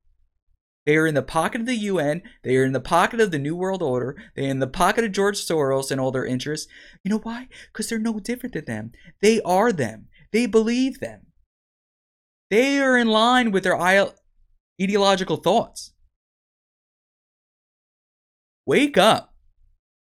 They 0.86 0.96
are 0.96 1.06
in 1.06 1.14
the 1.14 1.22
pocket 1.22 1.62
of 1.62 1.66
the 1.66 1.74
UN. 1.74 2.22
They 2.44 2.56
are 2.56 2.64
in 2.64 2.72
the 2.72 2.80
pocket 2.80 3.20
of 3.20 3.32
the 3.32 3.40
New 3.40 3.56
World 3.56 3.82
Order. 3.82 4.16
They 4.36 4.46
are 4.46 4.50
in 4.50 4.60
the 4.60 4.68
pocket 4.68 5.04
of 5.04 5.10
George 5.10 5.36
Soros 5.36 5.90
and 5.90 6.00
all 6.00 6.12
their 6.12 6.24
interests. 6.24 6.70
You 7.02 7.10
know 7.10 7.18
why? 7.18 7.48
Because 7.72 7.88
they're 7.88 7.98
no 7.98 8.20
different 8.20 8.54
than 8.54 8.66
them. 8.66 8.92
They 9.20 9.42
are 9.42 9.72
them. 9.72 10.06
They 10.32 10.46
believe 10.46 11.00
them. 11.00 11.26
They 12.50 12.80
are 12.80 12.96
in 12.96 13.08
line 13.08 13.50
with 13.50 13.64
their 13.64 13.78
ideological 14.80 15.36
thoughts. 15.38 15.92
Wake 18.66 18.98
up. 18.98 19.34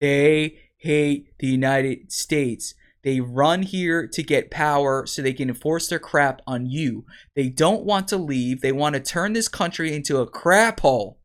They 0.00 0.58
hate 0.78 1.38
the 1.38 1.46
United 1.46 2.12
States. 2.12 2.74
They 3.02 3.20
run 3.20 3.62
here 3.62 4.06
to 4.06 4.22
get 4.22 4.50
power 4.50 5.06
so 5.06 5.22
they 5.22 5.32
can 5.32 5.48
enforce 5.48 5.88
their 5.88 5.98
crap 5.98 6.40
on 6.46 6.66
you. 6.66 7.04
They 7.34 7.48
don't 7.48 7.84
want 7.84 8.08
to 8.08 8.16
leave. 8.16 8.60
They 8.60 8.72
want 8.72 8.94
to 8.94 9.00
turn 9.00 9.32
this 9.32 9.48
country 9.48 9.94
into 9.94 10.18
a 10.18 10.26
crap 10.26 10.80
hole. 10.80 11.18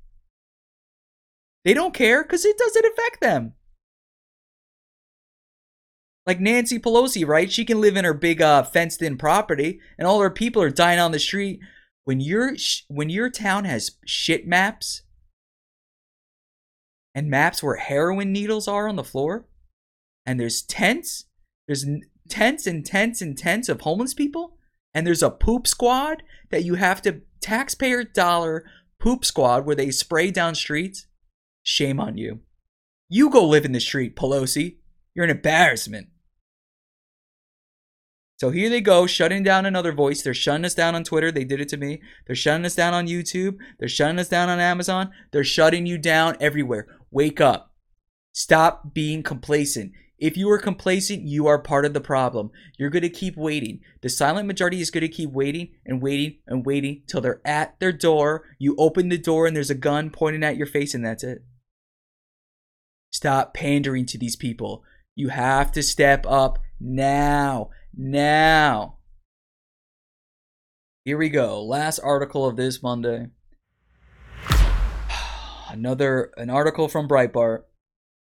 They 1.63 1.73
don't 1.73 1.93
care 1.93 2.23
because 2.23 2.45
it 2.45 2.57
doesn't 2.57 2.85
affect 2.85 3.21
them. 3.21 3.53
Like 6.27 6.41
Nancy 6.41 6.77
Pelosi, 6.77 7.25
right? 7.25 7.49
She 7.49 7.63
can 7.63 7.79
live 7.79 7.95
in 7.95 8.03
her 8.03 8.13
big 8.13 8.41
uh, 8.41 8.63
fenced-in 8.63 9.17
property, 9.17 9.79
and 9.97 10.05
all 10.05 10.19
her 10.19 10.29
people 10.29 10.61
are 10.61 10.69
dying 10.69 10.99
on 10.99 11.13
the 11.13 11.19
street. 11.19 11.61
When 12.03 12.19
your 12.19 12.55
when 12.89 13.09
your 13.09 13.29
town 13.29 13.63
has 13.63 13.91
shit 14.05 14.45
maps 14.45 15.03
and 17.15 17.29
maps 17.29 17.63
where 17.63 17.77
heroin 17.77 18.33
needles 18.33 18.67
are 18.67 18.89
on 18.89 18.97
the 18.97 19.05
floor, 19.05 19.47
and 20.25 20.37
there's 20.37 20.61
tents, 20.61 21.25
there's 21.65 21.85
tents 22.29 22.67
and 22.67 22.85
tents 22.85 23.21
and 23.21 23.37
tents 23.37 23.69
of 23.69 23.81
homeless 23.81 24.13
people, 24.13 24.57
and 24.93 25.07
there's 25.07 25.23
a 25.23 25.31
poop 25.31 25.65
squad 25.65 26.23
that 26.51 26.65
you 26.65 26.75
have 26.75 27.01
to 27.03 27.21
taxpayer 27.39 28.03
dollar 28.03 28.65
poop 28.99 29.23
squad 29.23 29.65
where 29.65 29.75
they 29.75 29.91
spray 29.91 30.29
down 30.29 30.55
streets. 30.55 31.07
Shame 31.63 32.01
on 32.01 32.17
you. 32.17 32.41
You 33.07 33.29
go 33.29 33.45
live 33.45 33.63
in 33.63 33.71
the 33.71 33.79
street, 33.79 34.15
Pelosi. 34.17 34.77
You're 35.15 35.25
an 35.25 35.31
embarrassment. 35.31 36.07
So 38.37 38.51
here 38.51 38.69
they 38.69 38.81
go, 38.81 39.07
shutting 39.07 39.41
down 39.41 39.65
another 39.65 39.91
voice. 39.91 40.21
They're 40.21 40.33
shutting 40.33 40.65
us 40.65 40.75
down 40.75 40.93
on 40.93 41.03
Twitter. 41.03 41.31
They 41.31 41.43
did 41.43 41.59
it 41.59 41.69
to 41.69 41.77
me. 41.77 42.01
They're 42.27 42.35
shutting 42.35 42.65
us 42.65 42.75
down 42.75 42.93
on 42.93 43.07
YouTube. 43.07 43.57
They're 43.79 43.89
shutting 43.89 44.19
us 44.19 44.29
down 44.29 44.47
on 44.47 44.59
Amazon. 44.59 45.09
They're 45.31 45.43
shutting 45.43 45.87
you 45.87 45.97
down 45.97 46.37
everywhere. 46.39 46.87
Wake 47.09 47.41
up. 47.41 47.73
Stop 48.33 48.93
being 48.93 49.23
complacent. 49.23 49.91
If 50.19 50.37
you 50.37 50.49
are 50.51 50.59
complacent, 50.59 51.23
you 51.23 51.47
are 51.47 51.59
part 51.59 51.85
of 51.85 51.93
the 51.93 52.01
problem. 52.01 52.51
You're 52.77 52.91
going 52.91 53.01
to 53.01 53.09
keep 53.09 53.35
waiting. 53.37 53.81
The 54.01 54.09
silent 54.09 54.47
majority 54.47 54.81
is 54.81 54.91
going 54.91 55.01
to 55.01 55.07
keep 55.07 55.31
waiting 55.31 55.69
and 55.85 56.01
waiting 56.01 56.37
and 56.45 56.65
waiting 56.65 57.03
till 57.07 57.21
they're 57.21 57.41
at 57.45 57.79
their 57.79 57.91
door. 57.91 58.43
You 58.59 58.75
open 58.77 59.09
the 59.09 59.17
door 59.17 59.47
and 59.47 59.55
there's 59.55 59.71
a 59.71 59.75
gun 59.75 60.11
pointing 60.11 60.43
at 60.43 60.57
your 60.57 60.67
face, 60.67 60.93
and 60.93 61.03
that's 61.03 61.23
it. 61.23 61.43
Stop 63.11 63.55
pandering 63.55 64.05
to 64.07 64.17
these 64.17 64.35
people. 64.35 64.83
You 65.15 65.29
have 65.29 65.71
to 65.71 65.81
step 65.81 66.25
up 66.27 66.59
now. 66.79 67.69
Now. 67.99 68.99
Here 71.03 71.17
we 71.17 71.29
go. 71.29 71.63
Last 71.63 71.97
article 71.99 72.45
of 72.45 72.55
this 72.55 72.83
Monday. 72.83 73.29
Another 75.69 76.31
an 76.37 76.51
article 76.51 76.87
from 76.89 77.07
Breitbart. 77.07 77.63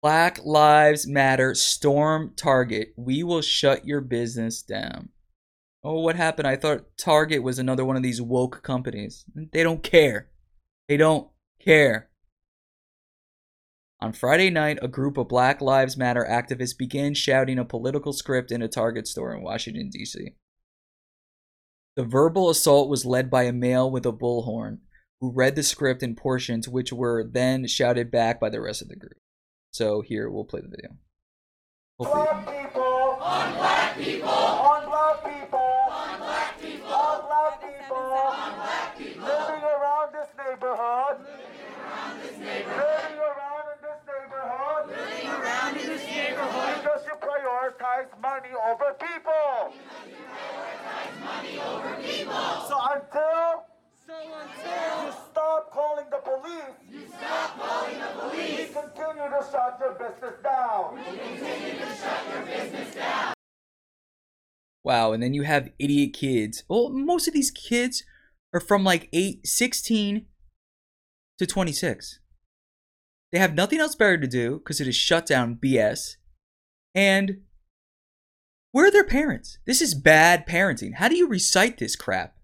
Black 0.03 0.37
Lives 0.45 1.07
Matter 1.07 1.55
storm 1.55 2.33
Target. 2.35 2.93
We 2.95 3.23
will 3.23 3.41
shut 3.41 3.87
your 3.87 4.01
business 4.01 4.61
down. 4.61 5.09
Oh, 5.83 6.01
what 6.01 6.17
happened? 6.17 6.47
I 6.47 6.55
thought 6.55 6.95
Target 6.97 7.41
was 7.41 7.57
another 7.57 7.83
one 7.83 7.95
of 7.95 8.03
these 8.03 8.21
woke 8.21 8.61
companies. 8.61 9.25
They 9.33 9.63
don't 9.63 9.81
care. 9.81 10.29
They 10.87 10.97
don't 10.97 11.29
care. 11.59 12.09
On 14.03 14.11
Friday 14.11 14.49
night, 14.49 14.79
a 14.81 14.89
group 14.89 15.17
of 15.17 15.29
Black 15.29 15.61
Lives 15.61 15.95
Matter 15.95 16.27
activists 16.29 16.77
began 16.77 17.13
shouting 17.13 17.57
a 17.57 17.63
political 17.63 18.11
script 18.11 18.51
in 18.51 18.61
a 18.61 18.67
Target 18.67 19.07
store 19.07 19.33
in 19.33 19.41
Washington, 19.41 19.89
D.C. 19.89 20.33
The 21.95 22.03
verbal 22.03 22.49
assault 22.49 22.89
was 22.89 23.05
led 23.05 23.31
by 23.31 23.43
a 23.43 23.53
male 23.53 23.89
with 23.89 24.05
a 24.05 24.11
bullhorn, 24.11 24.79
who 25.21 25.31
read 25.31 25.55
the 25.55 25.63
script 25.63 26.03
in 26.03 26.17
portions 26.17 26.67
which 26.67 26.91
were 26.91 27.23
then 27.23 27.65
shouted 27.65 28.11
back 28.11 28.41
by 28.41 28.49
the 28.49 28.59
rest 28.59 28.81
of 28.81 28.89
the 28.89 28.97
group. 28.97 29.21
So 29.71 30.01
here, 30.01 30.29
we'll 30.29 30.43
play 30.43 30.59
the 30.59 30.67
video. 30.67 30.97
Hopefully. 31.97 32.23
Black 32.25 32.67
people! 32.67 32.83
On 32.83 33.53
black 33.53 33.97
people! 33.97 34.27
On 34.27 34.85
black 34.85 35.23
people! 35.23 35.79
On 35.79 36.19
black 36.19 36.59
people! 36.59 36.91
On 36.91 37.21
black 37.21 37.61
people! 37.71 37.95
On 37.95 38.55
black 38.55 38.97
people! 38.97 39.23
Living 39.23 39.63
around 39.63 40.11
this 40.11 40.27
neighborhood! 40.37 41.19
Living 41.23 41.71
around 41.79 42.19
this 42.19 42.37
neighborhood! 42.37 42.83
Living 42.83 43.19
around 43.23 43.63
in 43.71 43.79
this 43.83 44.01
neighborhood! 44.03 44.89
Living 44.89 45.29
around 45.29 45.77
in 45.77 45.85
this 45.87 46.05
neighborhood! 46.05 46.72
Because 46.83 47.05
you 47.05 47.13
prioritize 47.13 48.21
money 48.21 48.49
over 48.67 48.93
people! 48.99 49.71
Because 49.71 50.09
you 50.09 50.25
prioritize 50.35 51.15
money 51.23 51.59
over 51.59 51.95
people! 52.01 52.33
So 52.67 52.77
until 52.91 53.63
so 54.05 54.13
until 54.13 55.05
you 55.05 55.13
stop 55.31 55.71
calling 55.71 56.07
the 56.11 56.17
police, 56.17 56.75
you 56.91 57.07
stop 57.07 57.57
calling 57.57 57.99
the 57.99 58.07
police. 58.19 58.67
We 58.67 58.73
continue 58.73 59.29
to 59.29 59.45
shut 59.49 59.79
your 59.79 59.93
business 59.93 60.33
down. 60.43 60.95
We 60.95 61.03
continue 61.03 61.79
to 61.79 61.95
shut 61.95 62.21
your 62.33 62.45
business 62.45 62.95
down. 62.95 63.33
Wow, 64.83 65.13
and 65.13 65.23
then 65.23 65.33
you 65.33 65.43
have 65.43 65.69
idiot 65.79 66.11
kids. 66.11 66.65
Well, 66.67 66.89
most 66.89 67.29
of 67.29 67.33
these 67.33 67.51
kids 67.51 68.03
are 68.53 68.59
from 68.59 68.83
like 68.83 69.07
8, 69.13 69.47
16 69.47 70.25
to 71.39 71.47
26. 71.47 72.19
They 73.31 73.39
have 73.39 73.55
nothing 73.55 73.79
else 73.79 73.95
better 73.95 74.17
to 74.17 74.27
do 74.27 74.57
because 74.57 74.81
it 74.81 74.87
is 74.89 74.97
shut 74.97 75.25
down 75.25 75.55
BS. 75.63 76.17
And 76.95 77.41
where 78.71 78.87
are 78.87 78.91
their 78.91 79.03
parents? 79.03 79.59
This 79.65 79.81
is 79.81 79.93
bad 79.93 80.47
parenting. 80.47 80.95
How 80.95 81.07
do 81.07 81.15
you 81.15 81.27
recite 81.27 81.77
this 81.77 81.95
crap? 81.95 82.35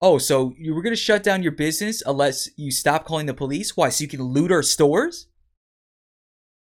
Oh, 0.00 0.18
so 0.18 0.54
you 0.58 0.74
were 0.74 0.82
going 0.82 0.94
to 0.94 1.00
shut 1.00 1.22
down 1.22 1.42
your 1.42 1.52
business 1.52 2.02
unless 2.04 2.50
you 2.56 2.70
stop 2.70 3.04
calling 3.04 3.26
the 3.26 3.34
police? 3.34 3.76
Why? 3.76 3.88
So 3.88 4.02
you 4.02 4.08
can 4.08 4.22
loot 4.22 4.52
our 4.52 4.62
stores? 4.62 5.28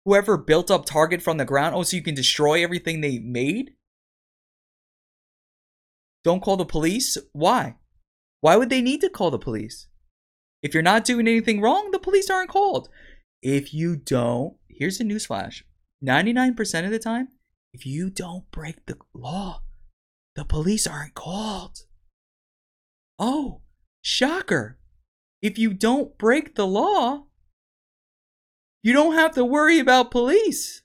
Whoever 0.04 0.36
built 0.36 0.70
up 0.70 0.84
Target 0.84 1.22
from 1.22 1.38
the 1.38 1.44
ground? 1.44 1.74
Oh, 1.74 1.82
so 1.82 1.96
you 1.96 2.02
can 2.02 2.14
destroy 2.14 2.62
everything 2.62 3.00
they 3.00 3.18
made? 3.18 3.72
Don't 6.22 6.42
call 6.42 6.56
the 6.56 6.64
police? 6.64 7.16
Why? 7.32 7.76
Why 8.40 8.56
would 8.56 8.70
they 8.70 8.82
need 8.82 9.00
to 9.00 9.08
call 9.08 9.30
the 9.30 9.38
police? 9.38 9.88
If 10.62 10.74
you're 10.74 10.82
not 10.82 11.04
doing 11.04 11.26
anything 11.26 11.60
wrong, 11.60 11.90
the 11.90 11.98
police 11.98 12.30
aren't 12.30 12.50
called. 12.50 12.88
If 13.42 13.74
you 13.74 13.96
don't, 13.96 14.56
here's 14.68 15.00
a 15.00 15.04
newsflash 15.04 15.62
99% 16.04 16.84
of 16.84 16.90
the 16.90 16.98
time, 16.98 17.28
if 17.72 17.86
you 17.86 18.10
don't 18.10 18.50
break 18.50 18.86
the 18.86 18.96
law, 19.14 19.62
the 20.36 20.44
police 20.44 20.86
aren't 20.86 21.14
called. 21.14 21.80
Oh, 23.18 23.62
shocker. 24.02 24.78
If 25.40 25.58
you 25.58 25.74
don't 25.74 26.16
break 26.18 26.54
the 26.54 26.66
law, 26.66 27.26
you 28.82 28.92
don't 28.92 29.14
have 29.14 29.34
to 29.34 29.44
worry 29.44 29.78
about 29.78 30.10
police. 30.10 30.82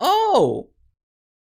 Oh, 0.00 0.70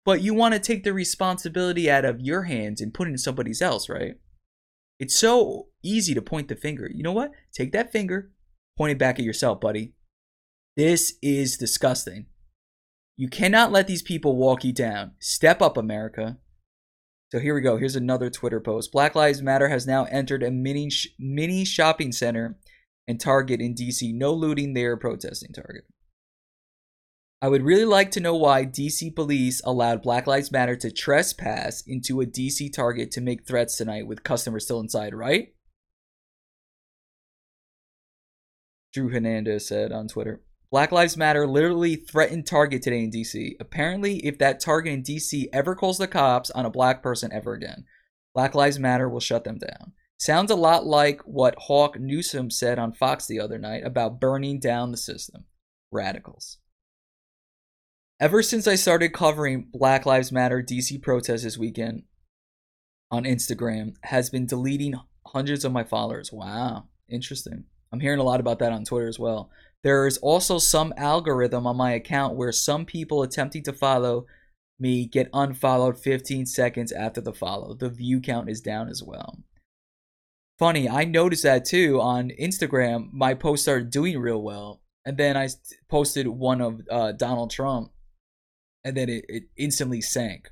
but 0.04 0.22
you 0.22 0.32
want 0.34 0.54
to 0.54 0.60
take 0.60 0.84
the 0.84 0.92
responsibility 0.92 1.90
out 1.90 2.04
of 2.04 2.20
your 2.20 2.44
hands 2.44 2.80
and 2.80 2.94
put 2.94 3.08
it 3.08 3.10
in 3.10 3.18
somebody 3.18 3.52
else, 3.60 3.88
right? 3.88 4.14
It's 4.98 5.18
so 5.18 5.68
easy 5.82 6.14
to 6.14 6.22
point 6.22 6.48
the 6.48 6.56
finger. 6.56 6.88
You 6.92 7.02
know 7.02 7.12
what? 7.12 7.32
Take 7.52 7.72
that 7.72 7.92
finger, 7.92 8.30
point 8.78 8.92
it 8.92 8.98
back 8.98 9.18
at 9.18 9.24
yourself, 9.24 9.60
buddy. 9.60 9.92
This 10.76 11.14
is 11.22 11.56
disgusting. 11.56 12.26
You 13.16 13.28
cannot 13.28 13.72
let 13.72 13.86
these 13.86 14.02
people 14.02 14.36
walk 14.36 14.62
you 14.62 14.72
down. 14.72 15.12
Step 15.18 15.62
up, 15.62 15.78
America. 15.78 16.36
So 17.32 17.38
here 17.40 17.54
we 17.54 17.62
go. 17.62 17.78
Here's 17.78 17.96
another 17.96 18.28
Twitter 18.28 18.60
post. 18.60 18.92
Black 18.92 19.14
Lives 19.14 19.40
Matter 19.40 19.68
has 19.68 19.86
now 19.86 20.04
entered 20.04 20.42
a 20.42 20.50
mini 20.50 20.90
sh- 20.90 21.08
mini 21.18 21.64
shopping 21.64 22.12
center 22.12 22.58
and 23.08 23.18
Target 23.18 23.60
in 23.60 23.74
DC. 23.74 24.14
No 24.14 24.32
looting 24.34 24.74
there 24.74 24.96
protesting 24.96 25.52
Target. 25.52 25.84
I 27.40 27.48
would 27.48 27.62
really 27.62 27.84
like 27.84 28.10
to 28.12 28.20
know 28.20 28.36
why 28.36 28.64
DC 28.64 29.14
police 29.14 29.60
allowed 29.64 30.02
Black 30.02 30.26
Lives 30.26 30.52
Matter 30.52 30.76
to 30.76 30.90
trespass 30.90 31.82
into 31.86 32.20
a 32.20 32.26
DC 32.26 32.72
Target 32.72 33.10
to 33.12 33.20
make 33.20 33.46
threats 33.46 33.76
tonight 33.76 34.06
with 34.06 34.22
customers 34.22 34.64
still 34.64 34.80
inside, 34.80 35.14
right? 35.14 35.54
Drew 38.92 39.08
Hernandez 39.10 39.66
said 39.68 39.92
on 39.92 40.08
Twitter. 40.08 40.40
Black 40.70 40.90
Lives 40.90 41.16
Matter 41.16 41.46
literally 41.46 41.96
threatened 41.96 42.46
Target 42.46 42.82
today 42.82 43.04
in 43.04 43.10
DC. 43.10 43.52
Apparently, 43.60 44.18
if 44.26 44.38
that 44.38 44.60
Target 44.60 44.92
in 44.92 45.02
DC 45.02 45.46
ever 45.52 45.74
calls 45.74 45.98
the 45.98 46.08
cops 46.08 46.50
on 46.50 46.66
a 46.66 46.70
black 46.70 47.02
person 47.02 47.32
ever 47.32 47.52
again, 47.52 47.84
Black 48.34 48.54
Lives 48.54 48.78
Matter 48.78 49.08
will 49.08 49.20
shut 49.20 49.44
them 49.44 49.58
down. 49.58 49.92
Sounds 50.18 50.50
a 50.50 50.56
lot 50.56 50.86
like 50.86 51.20
what 51.22 51.54
Hawk 51.58 52.00
Newsom 52.00 52.50
said 52.50 52.78
on 52.78 52.92
Fox 52.92 53.26
the 53.26 53.38
other 53.38 53.58
night 53.58 53.84
about 53.84 54.20
burning 54.20 54.58
down 54.58 54.90
the 54.90 54.96
system. 54.96 55.44
Radicals. 55.92 56.58
Ever 58.18 58.42
since 58.42 58.66
I 58.66 58.76
started 58.76 59.12
covering 59.12 59.68
Black 59.72 60.06
Lives 60.06 60.32
Matter 60.32 60.62
DC 60.62 61.02
protests 61.02 61.44
this 61.44 61.58
weekend 61.58 62.04
on 63.10 63.24
Instagram, 63.24 63.94
has 64.04 64.30
been 64.30 64.46
deleting 64.46 64.94
hundreds 65.26 65.64
of 65.64 65.72
my 65.72 65.84
followers. 65.84 66.32
Wow, 66.32 66.88
interesting. 67.08 67.64
I'm 67.92 68.00
hearing 68.00 68.18
a 68.18 68.24
lot 68.24 68.40
about 68.40 68.58
that 68.60 68.72
on 68.72 68.84
Twitter 68.84 69.06
as 69.06 69.18
well. 69.18 69.50
There 69.86 70.08
is 70.08 70.18
also 70.18 70.58
some 70.58 70.92
algorithm 70.96 71.64
on 71.64 71.76
my 71.76 71.92
account 71.92 72.34
where 72.34 72.50
some 72.50 72.86
people 72.86 73.22
attempting 73.22 73.62
to 73.62 73.72
follow 73.72 74.26
me 74.80 75.06
get 75.06 75.30
unfollowed 75.32 75.96
15 75.96 76.44
seconds 76.46 76.90
after 76.90 77.20
the 77.20 77.32
follow. 77.32 77.72
The 77.72 77.88
view 77.88 78.20
count 78.20 78.50
is 78.50 78.60
down 78.60 78.88
as 78.88 79.00
well. 79.00 79.44
Funny, 80.58 80.88
I 80.88 81.04
noticed 81.04 81.44
that 81.44 81.64
too 81.64 82.00
on 82.00 82.30
Instagram. 82.30 83.12
My 83.12 83.32
post 83.34 83.62
started 83.62 83.90
doing 83.90 84.18
real 84.18 84.42
well, 84.42 84.82
and 85.04 85.16
then 85.18 85.36
I 85.36 85.50
posted 85.88 86.26
one 86.26 86.60
of 86.60 86.80
uh, 86.90 87.12
Donald 87.12 87.52
Trump, 87.52 87.92
and 88.82 88.96
then 88.96 89.08
it, 89.08 89.24
it 89.28 89.44
instantly 89.56 90.00
sank. 90.00 90.48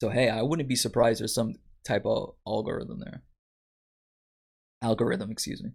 So 0.00 0.10
hey, 0.10 0.28
I 0.28 0.42
wouldn't 0.42 0.68
be 0.68 0.76
surprised 0.76 1.20
there's 1.20 1.34
some 1.34 1.56
type 1.84 2.06
of 2.06 2.36
algorithm 2.46 3.00
there. 3.00 3.24
Algorithm, 4.82 5.32
excuse 5.32 5.64
me. 5.64 5.70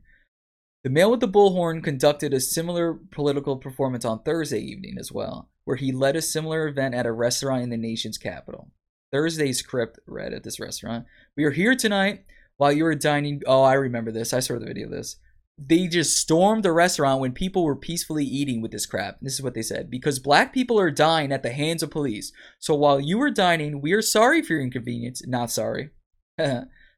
The 0.85 0.91
man 0.91 1.09
with 1.09 1.19
the 1.19 1.27
bullhorn 1.27 1.83
conducted 1.83 2.31
a 2.31 2.39
similar 2.39 2.93
political 2.93 3.57
performance 3.57 4.05
on 4.05 4.21
Thursday 4.21 4.59
evening 4.59 4.97
as 4.99 5.11
well, 5.11 5.49
where 5.63 5.77
he 5.77 5.91
led 5.91 6.15
a 6.15 6.21
similar 6.21 6.67
event 6.67 6.93
at 6.93 7.07
a 7.07 7.11
restaurant 7.11 7.63
in 7.63 7.71
the 7.71 7.77
nation's 7.77 8.19
capital. 8.19 8.69
Thursday's 9.11 9.57
script 9.57 9.97
read 10.05 10.31
at 10.31 10.43
this 10.43 10.59
restaurant 10.59 11.07
We 11.35 11.43
are 11.43 11.49
here 11.49 11.75
tonight 11.75 12.25
while 12.57 12.71
you 12.71 12.83
were 12.83 12.93
dining. 12.93 13.41
Oh, 13.47 13.63
I 13.63 13.73
remember 13.73 14.11
this. 14.11 14.31
I 14.31 14.41
saw 14.41 14.59
the 14.59 14.67
video 14.67 14.85
of 14.85 14.91
this. 14.91 15.15
They 15.57 15.87
just 15.87 16.17
stormed 16.17 16.61
the 16.61 16.71
restaurant 16.71 17.19
when 17.19 17.31
people 17.31 17.63
were 17.63 17.75
peacefully 17.75 18.23
eating 18.23 18.61
with 18.61 18.69
this 18.69 18.85
crap. 18.85 19.17
This 19.23 19.33
is 19.33 19.41
what 19.41 19.55
they 19.55 19.63
said 19.63 19.89
because 19.89 20.19
black 20.19 20.53
people 20.53 20.79
are 20.79 20.91
dying 20.91 21.31
at 21.31 21.41
the 21.41 21.51
hands 21.51 21.81
of 21.81 21.89
police. 21.89 22.31
So 22.59 22.75
while 22.75 22.99
you 22.99 23.17
were 23.17 23.31
dining, 23.31 23.81
we 23.81 23.93
are 23.93 24.03
sorry 24.03 24.43
for 24.43 24.53
your 24.53 24.61
inconvenience. 24.61 25.25
Not 25.25 25.49
sorry. 25.49 25.89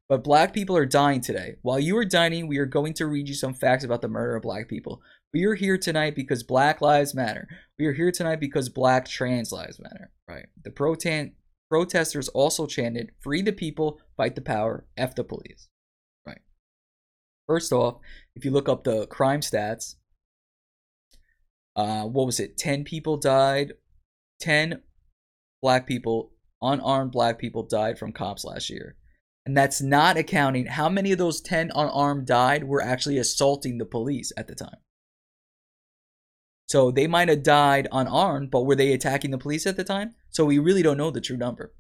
But 0.10 0.24
black 0.24 0.54
people 0.54 0.78
are 0.78 0.86
dying 0.86 1.20
today. 1.20 1.56
While 1.62 1.80
you 1.80 1.98
are 1.98 2.06
dining, 2.06 2.48
we 2.48 2.58
are 2.60 2.66
going 2.66 2.94
to 2.94 3.08
read 3.08 3.28
you 3.28 3.34
some 3.36 3.54
facts 3.54 3.84
about 3.84 4.02
the 4.02 4.08
murder 4.08 4.38
of 4.38 4.44
black 4.44 4.70
people. 4.70 5.02
We 5.34 5.44
are 5.44 5.56
here 5.56 5.78
tonight 5.78 6.16
because 6.16 6.44
Black 6.44 6.80
Lives 6.80 7.14
Matter. 7.14 7.48
We 7.78 7.86
are 7.88 7.94
here 7.94 8.12
tonight 8.12 8.40
because 8.40 8.70
Black 8.70 9.08
Trans 9.08 9.52
Lives 9.52 9.80
Matter. 9.80 10.12
Right. 10.28 10.46
The 10.64 10.72
protan- 10.72 11.34
protesters 11.70 12.30
also 12.30 12.66
chanted, 12.66 13.12
"Free 13.20 13.42
the 13.42 13.52
people, 13.52 14.00
fight 14.16 14.36
the 14.36 14.42
power, 14.42 14.86
f 14.96 15.14
the 15.14 15.26
police." 15.26 15.68
Right. 16.26 16.42
First 17.46 17.74
off, 17.74 18.00
if 18.36 18.46
you 18.46 18.52
look 18.52 18.70
up 18.70 18.86
the 18.86 19.08
crime 19.08 19.42
stats, 19.42 19.96
uh, 21.76 22.06
what 22.06 22.26
was 22.26 22.40
it? 22.40 22.58
Ten 22.58 22.86
people 22.86 23.18
died. 23.18 23.74
Ten 24.40 24.82
black 25.62 25.86
people, 25.86 26.32
unarmed 26.62 27.12
black 27.12 27.38
people, 27.38 27.64
died 27.64 28.00
from 28.00 28.14
cops 28.14 28.46
last 28.46 28.70
year. 28.70 28.96
And 29.48 29.56
that's 29.56 29.82
not 29.82 30.18
accounting 30.18 30.66
how 30.66 30.90
many 30.90 31.14
of 31.14 31.18
those 31.18 31.40
10 31.40 31.72
unarmed 31.74 32.28
died 32.28 32.66
were 32.66 32.82
actually 32.82 33.18
assaulting 33.18 33.78
the 33.78 33.86
police 33.86 34.34
at 34.36 34.50
the 34.50 34.56
time. 34.56 34.76
So 36.68 36.92
they 36.92 37.08
might 37.08 37.30
have 37.30 37.44
died 37.44 37.88
unarmed, 37.90 38.52
but 38.52 38.66
were 38.66 38.76
they 38.76 38.92
attacking 38.92 39.32
the 39.32 39.38
police 39.38 39.66
at 39.66 39.78
the 39.78 39.86
time? 39.86 40.16
So 40.32 40.44
we 40.44 40.60
really 40.60 40.84
don't 40.84 40.98
know 40.98 41.12
the 41.12 41.22
true 41.22 41.38
number. 41.38 41.74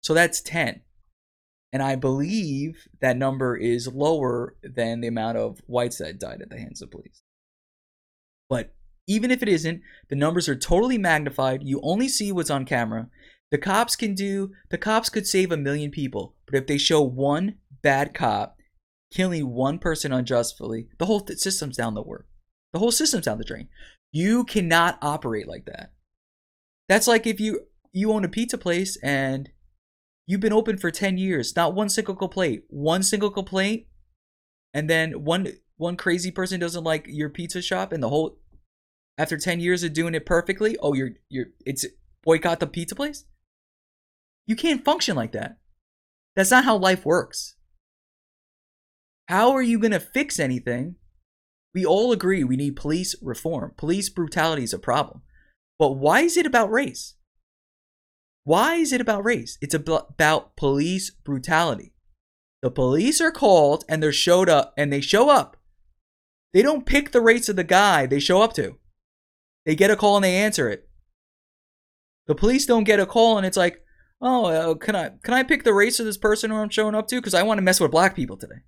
So 0.00 0.14
that's 0.14 0.40
10. 0.40 0.80
And 1.74 1.82
I 1.82 1.94
believe 1.94 2.88
that 3.02 3.18
number 3.18 3.54
is 3.54 3.86
lower 3.86 4.56
than 4.62 5.02
the 5.02 5.08
amount 5.08 5.36
of 5.36 5.60
whites 5.66 5.98
that 5.98 6.18
died 6.18 6.40
at 6.40 6.48
the 6.48 6.58
hands 6.58 6.80
of 6.80 6.90
police. 6.90 7.20
But 8.48 8.74
even 9.06 9.30
if 9.30 9.42
it 9.42 9.48
isn't, 9.50 9.82
the 10.08 10.16
numbers 10.16 10.48
are 10.48 10.56
totally 10.56 10.96
magnified. 10.96 11.64
You 11.64 11.82
only 11.82 12.08
see 12.08 12.32
what's 12.32 12.48
on 12.48 12.64
camera. 12.64 13.10
The 13.54 13.58
cops 13.58 13.94
can 13.94 14.16
do, 14.16 14.50
the 14.70 14.78
cops 14.78 15.08
could 15.08 15.28
save 15.28 15.52
a 15.52 15.56
million 15.56 15.92
people, 15.92 16.34
but 16.44 16.56
if 16.56 16.66
they 16.66 16.76
show 16.76 17.00
one 17.00 17.58
bad 17.82 18.12
cop 18.12 18.56
killing 19.12 19.48
one 19.48 19.78
person 19.78 20.12
unjustly, 20.12 20.88
the 20.98 21.06
whole 21.06 21.20
th- 21.20 21.38
system's 21.38 21.76
down 21.76 21.94
the 21.94 22.02
work. 22.02 22.26
The 22.72 22.80
whole 22.80 22.90
system's 22.90 23.26
down 23.26 23.38
the 23.38 23.44
drain. 23.44 23.68
You 24.10 24.42
cannot 24.42 24.98
operate 25.00 25.46
like 25.46 25.66
that. 25.66 25.92
That's 26.88 27.06
like 27.06 27.28
if 27.28 27.38
you 27.38 27.68
you 27.92 28.10
own 28.10 28.24
a 28.24 28.28
pizza 28.28 28.58
place 28.58 28.98
and 29.04 29.50
you've 30.26 30.40
been 30.40 30.52
open 30.52 30.76
for 30.76 30.90
10 30.90 31.16
years, 31.16 31.54
not 31.54 31.76
one 31.76 31.88
single 31.88 32.16
complaint, 32.16 32.64
one 32.66 33.04
single 33.04 33.30
complaint, 33.30 33.86
and 34.72 34.90
then 34.90 35.22
one 35.22 35.46
one 35.76 35.96
crazy 35.96 36.32
person 36.32 36.58
doesn't 36.58 36.82
like 36.82 37.06
your 37.08 37.30
pizza 37.30 37.62
shop 37.62 37.92
and 37.92 38.02
the 38.02 38.08
whole 38.08 38.36
after 39.16 39.38
10 39.38 39.60
years 39.60 39.84
of 39.84 39.92
doing 39.92 40.16
it 40.16 40.26
perfectly, 40.26 40.76
oh 40.80 40.92
you're 40.92 41.10
you're 41.28 41.50
it's 41.64 41.86
boycott 42.24 42.58
the 42.58 42.66
pizza 42.66 42.96
place? 42.96 43.26
You 44.46 44.56
can't 44.56 44.84
function 44.84 45.16
like 45.16 45.32
that. 45.32 45.58
That's 46.36 46.50
not 46.50 46.64
how 46.64 46.76
life 46.76 47.04
works. 47.04 47.54
How 49.28 49.52
are 49.52 49.62
you 49.62 49.78
going 49.78 49.92
to 49.92 50.00
fix 50.00 50.38
anything? 50.38 50.96
We 51.72 51.84
all 51.84 52.12
agree 52.12 52.44
we 52.44 52.56
need 52.56 52.76
police 52.76 53.14
reform. 53.22 53.72
Police 53.76 54.08
brutality 54.08 54.62
is 54.62 54.72
a 54.72 54.78
problem. 54.78 55.22
But 55.78 55.92
why 55.92 56.20
is 56.20 56.36
it 56.36 56.46
about 56.46 56.70
race? 56.70 57.14
Why 58.44 58.76
is 58.76 58.92
it 58.92 59.00
about 59.00 59.24
race? 59.24 59.56
It's 59.60 59.74
about 59.74 60.56
police 60.56 61.10
brutality. 61.10 61.94
The 62.62 62.70
police 62.70 63.20
are 63.20 63.32
called 63.32 63.84
and 63.88 64.02
they're 64.02 64.12
showed 64.12 64.48
up 64.48 64.74
and 64.76 64.92
they 64.92 65.00
show 65.00 65.30
up. 65.30 65.56
They 66.52 66.62
don't 66.62 66.86
pick 66.86 67.10
the 67.10 67.20
race 67.20 67.48
of 67.48 67.56
the 67.56 67.64
guy 67.64 68.06
they 68.06 68.20
show 68.20 68.42
up 68.42 68.52
to. 68.54 68.78
They 69.66 69.74
get 69.74 69.90
a 69.90 69.96
call 69.96 70.16
and 70.16 70.24
they 70.24 70.36
answer 70.36 70.68
it. 70.68 70.88
The 72.26 72.34
police 72.34 72.66
don't 72.66 72.84
get 72.84 73.00
a 73.00 73.06
call 73.06 73.36
and 73.36 73.46
it's 73.46 73.56
like, 73.56 73.83
oh, 74.24 74.46
uh, 74.46 74.74
can 74.74 74.96
I 74.96 75.10
can 75.22 75.34
I 75.34 75.44
pick 75.44 75.62
the 75.62 75.74
race 75.74 76.00
of 76.00 76.06
this 76.06 76.16
person 76.16 76.50
who 76.50 76.56
I'm 76.56 76.70
showing 76.70 76.94
up 76.94 77.06
to 77.08 77.16
because 77.16 77.34
I 77.34 77.44
want 77.44 77.58
to 77.58 77.62
mess 77.62 77.78
with 77.78 77.92
black 77.92 78.16
people 78.16 78.36
today? 78.36 78.62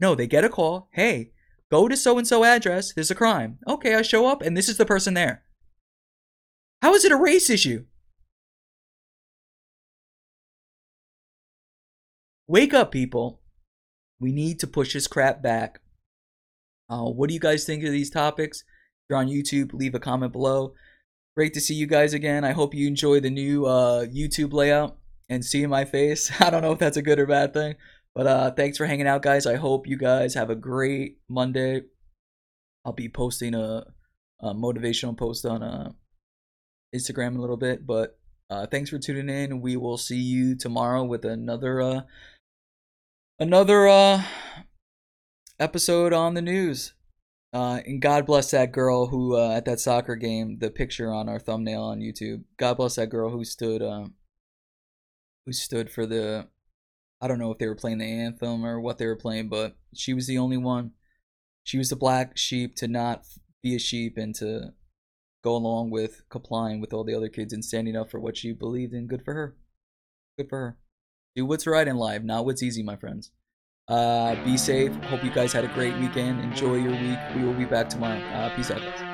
No, 0.00 0.14
they 0.14 0.26
get 0.26 0.44
a 0.44 0.48
call. 0.48 0.88
Hey, 0.92 1.30
go 1.70 1.86
to 1.86 1.96
so 1.96 2.18
and 2.18 2.26
so 2.26 2.42
address. 2.42 2.92
There's 2.92 3.10
a 3.10 3.14
crime. 3.14 3.58
Okay, 3.68 3.94
I 3.94 4.02
show 4.02 4.26
up 4.26 4.42
and 4.42 4.56
this 4.56 4.68
is 4.68 4.78
the 4.78 4.86
person 4.86 5.14
there. 5.14 5.44
How 6.82 6.94
is 6.94 7.04
it 7.04 7.12
a 7.12 7.16
race 7.16 7.48
issue? 7.48 7.84
Wake 12.48 12.74
up, 12.74 12.92
people. 12.92 13.40
We 14.20 14.32
need 14.32 14.60
to 14.60 14.66
push 14.66 14.94
this 14.94 15.06
crap 15.06 15.42
back. 15.42 15.80
Uh, 16.88 17.04
what 17.04 17.28
do 17.28 17.34
you 17.34 17.40
guys 17.40 17.64
think 17.64 17.82
of 17.84 17.90
these 17.90 18.10
topics? 18.10 18.60
If 18.60 19.10
you're 19.10 19.18
on 19.18 19.28
YouTube, 19.28 19.72
leave 19.72 19.94
a 19.94 20.00
comment 20.00 20.32
below. 20.32 20.74
Great 21.36 21.52
to 21.52 21.60
see 21.60 21.74
you 21.74 21.86
guys 21.86 22.14
again. 22.14 22.44
I 22.44 22.52
hope 22.52 22.74
you 22.74 22.86
enjoy 22.86 23.20
the 23.20 23.28
new 23.28 23.66
uh, 23.66 24.06
YouTube 24.06 24.54
layout 24.54 24.96
and 25.28 25.44
seeing 25.44 25.68
my 25.68 25.84
face. 25.84 26.32
I 26.40 26.48
don't 26.48 26.62
know 26.62 26.72
if 26.72 26.78
that's 26.78 26.96
a 26.96 27.02
good 27.02 27.18
or 27.18 27.26
bad 27.26 27.52
thing, 27.52 27.74
but 28.14 28.26
uh, 28.26 28.50
thanks 28.52 28.78
for 28.78 28.86
hanging 28.86 29.06
out, 29.06 29.20
guys. 29.20 29.46
I 29.46 29.56
hope 29.56 29.86
you 29.86 29.98
guys 29.98 30.32
have 30.34 30.48
a 30.48 30.54
great 30.54 31.18
Monday. 31.28 31.82
I'll 32.86 32.94
be 32.94 33.10
posting 33.10 33.54
a, 33.54 33.84
a 34.40 34.54
motivational 34.54 35.14
post 35.14 35.44
on 35.44 35.62
uh, 35.62 35.92
Instagram 36.94 37.32
in 37.32 37.36
a 37.36 37.40
little 37.40 37.58
bit, 37.58 37.86
but 37.86 38.18
uh, 38.48 38.66
thanks 38.66 38.88
for 38.88 38.98
tuning 38.98 39.28
in. 39.28 39.60
We 39.60 39.76
will 39.76 39.98
see 39.98 40.16
you 40.16 40.56
tomorrow 40.56 41.04
with 41.04 41.26
another 41.26 41.82
uh, 41.82 42.00
another 43.38 43.88
uh, 43.88 44.22
episode 45.60 46.14
on 46.14 46.32
the 46.32 46.42
news. 46.42 46.94
Uh, 47.52 47.80
and 47.86 48.02
God 48.02 48.26
bless 48.26 48.50
that 48.50 48.72
girl 48.72 49.06
who 49.06 49.36
uh, 49.36 49.52
at 49.52 49.64
that 49.64 49.80
soccer 49.80 50.16
game, 50.16 50.58
the 50.58 50.70
picture 50.70 51.12
on 51.12 51.28
our 51.28 51.38
thumbnail 51.38 51.82
on 51.82 52.00
YouTube. 52.00 52.44
God 52.58 52.76
bless 52.76 52.96
that 52.96 53.08
girl 53.08 53.30
who 53.30 53.44
stood, 53.44 53.82
uh, 53.82 54.06
who 55.44 55.52
stood 55.52 55.90
for 55.90 56.06
the. 56.06 56.48
I 57.20 57.28
don't 57.28 57.38
know 57.38 57.50
if 57.50 57.58
they 57.58 57.66
were 57.66 57.74
playing 57.74 57.98
the 57.98 58.04
anthem 58.04 58.66
or 58.66 58.78
what 58.78 58.98
they 58.98 59.06
were 59.06 59.16
playing, 59.16 59.48
but 59.48 59.76
she 59.94 60.12
was 60.12 60.26
the 60.26 60.36
only 60.36 60.58
one. 60.58 60.90
She 61.64 61.78
was 61.78 61.88
the 61.88 61.96
black 61.96 62.36
sheep 62.36 62.76
to 62.76 62.88
not 62.88 63.24
be 63.62 63.74
a 63.74 63.78
sheep 63.78 64.18
and 64.18 64.34
to 64.34 64.74
go 65.42 65.56
along 65.56 65.90
with 65.90 66.28
complying 66.28 66.80
with 66.80 66.92
all 66.92 67.04
the 67.04 67.14
other 67.14 67.28
kids 67.28 67.52
and 67.52 67.64
standing 67.64 67.96
up 67.96 68.10
for 68.10 68.20
what 68.20 68.36
she 68.36 68.52
believed 68.52 68.92
in. 68.92 69.06
Good 69.06 69.24
for 69.24 69.32
her. 69.32 69.56
Good 70.36 70.48
for 70.48 70.58
her. 70.58 70.78
Do 71.34 71.46
what's 71.46 71.66
right 71.66 71.88
in 71.88 71.96
life, 71.96 72.22
not 72.22 72.44
what's 72.44 72.62
easy, 72.62 72.82
my 72.82 72.96
friends. 72.96 73.30
Uh, 73.88 74.34
be 74.44 74.56
safe. 74.56 74.94
Hope 75.04 75.22
you 75.22 75.30
guys 75.30 75.52
had 75.52 75.64
a 75.64 75.68
great 75.68 75.96
weekend. 75.98 76.40
Enjoy 76.40 76.74
your 76.74 76.92
week. 76.92 77.18
We 77.34 77.44
will 77.44 77.54
be 77.54 77.64
back 77.64 77.88
tomorrow. 77.88 78.20
Uh, 78.32 78.50
peace 78.50 78.70
out, 78.70 78.82
guys. 78.82 79.05